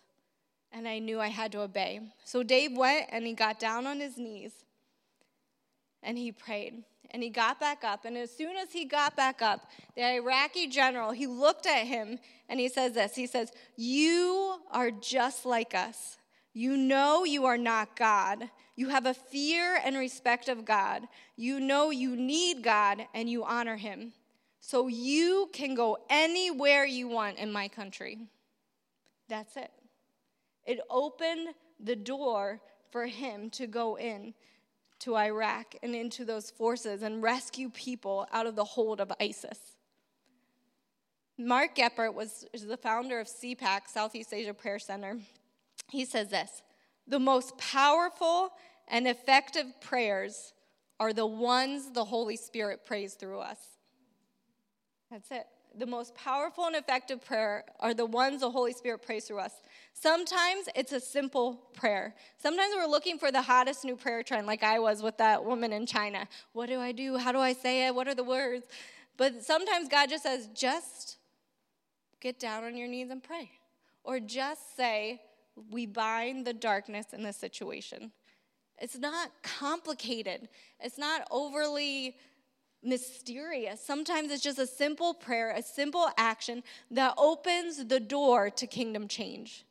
and 0.71 0.87
I 0.87 0.99
knew 0.99 1.19
I 1.19 1.27
had 1.27 1.51
to 1.51 1.61
obey. 1.61 1.99
So 2.23 2.41
Dave 2.41 2.75
went 2.75 3.07
and 3.11 3.27
he 3.27 3.33
got 3.33 3.59
down 3.59 3.85
on 3.85 3.99
his 3.99 4.17
knees 4.17 4.53
and 6.01 6.17
he 6.17 6.31
prayed. 6.31 6.83
And 7.11 7.23
he 7.23 7.29
got 7.29 7.59
back 7.59 7.83
up. 7.83 8.05
And 8.05 8.15
as 8.15 8.29
soon 8.29 8.55
as 8.55 8.71
he 8.71 8.85
got 8.85 9.15
back 9.15 9.41
up, 9.41 9.67
the 9.95 10.03
Iraqi 10.03 10.67
general, 10.67 11.09
he 11.09 11.25
looked 11.25 11.65
at 11.65 11.87
him 11.87 12.19
and 12.47 12.59
he 12.59 12.69
says 12.69 12.93
this 12.93 13.15
He 13.15 13.25
says, 13.25 13.51
You 13.75 14.59
are 14.71 14.91
just 14.91 15.43
like 15.43 15.73
us. 15.73 16.18
You 16.59 16.75
know 16.75 17.23
you 17.23 17.45
are 17.45 17.57
not 17.57 17.95
God. 17.95 18.49
You 18.75 18.89
have 18.89 19.05
a 19.05 19.13
fear 19.13 19.79
and 19.81 19.95
respect 19.95 20.49
of 20.49 20.65
God. 20.65 21.07
You 21.37 21.57
know 21.57 21.89
you 21.89 22.17
need 22.17 22.63
God 22.63 23.07
and 23.13 23.29
you 23.29 23.45
honor 23.45 23.77
him. 23.77 24.11
So 24.59 24.89
you 24.89 25.49
can 25.53 25.73
go 25.73 25.99
anywhere 26.09 26.83
you 26.83 27.07
want 27.07 27.37
in 27.37 27.49
my 27.49 27.69
country. 27.69 28.27
That's 29.29 29.55
it. 29.55 29.71
It 30.65 30.81
opened 30.89 31.47
the 31.79 31.95
door 31.95 32.59
for 32.91 33.05
him 33.05 33.49
to 33.51 33.65
go 33.65 33.97
in 33.97 34.33
to 34.99 35.15
Iraq 35.15 35.77
and 35.81 35.95
into 35.95 36.25
those 36.25 36.51
forces 36.51 37.03
and 37.03 37.23
rescue 37.23 37.69
people 37.69 38.27
out 38.33 38.47
of 38.47 38.57
the 38.57 38.65
hold 38.65 38.99
of 38.99 39.13
ISIS. 39.21 39.77
Mark 41.37 41.77
Geppert 41.77 42.13
was 42.13 42.47
the 42.51 42.75
founder 42.75 43.17
of 43.21 43.27
SEAPC, 43.27 43.87
Southeast 43.87 44.33
Asia 44.33 44.53
Prayer 44.53 44.77
Center. 44.77 45.19
He 45.89 46.05
says 46.05 46.29
this 46.29 46.61
The 47.07 47.19
most 47.19 47.57
powerful 47.57 48.51
and 48.87 49.07
effective 49.07 49.65
prayers 49.81 50.53
are 50.99 51.13
the 51.13 51.25
ones 51.25 51.91
the 51.91 52.05
Holy 52.05 52.35
Spirit 52.35 52.85
prays 52.85 53.13
through 53.13 53.39
us. 53.39 53.57
That's 55.11 55.31
it. 55.31 55.45
The 55.77 55.85
most 55.85 56.15
powerful 56.15 56.65
and 56.65 56.75
effective 56.75 57.23
prayer 57.23 57.63
are 57.79 57.93
the 57.93 58.05
ones 58.05 58.41
the 58.41 58.49
Holy 58.49 58.73
Spirit 58.73 59.01
prays 59.03 59.25
through 59.25 59.39
us. 59.39 59.53
Sometimes 59.93 60.67
it's 60.75 60.91
a 60.91 60.99
simple 60.99 61.53
prayer. 61.73 62.15
Sometimes 62.37 62.73
we're 62.75 62.87
looking 62.87 63.19
for 63.19 63.31
the 63.31 63.41
hottest 63.41 63.85
new 63.85 63.95
prayer 63.95 64.23
trend, 64.23 64.47
like 64.47 64.63
I 64.63 64.79
was 64.79 65.03
with 65.03 65.17
that 65.19 65.45
woman 65.45 65.71
in 65.71 65.85
China. 65.85 66.27
What 66.53 66.69
do 66.69 66.79
I 66.79 66.91
do? 66.91 67.17
How 67.17 67.31
do 67.31 67.39
I 67.39 67.53
say 67.53 67.87
it? 67.87 67.95
What 67.95 68.07
are 68.07 68.15
the 68.15 68.23
words? 68.23 68.65
But 69.15 69.43
sometimes 69.43 69.87
God 69.89 70.09
just 70.09 70.23
says, 70.23 70.49
just 70.55 71.17
get 72.19 72.39
down 72.39 72.63
on 72.63 72.75
your 72.75 72.87
knees 72.87 73.09
and 73.09 73.23
pray. 73.23 73.51
Or 74.03 74.19
just 74.19 74.75
say, 74.75 75.21
we 75.69 75.85
bind 75.85 76.45
the 76.45 76.53
darkness 76.53 77.07
in 77.13 77.23
this 77.23 77.37
situation. 77.37 78.11
It's 78.77 78.97
not 78.97 79.31
complicated, 79.43 80.49
it's 80.79 80.97
not 80.97 81.27
overly 81.31 82.15
mysterious. 82.81 83.81
Sometimes 83.81 84.31
it's 84.31 84.43
just 84.43 84.59
a 84.59 84.67
simple 84.67 85.13
prayer, 85.13 85.51
a 85.51 85.61
simple 85.61 86.09
action 86.17 86.63
that 86.91 87.13
opens 87.17 87.85
the 87.85 87.99
door 87.99 88.49
to 88.51 88.67
kingdom 88.67 89.07
change. 89.07 89.65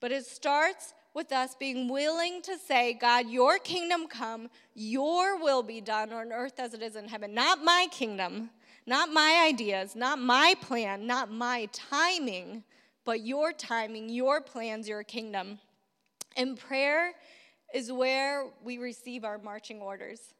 But 0.00 0.12
it 0.12 0.26
starts 0.26 0.94
with 1.12 1.32
us 1.32 1.56
being 1.58 1.88
willing 1.88 2.40
to 2.42 2.56
say, 2.56 2.94
God, 2.94 3.28
your 3.28 3.58
kingdom 3.58 4.06
come, 4.06 4.48
your 4.74 5.42
will 5.42 5.62
be 5.62 5.80
done 5.80 6.12
on 6.12 6.32
earth 6.32 6.60
as 6.60 6.72
it 6.72 6.82
is 6.82 6.94
in 6.94 7.08
heaven. 7.08 7.34
Not 7.34 7.64
my 7.64 7.88
kingdom, 7.90 8.50
not 8.86 9.12
my 9.12 9.44
ideas, 9.46 9.96
not 9.96 10.18
my 10.18 10.54
plan, 10.60 11.06
not 11.06 11.30
my 11.30 11.68
timing, 11.72 12.62
but 13.04 13.20
your 13.20 13.52
timing, 13.52 14.08
your 14.08 14.40
plans, 14.40 14.88
your 14.88 15.02
kingdom. 15.02 15.58
And 16.36 16.58
prayer 16.58 17.12
is 17.74 17.90
where 17.90 18.46
we 18.62 18.78
receive 18.78 19.24
our 19.24 19.38
marching 19.38 19.80
orders. 19.80 20.34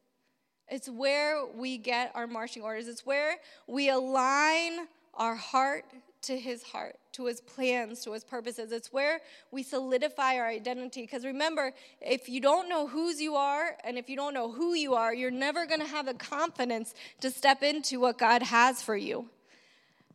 It's 0.68 0.88
where 0.88 1.46
we 1.46 1.78
get 1.78 2.12
our 2.14 2.26
marching 2.26 2.62
orders. 2.62 2.86
It's 2.86 3.04
where 3.04 3.36
we 3.66 3.90
align 3.90 4.86
our 5.14 5.34
heart 5.34 5.84
to 6.22 6.38
his 6.38 6.62
heart, 6.62 6.96
to 7.12 7.26
his 7.26 7.40
plans, 7.40 8.04
to 8.04 8.12
his 8.12 8.24
purposes. 8.24 8.72
It's 8.72 8.92
where 8.92 9.20
we 9.50 9.62
solidify 9.62 10.36
our 10.36 10.46
identity. 10.46 11.02
Because 11.02 11.24
remember, 11.24 11.72
if 12.00 12.28
you 12.28 12.40
don't 12.40 12.68
know 12.68 12.86
whose 12.86 13.20
you 13.20 13.34
are 13.34 13.76
and 13.84 13.98
if 13.98 14.08
you 14.08 14.16
don't 14.16 14.34
know 14.34 14.52
who 14.52 14.74
you 14.74 14.94
are, 14.94 15.14
you're 15.14 15.30
never 15.30 15.66
going 15.66 15.80
to 15.80 15.86
have 15.86 16.06
the 16.06 16.14
confidence 16.14 16.94
to 17.20 17.30
step 17.30 17.62
into 17.62 18.00
what 18.00 18.18
God 18.18 18.42
has 18.42 18.82
for 18.82 18.96
you. 18.96 19.26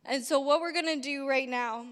And 0.04 0.22
so, 0.22 0.38
what 0.38 0.60
we're 0.60 0.72
going 0.72 0.86
to 0.86 1.00
do 1.00 1.28
right 1.28 1.48
now 1.48 1.86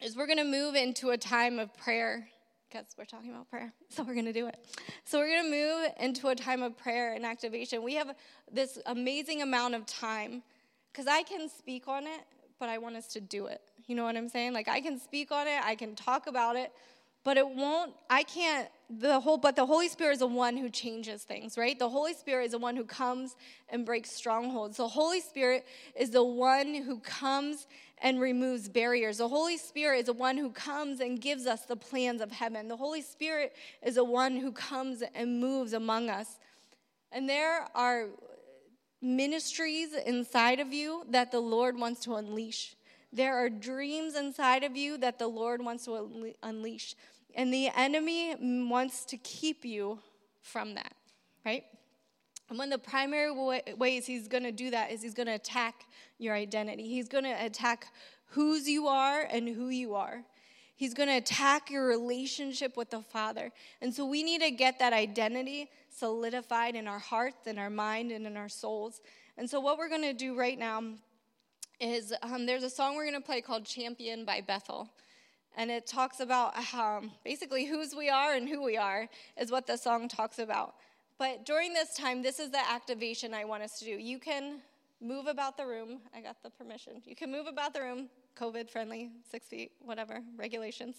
is 0.00 0.16
we're 0.16 0.26
going 0.26 0.38
to 0.38 0.44
move 0.44 0.74
into 0.74 1.10
a 1.10 1.16
time 1.16 1.58
of 1.58 1.74
prayer 1.76 2.28
because 2.68 2.86
we're 2.98 3.04
talking 3.04 3.30
about 3.30 3.48
prayer. 3.48 3.72
So 3.88 4.02
we're 4.02 4.14
going 4.14 4.26
to 4.26 4.32
do 4.32 4.48
it. 4.48 4.56
So 5.04 5.18
we're 5.18 5.28
going 5.28 5.44
to 5.44 5.50
move 5.50 5.92
into 6.00 6.28
a 6.28 6.34
time 6.34 6.62
of 6.62 6.76
prayer 6.76 7.14
and 7.14 7.24
activation. 7.24 7.84
We 7.84 7.94
have 7.94 8.14
this 8.50 8.78
amazing 8.86 9.40
amount 9.40 9.74
of 9.76 9.86
time 9.86 10.42
because 10.92 11.06
I 11.06 11.22
can 11.22 11.48
speak 11.48 11.86
on 11.86 12.04
it, 12.04 12.22
but 12.58 12.68
I 12.68 12.78
want 12.78 12.96
us 12.96 13.06
to 13.08 13.20
do 13.20 13.46
it. 13.46 13.60
You 13.86 13.94
know 13.94 14.04
what 14.04 14.16
I'm 14.16 14.28
saying? 14.28 14.52
Like 14.52 14.68
I 14.68 14.80
can 14.80 14.98
speak 14.98 15.30
on 15.30 15.46
it, 15.46 15.60
I 15.62 15.76
can 15.76 15.94
talk 15.94 16.26
about 16.26 16.56
it, 16.56 16.72
but 17.24 17.36
it 17.36 17.48
won't 17.48 17.92
i 18.08 18.22
can't 18.22 18.68
the 18.90 19.18
whole 19.20 19.38
but 19.38 19.56
the 19.56 19.66
holy 19.66 19.88
spirit 19.88 20.12
is 20.12 20.18
the 20.18 20.26
one 20.26 20.56
who 20.56 20.68
changes 20.68 21.22
things 21.22 21.56
right? 21.56 21.78
The 21.78 21.88
holy 21.88 22.14
spirit 22.14 22.46
is 22.46 22.52
the 22.52 22.58
one 22.58 22.76
who 22.76 22.84
comes 22.84 23.36
and 23.68 23.84
breaks 23.84 24.10
strongholds. 24.10 24.76
The 24.76 24.88
holy 24.88 25.20
spirit 25.20 25.66
is 25.96 26.10
the 26.10 26.24
one 26.24 26.74
who 26.74 27.00
comes 27.00 27.66
and 28.02 28.20
removes 28.20 28.68
barriers. 28.68 29.18
The 29.18 29.28
holy 29.28 29.56
spirit 29.56 30.00
is 30.00 30.06
the 30.06 30.12
one 30.12 30.36
who 30.36 30.50
comes 30.50 31.00
and 31.00 31.20
gives 31.20 31.46
us 31.46 31.62
the 31.62 31.76
plans 31.76 32.20
of 32.20 32.32
heaven. 32.32 32.68
The 32.68 32.76
holy 32.76 33.02
spirit 33.02 33.54
is 33.82 33.94
the 33.94 34.04
one 34.04 34.36
who 34.36 34.52
comes 34.52 35.02
and 35.14 35.40
moves 35.40 35.72
among 35.72 36.10
us. 36.10 36.38
And 37.10 37.28
there 37.28 37.66
are 37.74 38.08
ministries 39.00 39.94
inside 40.06 40.60
of 40.60 40.72
you 40.72 41.04
that 41.10 41.30
the 41.30 41.40
lord 41.40 41.78
wants 41.78 42.00
to 42.02 42.14
unleash. 42.14 42.74
There 43.14 43.36
are 43.36 43.48
dreams 43.48 44.16
inside 44.16 44.64
of 44.64 44.76
you 44.76 44.98
that 44.98 45.20
the 45.20 45.28
Lord 45.28 45.64
wants 45.64 45.84
to 45.84 46.34
unleash. 46.42 46.96
And 47.34 47.52
the 47.52 47.68
enemy 47.76 48.36
wants 48.68 49.04
to 49.06 49.16
keep 49.16 49.64
you 49.64 49.98
from 50.40 50.74
that, 50.74 50.94
right? 51.44 51.64
And 52.48 52.58
one 52.58 52.72
of 52.72 52.82
the 52.82 52.88
primary 52.88 53.32
ways 53.76 54.06
he's 54.06 54.28
going 54.28 54.44
to 54.44 54.52
do 54.52 54.70
that 54.70 54.92
is 54.92 55.02
he's 55.02 55.14
going 55.14 55.26
to 55.26 55.34
attack 55.34 55.86
your 56.18 56.34
identity. 56.34 56.88
He's 56.88 57.08
going 57.08 57.24
to 57.24 57.44
attack 57.44 57.86
whose 58.26 58.68
you 58.68 58.86
are 58.86 59.22
and 59.22 59.48
who 59.48 59.68
you 59.68 59.94
are. 59.94 60.22
He's 60.76 60.92
going 60.92 61.08
to 61.08 61.16
attack 61.16 61.70
your 61.70 61.86
relationship 61.86 62.76
with 62.76 62.90
the 62.90 63.00
Father. 63.00 63.50
And 63.80 63.94
so 63.94 64.04
we 64.04 64.22
need 64.22 64.42
to 64.42 64.50
get 64.50 64.78
that 64.80 64.92
identity 64.92 65.70
solidified 65.88 66.74
in 66.74 66.88
our 66.88 66.98
hearts, 66.98 67.46
in 67.46 67.58
our 67.58 67.70
mind, 67.70 68.10
and 68.10 68.26
in 68.26 68.36
our 68.36 68.48
souls. 68.48 69.00
And 69.38 69.48
so 69.48 69.60
what 69.60 69.78
we're 69.78 69.88
going 69.88 70.02
to 70.02 70.12
do 70.12 70.36
right 70.36 70.58
now 70.58 70.82
is 71.80 72.12
um, 72.22 72.46
there's 72.46 72.64
a 72.64 72.70
song 72.70 72.96
we're 72.96 73.04
going 73.08 73.20
to 73.20 73.24
play 73.24 73.40
called 73.40 73.64
Champion 73.64 74.24
by 74.24 74.40
Bethel. 74.40 74.90
And 75.56 75.70
it 75.70 75.86
talks 75.86 76.20
about 76.20 76.54
um, 76.74 77.12
basically 77.24 77.64
whose 77.64 77.94
we 77.94 78.08
are 78.08 78.34
and 78.34 78.48
who 78.48 78.62
we 78.62 78.76
are, 78.76 79.08
is 79.36 79.50
what 79.50 79.66
the 79.66 79.76
song 79.76 80.08
talks 80.08 80.38
about. 80.38 80.74
But 81.18 81.46
during 81.46 81.72
this 81.72 81.94
time, 81.94 82.22
this 82.22 82.40
is 82.40 82.50
the 82.50 82.70
activation 82.70 83.32
I 83.34 83.44
want 83.44 83.62
us 83.62 83.78
to 83.78 83.84
do. 83.84 83.92
You 83.92 84.18
can 84.18 84.60
move 85.00 85.26
about 85.26 85.56
the 85.56 85.66
room. 85.66 86.00
I 86.12 86.20
got 86.20 86.42
the 86.42 86.50
permission. 86.50 87.02
You 87.04 87.14
can 87.14 87.30
move 87.30 87.46
about 87.46 87.72
the 87.72 87.82
room, 87.82 88.08
COVID 88.36 88.68
friendly, 88.68 89.10
six 89.30 89.46
feet, 89.46 89.72
whatever, 89.80 90.22
regulations. 90.36 90.96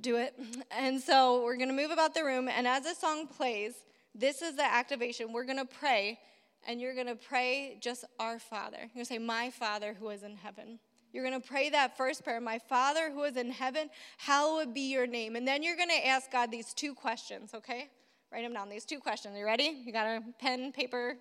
Do 0.00 0.16
it. 0.16 0.34
And 0.70 1.00
so 1.00 1.44
we're 1.44 1.56
going 1.56 1.68
to 1.68 1.74
move 1.74 1.90
about 1.90 2.14
the 2.14 2.24
room. 2.24 2.48
And 2.48 2.66
as 2.66 2.84
the 2.84 2.94
song 2.94 3.26
plays, 3.26 3.74
this 4.14 4.42
is 4.42 4.56
the 4.56 4.64
activation. 4.64 5.32
We're 5.32 5.44
going 5.44 5.58
to 5.58 5.64
pray. 5.64 6.18
and 6.66 6.80
you're 6.80 6.94
going 6.94 7.06
to 7.06 7.14
pray 7.14 7.76
just 7.80 8.04
our 8.18 8.38
Father. 8.38 8.78
You're 8.78 8.88
going 8.94 9.06
to 9.06 9.12
say, 9.12 9.18
My 9.18 9.50
Father 9.50 9.94
who 9.98 10.08
is 10.10 10.22
in 10.22 10.36
heaven. 10.36 10.78
You're 11.12 11.24
going 11.24 11.40
to 11.40 11.46
pray 11.46 11.70
that 11.70 11.96
first 11.96 12.22
prayer, 12.24 12.40
My 12.40 12.58
Father 12.58 13.10
who 13.10 13.24
is 13.24 13.36
in 13.36 13.50
heaven, 13.50 13.90
hallowed 14.18 14.72
be 14.72 14.90
your 14.90 15.06
name. 15.06 15.36
And 15.36 15.46
then 15.46 15.62
you're 15.62 15.76
going 15.76 15.88
to 15.88 16.06
ask 16.06 16.30
God 16.30 16.50
these 16.50 16.72
two 16.72 16.94
questions, 16.94 17.52
okay? 17.54 17.88
Write 18.32 18.44
them 18.44 18.52
down. 18.52 18.68
These 18.68 18.84
two 18.84 19.00
questions. 19.00 19.36
You 19.36 19.44
ready? 19.44 19.82
You 19.84 19.92
got 19.92 20.06
a 20.06 20.22
pen, 20.38 20.70
paper, 20.72 21.16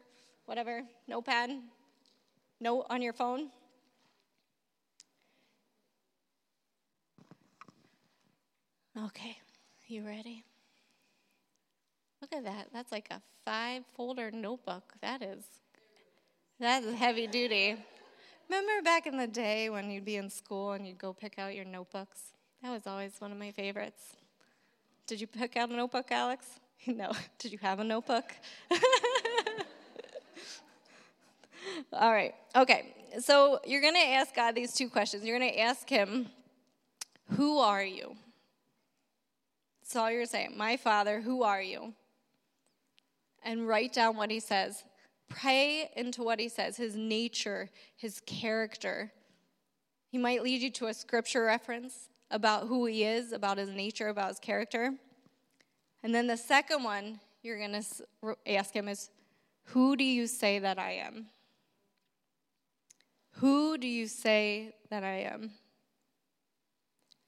whatever, 0.45 0.83
notepad, 1.07 1.49
note 2.59 2.85
on 2.89 3.01
your 3.01 3.13
phone? 3.13 3.49
Okay, 9.05 9.37
you 9.87 10.05
ready? 10.05 10.43
Look 12.21 12.33
at 12.33 12.43
that. 12.43 12.67
That's 12.73 12.91
like 12.91 13.07
a 13.11 13.21
five 13.45 13.83
folder 13.95 14.29
notebook. 14.29 14.93
That 15.01 15.21
is 15.21 15.45
that 16.59 16.83
is 16.83 16.95
heavy 16.95 17.25
duty. 17.25 17.77
Remember 18.49 18.81
back 18.83 19.05
in 19.05 19.15
the 19.17 19.27
day 19.27 19.69
when 19.69 19.91
you'd 19.91 20.05
be 20.05 20.15
in 20.15 20.29
school 20.29 20.71
and 20.71 20.87
you'd 20.87 20.97
go 20.97 21.13
pick 21.13 21.37
out 21.37 21.53
your 21.53 21.65
notebooks? 21.65 22.33
That 22.63 22.71
was 22.71 22.87
always 22.87 23.13
one 23.19 23.31
of 23.31 23.37
my 23.37 23.51
favorites. 23.51 24.15
Did 25.05 25.21
you 25.21 25.27
pick 25.27 25.55
out 25.55 25.69
a 25.69 25.73
notebook, 25.73 26.11
Alex? 26.11 26.45
No. 26.87 27.11
Did 27.37 27.51
you 27.51 27.57
have 27.61 27.79
a 27.79 27.83
notebook? 27.83 28.31
All 31.91 32.11
right. 32.11 32.33
Okay. 32.55 32.95
So 33.19 33.59
you're 33.65 33.81
going 33.81 33.95
to 33.95 34.07
ask 34.07 34.33
God 34.33 34.55
these 34.55 34.73
two 34.73 34.87
questions. 34.89 35.25
You're 35.25 35.37
going 35.37 35.51
to 35.51 35.59
ask 35.59 35.89
Him, 35.89 36.27
Who 37.35 37.59
are 37.59 37.83
you? 37.83 38.15
That's 39.81 39.95
all 39.97 40.09
you're 40.09 40.25
saying. 40.25 40.53
My 40.55 40.77
Father, 40.77 41.19
who 41.19 41.43
are 41.43 41.61
you? 41.61 41.93
And 43.43 43.67
write 43.67 43.91
down 43.91 44.15
what 44.15 44.31
He 44.31 44.39
says. 44.39 44.85
Pray 45.29 45.91
into 45.95 46.23
what 46.23 46.39
He 46.39 46.49
says, 46.49 46.77
His 46.77 46.95
nature, 46.95 47.69
His 47.95 48.21
character. 48.25 49.11
He 50.11 50.17
might 50.17 50.43
lead 50.43 50.61
you 50.61 50.71
to 50.71 50.87
a 50.87 50.93
scripture 50.93 51.45
reference 51.45 52.09
about 52.31 52.67
who 52.67 52.85
He 52.85 53.03
is, 53.03 53.31
about 53.31 53.57
His 53.57 53.69
nature, 53.69 54.09
about 54.09 54.29
His 54.29 54.39
character. 54.39 54.95
And 56.03 56.13
then 56.13 56.27
the 56.27 56.37
second 56.37 56.83
one 56.83 57.19
you're 57.41 57.57
going 57.57 57.81
to 57.81 58.37
ask 58.47 58.73
him 58.73 58.87
is, 58.87 59.09
Who 59.65 59.95
do 59.95 60.03
you 60.03 60.27
say 60.27 60.59
that 60.59 60.79
I 60.79 60.93
am? 60.93 61.27
Who 63.33 63.77
do 63.77 63.87
you 63.87 64.07
say 64.07 64.75
that 64.89 65.03
I 65.03 65.21
am? 65.21 65.51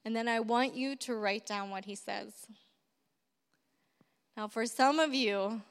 And 0.04 0.14
then 0.14 0.28
I 0.28 0.40
want 0.40 0.74
you 0.74 0.96
to 0.96 1.14
write 1.14 1.46
down 1.46 1.70
what 1.70 1.84
he 1.84 1.94
says. 1.94 2.46
Now, 4.36 4.48
for 4.48 4.66
some 4.66 4.98
of 4.98 5.14
you, 5.14 5.62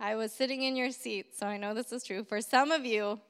I 0.00 0.14
was 0.16 0.32
sitting 0.32 0.62
in 0.62 0.76
your 0.76 0.90
seat, 0.90 1.36
so 1.36 1.46
I 1.46 1.56
know 1.56 1.74
this 1.74 1.92
is 1.92 2.04
true. 2.04 2.24
For 2.24 2.40
some 2.40 2.70
of 2.72 2.84
you, 2.84 3.20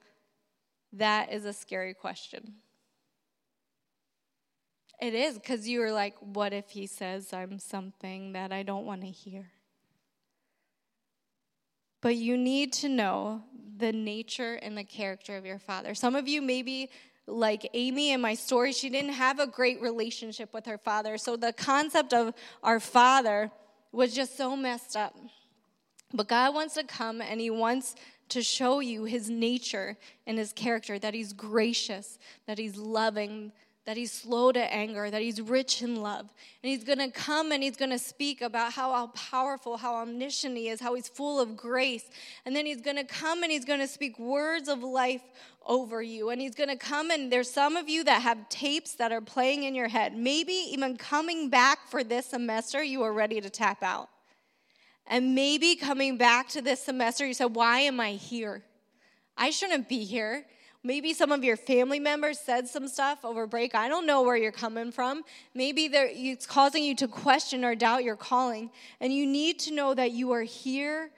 that 0.93 1.33
is 1.33 1.45
a 1.45 1.53
scary 1.53 1.95
question. 1.95 2.55
It 5.01 5.15
is 5.15 5.35
because 5.35 5.69
you 5.69 5.83
are 5.83 5.93
like, 5.93 6.15
what 6.21 6.53
if 6.53 6.71
he 6.71 6.87
says 6.87 7.33
I'm 7.33 7.59
something 7.59 8.33
that 8.33 8.53
I 8.53 8.63
don't 8.63 8.87
want 8.87 9.03
to 9.03 9.09
hear? 9.09 9.51
But 12.01 12.17
you 12.17 12.37
need 12.37 12.73
to 12.75 12.89
know 12.89 13.43
the 13.77 13.93
nature 13.93 14.55
and 14.55 14.77
the 14.79 14.85
character 14.85 15.37
of 15.37 15.45
your 15.45 15.59
father. 15.59 15.95
Some 15.95 16.15
of 16.15 16.29
you 16.29 16.41
maybe 16.43 16.91
like 17.27 17.69
Amy 17.75 18.13
in 18.13 18.21
my 18.21 18.35
story, 18.35 18.73
she 18.73 18.91
didn't 18.91 19.15
have 19.15 19.41
a 19.41 19.47
great 19.47 19.81
relationship 19.81 20.53
with 20.53 20.67
her 20.67 20.79
father. 20.79 21.17
So 21.17 21.37
the 21.37 21.53
concept 21.53 22.13
of 22.13 22.35
our 22.63 22.79
father 22.79 23.51
was 23.91 24.15
just 24.15 24.37
so 24.37 24.55
messed 24.55 24.97
up. 24.97 25.17
But 26.15 26.29
God 26.29 26.55
wants 26.55 26.75
to 26.75 26.85
come 26.85 27.21
and 27.21 27.41
He 27.41 27.51
wants 27.51 27.97
to 28.31 28.43
show 28.43 28.81
you 28.81 29.05
His 29.05 29.29
nature 29.29 29.99
and 30.27 30.39
His 30.39 30.53
character 30.53 30.99
that 30.99 31.13
He's 31.13 31.33
gracious, 31.33 32.19
that 32.47 32.57
He's 32.57 32.77
loving, 32.77 33.53
that 33.87 33.97
he's 33.99 34.13
slow 34.13 34.51
to 34.51 34.73
anger, 34.73 35.11
that 35.11 35.21
he's 35.21 35.41
rich 35.41 35.83
in 35.83 35.97
love. 35.97 36.33
And 36.63 36.71
he's 36.71 36.85
going 36.85 36.99
to 36.99 37.11
come 37.11 37.53
and 37.53 37.63
he's 37.63 37.77
going 37.77 37.91
to 37.91 37.99
speak 37.99 38.41
about 38.41 38.73
how, 38.73 39.09
powerful, 39.09 39.77
how 39.77 39.97
omniscient 39.97 40.57
he 40.57 40.69
is, 40.69 40.81
how 40.81 40.95
he's 40.95 41.09
full 41.09 41.39
of 41.39 41.57
grace. 41.57 42.05
And 42.47 42.57
then 42.57 42.65
he's 42.65 42.81
going 42.81 42.97
to 42.97 43.05
come 43.05 43.43
and 43.43 43.53
he's 43.53 43.65
going 43.65 43.81
to 43.81 43.87
speak 43.87 44.19
words 44.19 44.69
of 44.69 44.83
life 44.83 45.23
over 45.67 46.03
you. 46.03 46.31
And 46.31 46.41
he's 46.41 46.55
going 46.55 46.71
to 46.71 46.77
come 46.77 47.11
and 47.11 47.31
there's 47.31 47.51
some 47.51 47.77
of 47.77 47.89
you 47.89 48.05
that 48.05 48.23
have 48.23 48.49
tapes 48.49 48.95
that 48.95 49.13
are 49.13 49.21
playing 49.21 49.65
in 49.65 49.75
your 49.75 49.89
head. 49.89 50.17
Maybe 50.17 50.53
even 50.53 50.97
coming 50.97 51.51
back 51.51 51.87
for 51.89 52.03
this 52.03 52.27
semester, 52.27 52.83
you 52.83 53.03
are 53.03 53.13
ready 53.13 53.41
to 53.41 53.51
tap 53.51 53.83
out. 53.83 54.09
And 55.07 55.35
maybe 55.35 55.77
coming 55.77 56.17
back 56.17 56.49
to 56.51 56.63
this 56.63 56.83
semester, 56.83 57.27
you 57.27 57.35
said, 57.35 57.55
Why 57.55 57.81
am 57.81 58.01
I 58.01 58.13
here? 58.13 58.63
I 59.37 59.51
shouldn't 59.51 59.89
be 59.89 60.05
here. 60.05 60.47
Maybe 60.87 61.15
some 61.15 61.33
of 61.33 61.43
your 61.43 61.57
family 61.57 61.99
members 61.99 62.39
said 62.39 62.69
some 62.69 62.89
stuff 62.89 63.25
over 63.25 63.47
break. 63.47 63.75
I 63.75 63.89
don't 63.89 64.07
know 64.07 64.23
where 64.23 64.37
you're 64.37 64.53
coming 64.53 64.93
from. 64.93 65.23
Maybe 65.55 65.87
it's 65.87 66.47
causing 66.47 66.85
you 66.85 66.95
to 66.97 67.09
question 67.09 67.65
or 67.65 67.75
doubt 67.75 68.05
your 68.05 68.17
calling. 68.17 68.71
And 69.01 69.11
you 69.11 69.27
need 69.27 69.59
to 69.61 69.73
know 69.73 69.95
that 69.95 70.13
you 70.13 70.33
are 70.33 70.43
here 70.43 71.11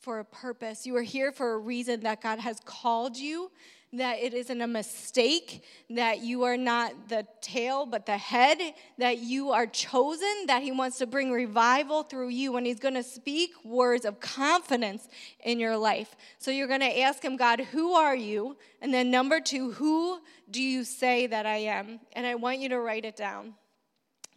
for 0.00 0.18
a 0.18 0.24
purpose. 0.24 0.84
You 0.84 0.96
are 0.96 1.02
here 1.02 1.30
for 1.30 1.52
a 1.52 1.58
reason 1.58 2.00
that 2.00 2.20
God 2.20 2.40
has 2.40 2.60
called 2.64 3.16
you 3.16 3.52
that 3.92 4.18
it 4.18 4.34
isn't 4.34 4.60
a 4.60 4.66
mistake, 4.66 5.64
that 5.90 6.20
you 6.20 6.42
are 6.44 6.56
not 6.56 7.08
the 7.08 7.26
tail 7.40 7.86
but 7.86 8.04
the 8.04 8.18
head, 8.18 8.58
that 8.98 9.18
you 9.18 9.50
are 9.50 9.66
chosen, 9.66 10.46
that 10.46 10.62
He 10.62 10.72
wants 10.72 10.98
to 10.98 11.06
bring 11.06 11.32
revival 11.32 12.02
through 12.02 12.28
you, 12.28 12.56
and 12.56 12.66
He's 12.66 12.80
to 12.94 13.02
speak 13.02 13.50
words 13.64 14.04
of 14.04 14.20
confidence 14.20 15.08
in 15.42 15.58
your 15.58 15.76
life. 15.76 16.14
So 16.38 16.50
you're 16.50 16.68
to 16.80 17.00
ask 17.00 17.24
Him, 17.24 17.36
God, 17.36 17.60
who 17.60 17.92
are 17.92 18.16
you? 18.16 18.56
And 18.82 18.92
then 18.92 19.10
number 19.10 19.40
two, 19.40 19.72
who 19.72 20.20
do 20.50 20.62
you 20.62 20.84
say 20.84 21.26
that 21.26 21.46
I 21.46 21.56
am? 21.56 22.00
And 22.12 22.26
I 22.26 22.34
want 22.34 22.58
you 22.58 22.68
to 22.70 22.80
write 22.80 23.04
it 23.04 23.16
down. 23.16 23.54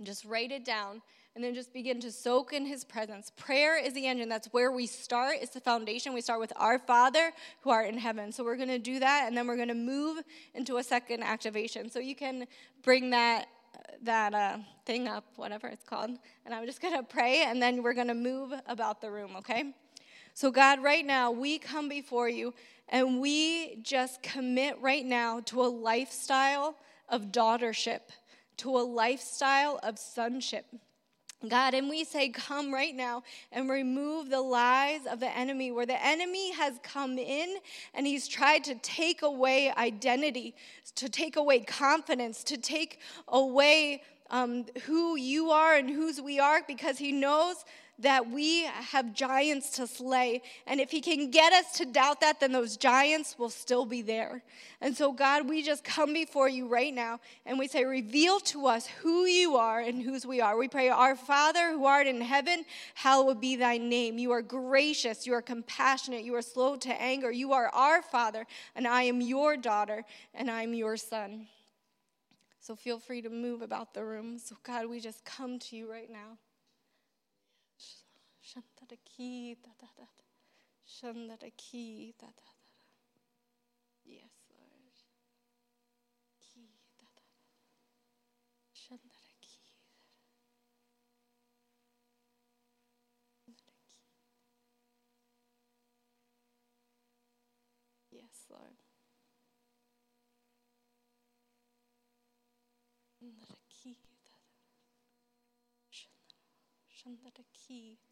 Just 0.01 0.25
write 0.25 0.51
it 0.51 0.65
down 0.65 1.01
and 1.36 1.43
then 1.43 1.53
just 1.53 1.73
begin 1.73 1.99
to 2.01 2.11
soak 2.11 2.51
in 2.53 2.65
his 2.65 2.84
presence. 2.84 3.32
Prayer 3.38 3.77
is 3.77 3.93
the 3.93 4.05
engine. 4.05 4.27
That's 4.27 4.47
where 4.47 4.71
we 4.71 4.86
start. 4.86 5.38
It's 5.41 5.53
the 5.53 5.61
foundation. 5.61 6.13
We 6.13 6.21
start 6.21 6.39
with 6.39 6.51
our 6.57 6.77
Father 6.77 7.32
who 7.61 7.69
art 7.69 7.88
in 7.88 7.97
heaven. 7.97 8.32
So 8.32 8.43
we're 8.43 8.57
going 8.57 8.69
to 8.69 8.79
do 8.79 8.99
that 8.99 9.25
and 9.27 9.38
then 9.38 9.47
we're 9.47 9.55
going 9.55 9.69
to 9.69 9.73
move 9.73 10.23
into 10.53 10.77
a 10.77 10.84
second 10.84 11.23
activation. 11.23 11.89
So 11.89 11.99
you 11.99 12.15
can 12.15 12.47
bring 12.84 13.09
that 13.11 13.47
that 14.03 14.34
uh, 14.34 14.57
thing 14.86 15.07
up, 15.07 15.25
whatever 15.36 15.67
it's 15.67 15.84
called, 15.84 16.09
and 16.45 16.53
I'm 16.53 16.65
just 16.65 16.82
going 16.82 16.95
to 16.95 17.03
pray 17.03 17.43
and 17.43 17.61
then 17.61 17.84
we're 17.84 17.93
going 17.93 18.07
to 18.07 18.13
move 18.13 18.53
about 18.67 18.99
the 18.99 19.11
room, 19.11 19.36
okay? 19.38 19.73
So 20.34 20.49
God, 20.51 20.82
right 20.82 21.05
now 21.05 21.32
we 21.32 21.59
come 21.59 21.88
before 21.88 22.27
you 22.27 22.53
and 22.89 23.19
we 23.19 23.77
just 23.82 24.21
commit 24.23 24.77
right 24.82 25.05
now 25.05 25.39
to 25.45 25.61
a 25.61 25.67
lifestyle 25.67 26.75
of 27.09 27.32
daughtership, 27.32 28.01
to 28.57 28.69
a 28.71 28.82
lifestyle 28.82 29.79
of 29.84 29.99
sonship. 29.99 30.65
God, 31.47 31.73
and 31.73 31.89
we 31.89 32.03
say, 32.03 32.29
Come 32.29 32.73
right 32.73 32.95
now 32.95 33.23
and 33.51 33.69
remove 33.69 34.29
the 34.29 34.41
lies 34.41 35.05
of 35.05 35.19
the 35.19 35.35
enemy, 35.35 35.71
where 35.71 35.85
the 35.85 36.03
enemy 36.05 36.51
has 36.53 36.75
come 36.83 37.17
in 37.17 37.57
and 37.93 38.05
he's 38.05 38.27
tried 38.27 38.63
to 38.65 38.75
take 38.75 39.21
away 39.21 39.71
identity, 39.75 40.55
to 40.95 41.09
take 41.09 41.35
away 41.35 41.61
confidence, 41.61 42.43
to 42.45 42.57
take 42.57 42.99
away 43.27 44.03
um, 44.29 44.65
who 44.83 45.15
you 45.15 45.49
are 45.49 45.75
and 45.75 45.89
whose 45.89 46.21
we 46.21 46.39
are, 46.39 46.61
because 46.67 46.97
he 46.97 47.11
knows 47.11 47.65
that 48.01 48.29
we 48.29 48.63
have 48.63 49.13
giants 49.13 49.71
to 49.71 49.87
slay. 49.87 50.41
And 50.67 50.79
if 50.79 50.91
He 50.91 51.01
can 51.01 51.31
get 51.31 51.53
us 51.53 51.77
to 51.77 51.85
doubt 51.85 52.21
that, 52.21 52.39
then 52.39 52.51
those 52.51 52.77
giants 52.77 53.37
will 53.37 53.49
still 53.49 53.85
be 53.85 54.01
there. 54.01 54.43
And 54.81 54.95
so, 54.95 55.11
God, 55.11 55.47
we 55.47 55.61
just 55.63 55.83
come 55.83 56.13
before 56.13 56.49
you 56.49 56.67
right 56.67 56.93
now 56.93 57.19
and 57.45 57.57
we 57.57 57.67
say, 57.67 57.85
Reveal 57.85 58.39
to 58.41 58.67
us 58.67 58.87
who 58.87 59.25
you 59.25 59.55
are 59.55 59.79
and 59.79 60.01
whose 60.01 60.25
we 60.25 60.41
are. 60.41 60.57
We 60.57 60.67
pray, 60.67 60.89
Our 60.89 61.15
Father 61.15 61.71
who 61.71 61.85
art 61.85 62.07
in 62.07 62.21
heaven, 62.21 62.65
hallowed 62.95 63.39
be 63.39 63.55
thy 63.55 63.77
name. 63.77 64.17
You 64.17 64.31
are 64.31 64.41
gracious, 64.41 65.27
you 65.27 65.33
are 65.33 65.41
compassionate, 65.41 66.23
you 66.23 66.35
are 66.35 66.41
slow 66.41 66.75
to 66.77 67.01
anger. 67.01 67.31
You 67.31 67.53
are 67.53 67.69
our 67.69 68.01
Father, 68.01 68.45
and 68.75 68.87
I 68.87 69.03
am 69.03 69.21
your 69.21 69.57
daughter, 69.57 70.03
and 70.33 70.49
I 70.49 70.63
am 70.63 70.73
your 70.73 70.97
son. 70.97 71.47
So 72.59 72.75
feel 72.75 72.99
free 72.99 73.21
to 73.23 73.29
move 73.29 73.61
about 73.61 73.93
the 73.93 74.03
room. 74.05 74.37
So, 74.37 74.55
God, 74.63 74.87
we 74.87 74.99
just 74.99 75.25
come 75.25 75.57
to 75.59 75.75
you 75.75 75.91
right 75.91 76.09
now. 76.11 76.37
Shantaraki 78.91 79.55
da 79.63 79.71
da 79.79 79.87
da. 79.97 80.07
Shantaraki 80.85 82.13
da 82.19 82.27
da 82.27 82.33
da. 82.33 82.51
Yes, 84.03 84.49
Lord. 84.49 85.03
Ki 86.39 86.67
da 86.97 87.05
da 87.05 87.11
da. 87.15 87.23
Shantaraki 88.73 89.59
da 93.47 93.53
da. 93.53 93.73
Yes, 98.11 98.45
Lord. 98.49 98.83
Shantaraki 106.89 107.97
da 108.09 108.11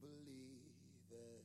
believe 0.00 0.62
it 1.10 1.10
that 1.10 1.44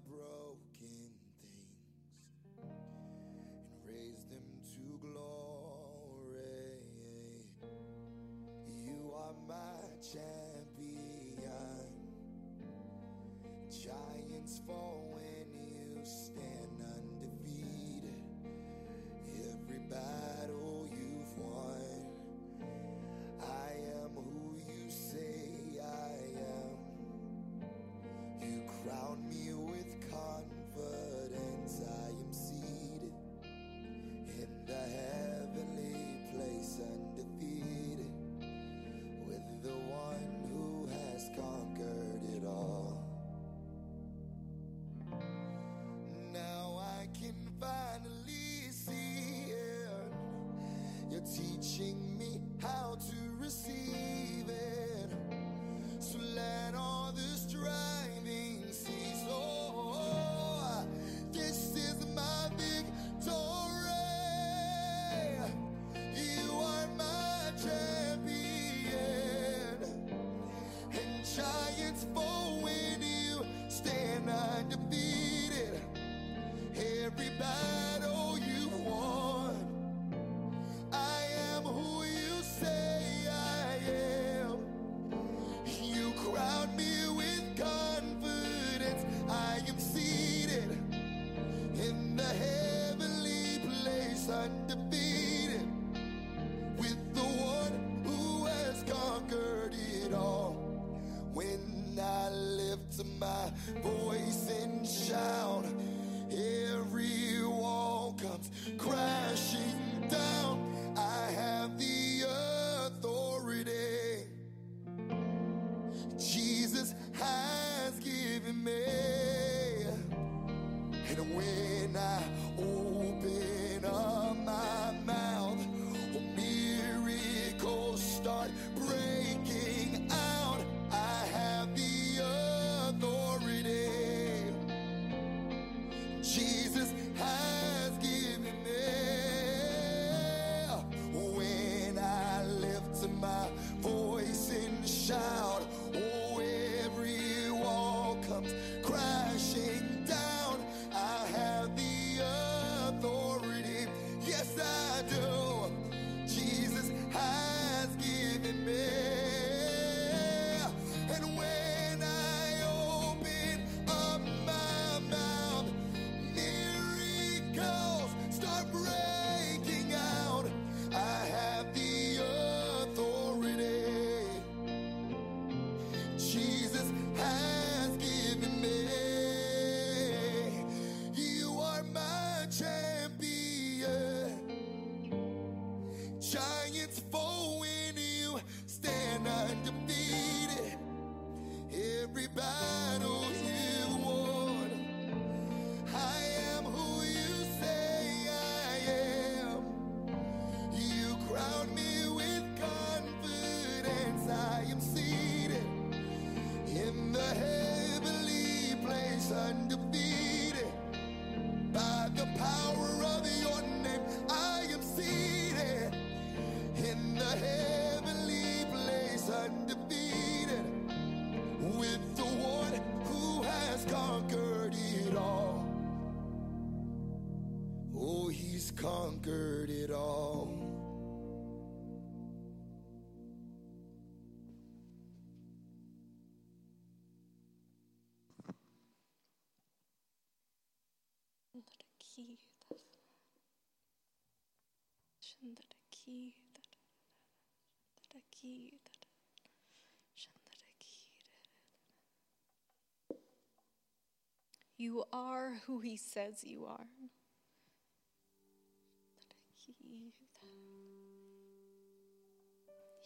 You 254.79 255.05
are 255.13 255.53
who 255.67 255.81
He 255.81 255.97
says 255.97 256.43
you 256.43 256.65
are. 256.65 256.87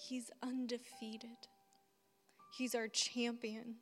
He's 0.08 0.30
undefeated. 0.42 1.48
He's 2.58 2.74
our 2.74 2.88
champion. 2.88 3.76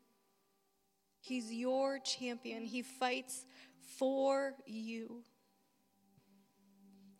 He's 1.20 1.52
your 1.52 1.98
champion. 1.98 2.64
He 2.64 2.82
fights 2.82 3.44
for 3.98 4.54
you. 4.66 5.24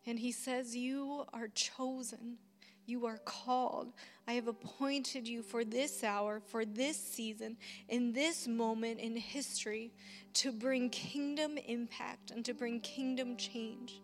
And 0.05 0.17
he 0.19 0.31
says, 0.31 0.75
You 0.75 1.25
are 1.33 1.47
chosen. 1.47 2.37
You 2.91 3.05
are 3.05 3.19
called. 3.23 3.93
I 4.27 4.33
have 4.33 4.49
appointed 4.49 5.25
you 5.25 5.43
for 5.43 5.63
this 5.63 6.03
hour, 6.03 6.41
for 6.41 6.65
this 6.65 6.97
season, 6.97 7.55
in 7.87 8.11
this 8.11 8.49
moment 8.49 8.99
in 8.99 9.15
history 9.15 9.93
to 10.33 10.51
bring 10.51 10.89
kingdom 10.89 11.57
impact 11.57 12.31
and 12.31 12.43
to 12.43 12.53
bring 12.53 12.81
kingdom 12.81 13.37
change. 13.37 14.01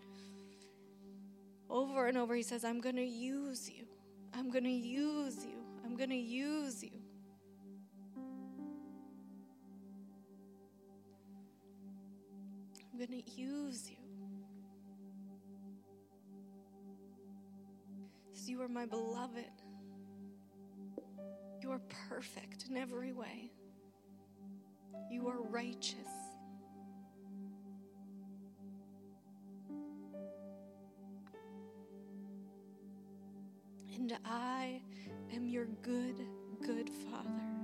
Over 1.70 2.08
and 2.08 2.18
over, 2.18 2.34
he 2.34 2.44
says, 2.44 2.64
I'm 2.64 2.80
going 2.80 2.96
to 2.96 3.04
use 3.04 3.70
you. 3.70 3.84
I'm 4.34 4.50
going 4.50 4.64
to 4.64 4.70
use 4.70 5.44
you. 5.44 5.60
I'm 5.84 5.98
going 5.98 6.12
to 6.12 6.16
use 6.16 6.82
you. 6.82 6.92
I'm 12.94 12.98
going 12.98 13.22
to 13.22 13.32
use 13.38 13.92
you. 13.92 14.07
You 18.48 18.62
are 18.62 18.70
my 18.70 18.86
beloved. 18.86 19.44
You 21.62 21.70
are 21.72 21.82
perfect 22.08 22.68
in 22.70 22.78
every 22.78 23.12
way. 23.12 23.52
You 25.12 25.28
are 25.28 25.42
righteous. 25.42 26.08
And 33.94 34.18
I 34.24 34.82
am 35.36 35.50
your 35.50 35.66
good, 35.82 36.26
good 36.66 36.90
Father. 37.12 37.57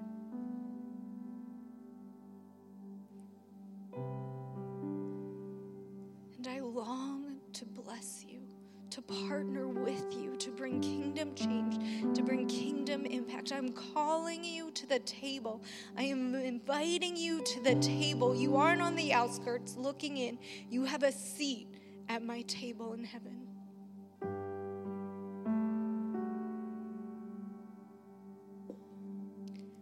Kingdom 11.23 11.35
change, 11.35 12.15
to 12.15 12.23
bring 12.23 12.47
kingdom 12.47 13.05
impact. 13.05 13.51
I'm 13.51 13.71
calling 13.71 14.43
you 14.43 14.71
to 14.71 14.87
the 14.87 14.99
table. 14.99 15.61
I 15.97 16.03
am 16.03 16.35
inviting 16.35 17.15
you 17.15 17.41
to 17.43 17.61
the 17.61 17.75
table. 17.75 18.35
You 18.35 18.55
aren't 18.55 18.81
on 18.81 18.95
the 18.95 19.13
outskirts 19.13 19.75
looking 19.77 20.17
in, 20.17 20.37
you 20.69 20.85
have 20.85 21.03
a 21.03 21.11
seat 21.11 21.67
at 22.09 22.23
my 22.23 22.41
table 22.43 22.93
in 22.93 23.03
heaven. 23.03 23.47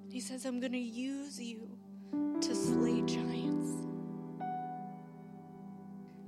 He 0.09 0.19
says, 0.19 0.45
I'm 0.45 0.59
going 0.59 0.73
to 0.73 0.77
use 0.77 1.39
you 1.39 1.69
to 2.41 2.53
slay 2.53 3.01
giants. 3.01 3.71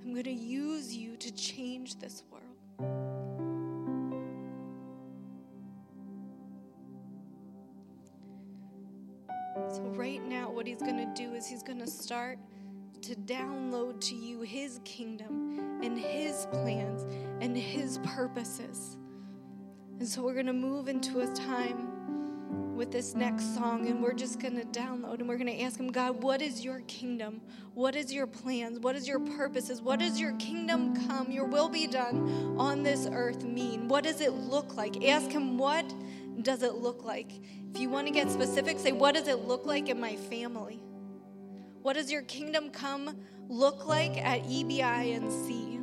I'm 0.02 0.14
going 0.14 0.24
to 0.24 0.32
use 0.32 0.96
you 0.96 1.18
to 1.18 1.32
change 1.34 2.00
this 2.00 2.24
world. 2.32 2.43
What 10.64 10.70
he's 10.70 10.80
going 10.80 10.96
to 10.96 11.14
do 11.14 11.34
is 11.34 11.46
he's 11.46 11.62
going 11.62 11.80
to 11.80 11.88
start 11.88 12.40
to 13.02 13.16
download 13.16 14.00
to 14.00 14.16
you 14.16 14.44
his 14.44 14.80
kingdom 14.86 15.82
and 15.84 16.00
his 16.00 16.48
plans 16.54 17.04
and 17.42 17.58
his 17.58 17.98
purposes. 17.98 18.96
And 20.00 20.08
so, 20.08 20.24
we're 20.24 20.36
going 20.36 20.46
to 20.46 20.54
move 20.54 20.88
into 20.88 21.20
a 21.20 21.28
time 21.34 22.78
with 22.78 22.94
this 22.94 23.14
next 23.14 23.54
song 23.54 23.88
and 23.90 24.02
we're 24.02 24.14
just 24.14 24.40
going 24.40 24.56
to 24.56 24.64
download 24.68 25.20
and 25.20 25.28
we're 25.28 25.38
going 25.38 25.48
to 25.48 25.62
ask 25.62 25.78
him 25.78 25.92
god 25.92 26.24
what 26.24 26.42
is 26.42 26.64
your 26.64 26.80
kingdom? 26.88 27.42
What 27.74 27.98
is 27.98 28.14
your 28.14 28.26
plans? 28.26 28.80
What 28.80 28.96
is 28.96 29.06
your 29.06 29.20
purposes? 29.20 29.82
What 29.82 30.00
does 30.00 30.18
your 30.18 30.32
kingdom 30.38 30.96
come 31.10 31.30
your 31.30 31.46
will 31.46 31.68
be 31.68 31.88
done 31.88 32.56
on 32.58 32.84
this 32.84 33.06
earth 33.12 33.44
mean? 33.44 33.90
What 33.90 34.06
does 34.06 34.22
it 34.22 34.32
look 34.32 34.78
like? 34.78 35.04
Ask 35.04 35.30
him 35.30 35.58
what 35.58 35.94
does 36.42 36.64
it 36.64 36.76
look 36.76 37.04
like 37.04 37.34
if 37.74 37.80
you 37.80 37.90
want 37.90 38.08
to 38.08 38.14
get 38.14 38.30
specific 38.30 38.80
say 38.80 38.92
what 38.92 39.16
does 39.16 39.28
it 39.28 39.48
look 39.48 39.66
like 39.66 39.90
in 39.90 40.00
my 40.00 40.16
family 40.16 40.80
what 41.82 41.94
does 41.94 42.12
your 42.12 42.22
kingdom 42.24 42.70
come 42.70 43.18
look 43.50 43.88
like 43.88 44.18
at 44.18 44.44
EBI 44.44 45.16
and 45.16 45.32
C 45.32 45.74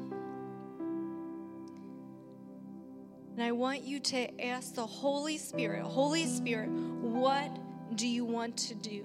And 3.40 3.48
I 3.48 3.52
want 3.52 3.84
you 3.84 4.00
to 4.00 4.44
ask 4.44 4.74
the 4.74 4.84
Holy 4.84 5.38
Spirit, 5.38 5.82
Holy 5.82 6.26
Spirit, 6.26 6.68
what 6.68 7.50
do 7.96 8.06
you 8.06 8.22
want 8.22 8.54
to 8.58 8.74
do? 8.74 9.02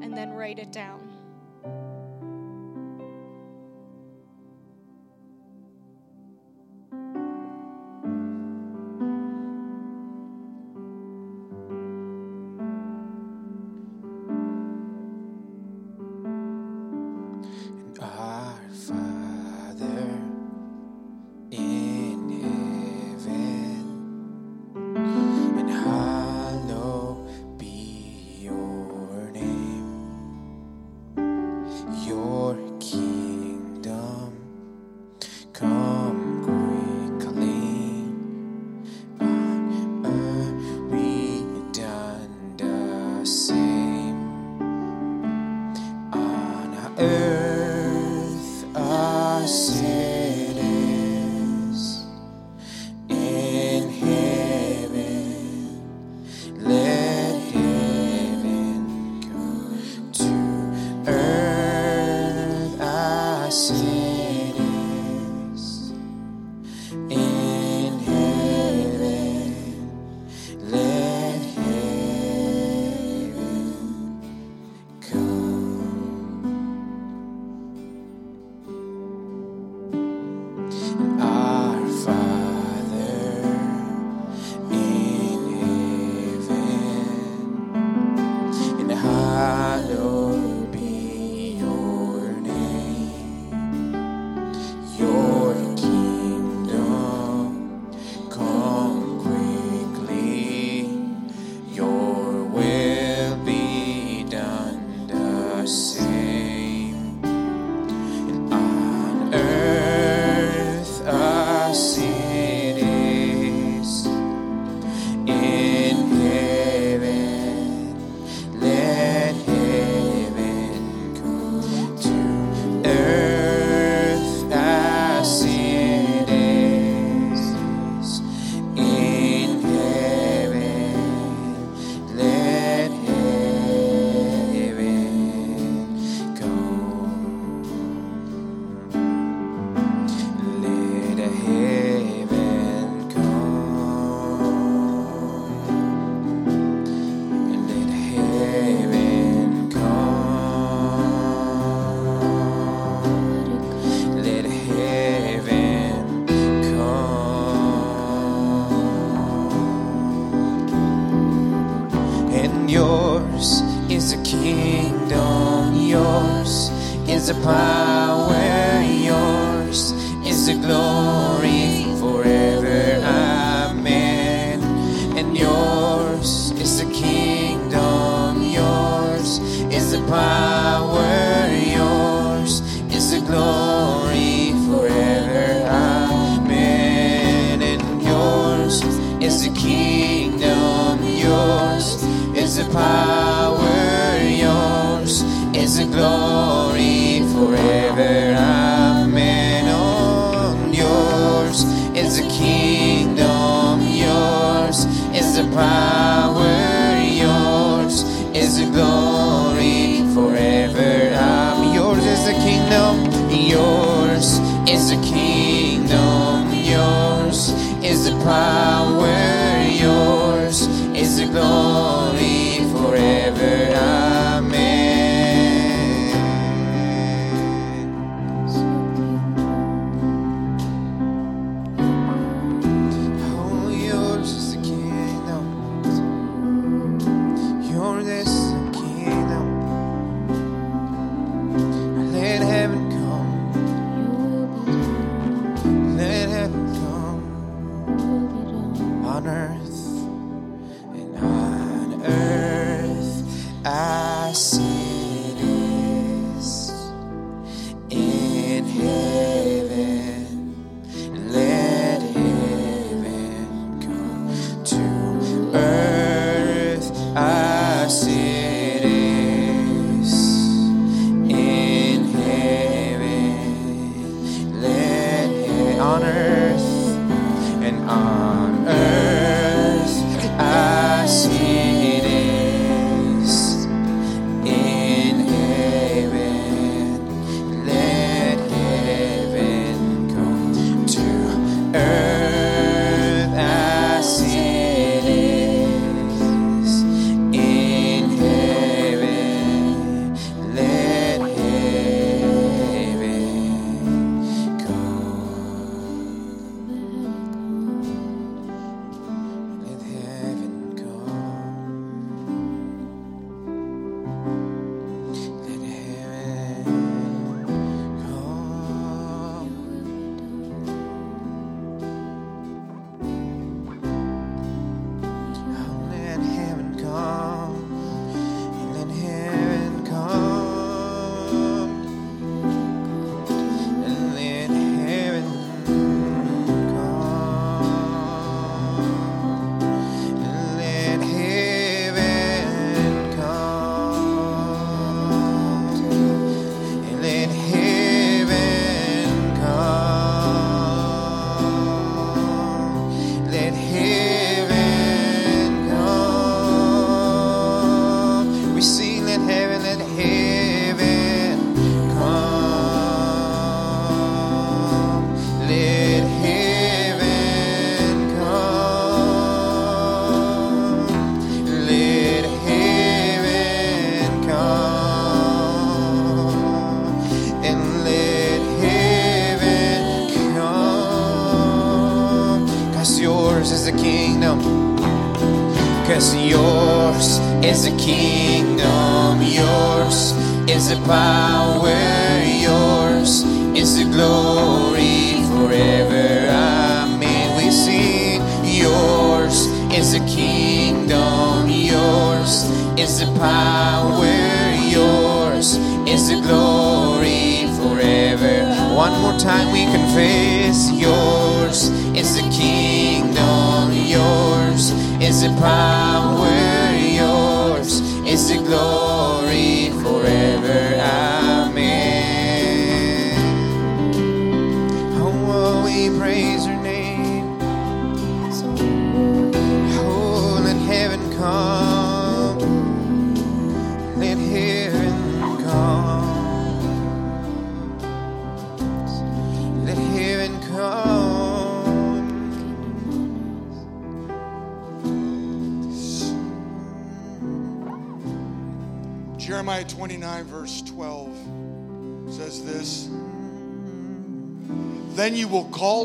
And 0.00 0.16
then 0.16 0.30
write 0.30 0.60
it 0.60 0.70
down. 0.70 1.09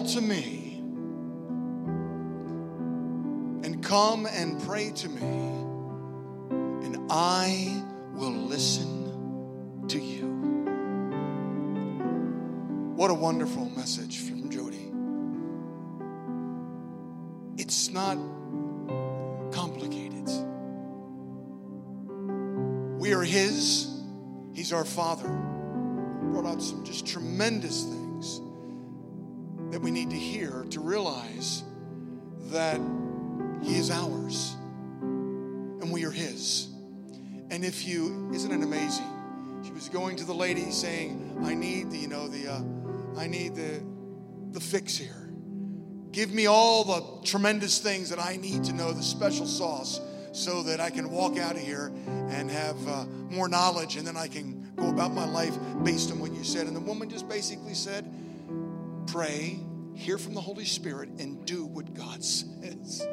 To 0.08 0.22
me 0.22 0.78
and 3.64 3.84
come 3.84 4.28
and 4.28 4.62
pray 4.62 4.92
to 4.92 5.10
me, 5.10 5.22
and 6.86 7.08
I 7.10 7.84
will 8.14 8.32
listen 8.32 9.88
to 9.88 10.00
you. 10.00 10.28
What 12.96 13.10
a 13.10 13.16
wonderful 13.16 13.68
message 13.72 14.20
from 14.20 14.52
Jody. 14.52 14.92
It's 17.58 17.90
not 17.90 18.18
complicated. 19.52 20.30
We 23.00 23.14
are 23.14 23.24
His, 23.24 24.04
He's 24.54 24.72
our 24.72 24.86
Father. 24.86 25.30
Brought 26.32 26.46
out 26.46 26.62
some 26.62 26.84
just 26.84 27.08
tremendous 27.08 27.86
things 27.86 28.40
that 29.72 29.82
we 29.82 29.92
need 29.92 30.10
to 30.10 30.16
hear 30.16 30.66
to 30.72 30.80
realize 30.80 31.64
that 32.52 32.80
He 33.62 33.78
is 33.78 33.92
ours 33.92 34.56
and 35.02 35.92
we 35.92 36.06
are 36.06 36.12
His. 36.12 36.70
And 37.50 37.64
if 37.64 37.86
you, 37.86 38.32
isn't 38.34 38.52
it 38.52 38.64
amazing? 38.64 39.06
She 39.64 39.72
was 39.72 39.90
going 39.90 40.16
to 40.18 40.26
the 40.26 40.34
lady 40.34 40.72
saying, 40.72 41.40
"I 41.44 41.54
need 41.54 41.92
the, 41.92 41.98
you 41.98 42.08
know, 42.08 42.28
the, 42.28 42.48
uh, 42.48 42.62
I 43.18 43.28
need 43.28 43.56
the, 43.56 43.84
the 44.52 44.60
fix 44.60 44.96
here. 44.98 45.30
Give 46.12 46.32
me 46.32 46.46
all 46.46 46.84
the 46.84 47.28
tremendous 47.28 47.80
things 47.80 48.10
that 48.10 48.20
I 48.20 48.38
need 48.38 48.64
to 48.66 48.74
know, 48.74 48.94
the 48.94 49.04
special 49.04 49.46
sauce, 49.46 50.00
so 50.32 50.64
that 50.64 50.80
I 50.80 50.90
can 50.90 51.10
walk 51.10 51.38
out 51.38 51.56
of 51.56 51.62
here 51.62 51.92
and 52.30 52.50
have 52.50 52.88
uh, 52.88 53.06
more 53.30 53.48
knowledge, 53.48 53.96
and 53.96 54.06
then 54.06 54.18
I 54.18 54.28
can 54.28 54.72
go 54.76 54.90
about 54.90 55.14
my 55.14 55.26
life 55.26 55.58
based 55.84 56.12
on 56.12 56.20
what 56.20 56.32
you 56.32 56.44
said." 56.44 56.68
And 56.68 56.76
the 56.76 56.82
woman 56.82 57.10
just 57.10 57.28
basically 57.28 57.74
said, 57.74 58.12
"Pray, 59.16 59.60
hear 59.94 60.18
from 60.18 60.34
the 60.34 60.42
Holy 60.42 60.66
Spirit, 60.66 61.08
and 61.20 61.46
do 61.46 61.66
what 61.66 61.94
God 61.94 62.22
says." 62.24 63.08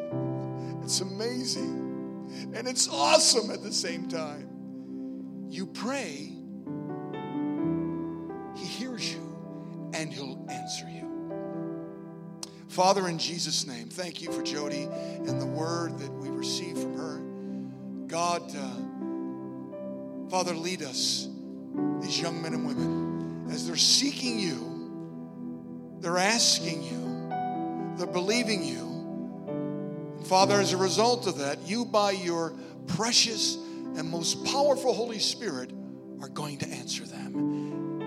It's 0.82 1.00
amazing. 1.00 2.50
And 2.54 2.66
it's 2.66 2.88
awesome 2.88 3.52
at 3.52 3.62
the 3.62 3.72
same 3.72 4.08
time. 4.08 5.46
You 5.48 5.66
pray, 5.66 6.32
He 8.56 8.66
hears 8.66 9.14
you, 9.14 9.90
and 9.94 10.12
He'll 10.12 10.44
answer 10.50 10.88
you. 10.88 11.02
Father, 12.68 13.06
in 13.06 13.18
Jesus' 13.18 13.66
name, 13.66 13.88
thank 13.88 14.20
you 14.22 14.32
for 14.32 14.42
Jody 14.42 14.84
and 14.84 15.40
the 15.40 15.46
word 15.46 15.98
that 15.98 16.10
we 16.10 16.30
received 16.30 16.78
from 16.78 16.96
her. 16.96 17.18
God, 18.08 18.42
uh, 18.56 20.30
Father, 20.30 20.54
lead 20.54 20.82
us, 20.82 21.28
these 22.00 22.20
young 22.20 22.42
men 22.42 22.54
and 22.54 22.66
women, 22.66 23.46
as 23.52 23.66
they're 23.66 23.76
seeking 23.76 24.38
you, 24.38 24.71
they're 26.02 26.18
asking 26.18 26.82
you, 26.82 27.30
they're 27.96 28.12
believing 28.12 28.62
you. 28.64 28.90
Father, 30.24 30.60
as 30.60 30.72
a 30.72 30.76
result 30.76 31.28
of 31.28 31.38
that, 31.38 31.62
you, 31.66 31.84
by 31.84 32.10
your 32.10 32.54
precious 32.88 33.54
and 33.54 34.10
most 34.10 34.44
powerful 34.44 34.92
Holy 34.92 35.20
Spirit, 35.20 35.70
are 36.20 36.28
going 36.28 36.58
to 36.58 36.68
answer 36.68 37.04
them. 37.04 38.02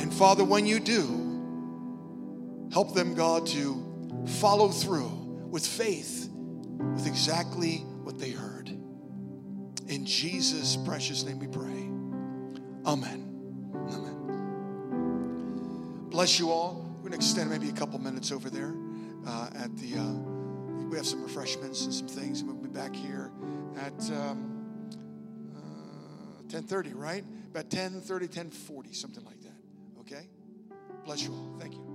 And 0.00 0.12
Father, 0.12 0.44
when 0.44 0.66
you 0.66 0.80
do, 0.80 2.70
help 2.72 2.94
them, 2.94 3.14
God, 3.14 3.46
to 3.48 4.24
follow 4.40 4.68
through 4.68 5.10
with 5.50 5.66
faith 5.66 6.30
with 6.32 7.06
exactly 7.06 7.84
what 8.02 8.18
they 8.18 8.30
heard. 8.30 8.68
In 9.88 10.06
Jesus' 10.06 10.76
precious 10.76 11.22
name 11.24 11.38
we 11.38 11.48
pray. 11.48 11.90
Amen. 12.90 13.24
Amen. 13.74 14.16
Bless 16.10 16.38
you 16.38 16.50
all. 16.50 16.85
We're 17.06 17.10
going 17.10 17.20
to 17.20 17.24
extend 17.24 17.50
maybe 17.50 17.68
a 17.68 17.72
couple 17.72 18.00
minutes 18.00 18.32
over 18.32 18.50
there 18.50 18.74
uh, 19.28 19.48
at 19.54 19.76
the. 19.76 19.96
Uh, 19.96 20.12
we 20.90 20.96
have 20.96 21.06
some 21.06 21.22
refreshments 21.22 21.84
and 21.84 21.94
some 21.94 22.08
things, 22.08 22.40
and 22.40 22.50
we'll 22.50 22.60
be 22.60 22.68
back 22.68 22.96
here 22.96 23.30
at 23.76 24.10
um, 24.10 24.90
uh, 25.54 26.42
10:30, 26.48 26.96
right? 26.96 27.24
About 27.52 27.70
10:30, 27.70 28.26
10:40, 28.28 28.92
something 28.92 29.24
like 29.24 29.40
that. 29.42 29.54
Okay. 30.00 30.26
Bless 31.04 31.22
you 31.22 31.32
all. 31.32 31.54
Thank 31.60 31.74
you. 31.74 31.85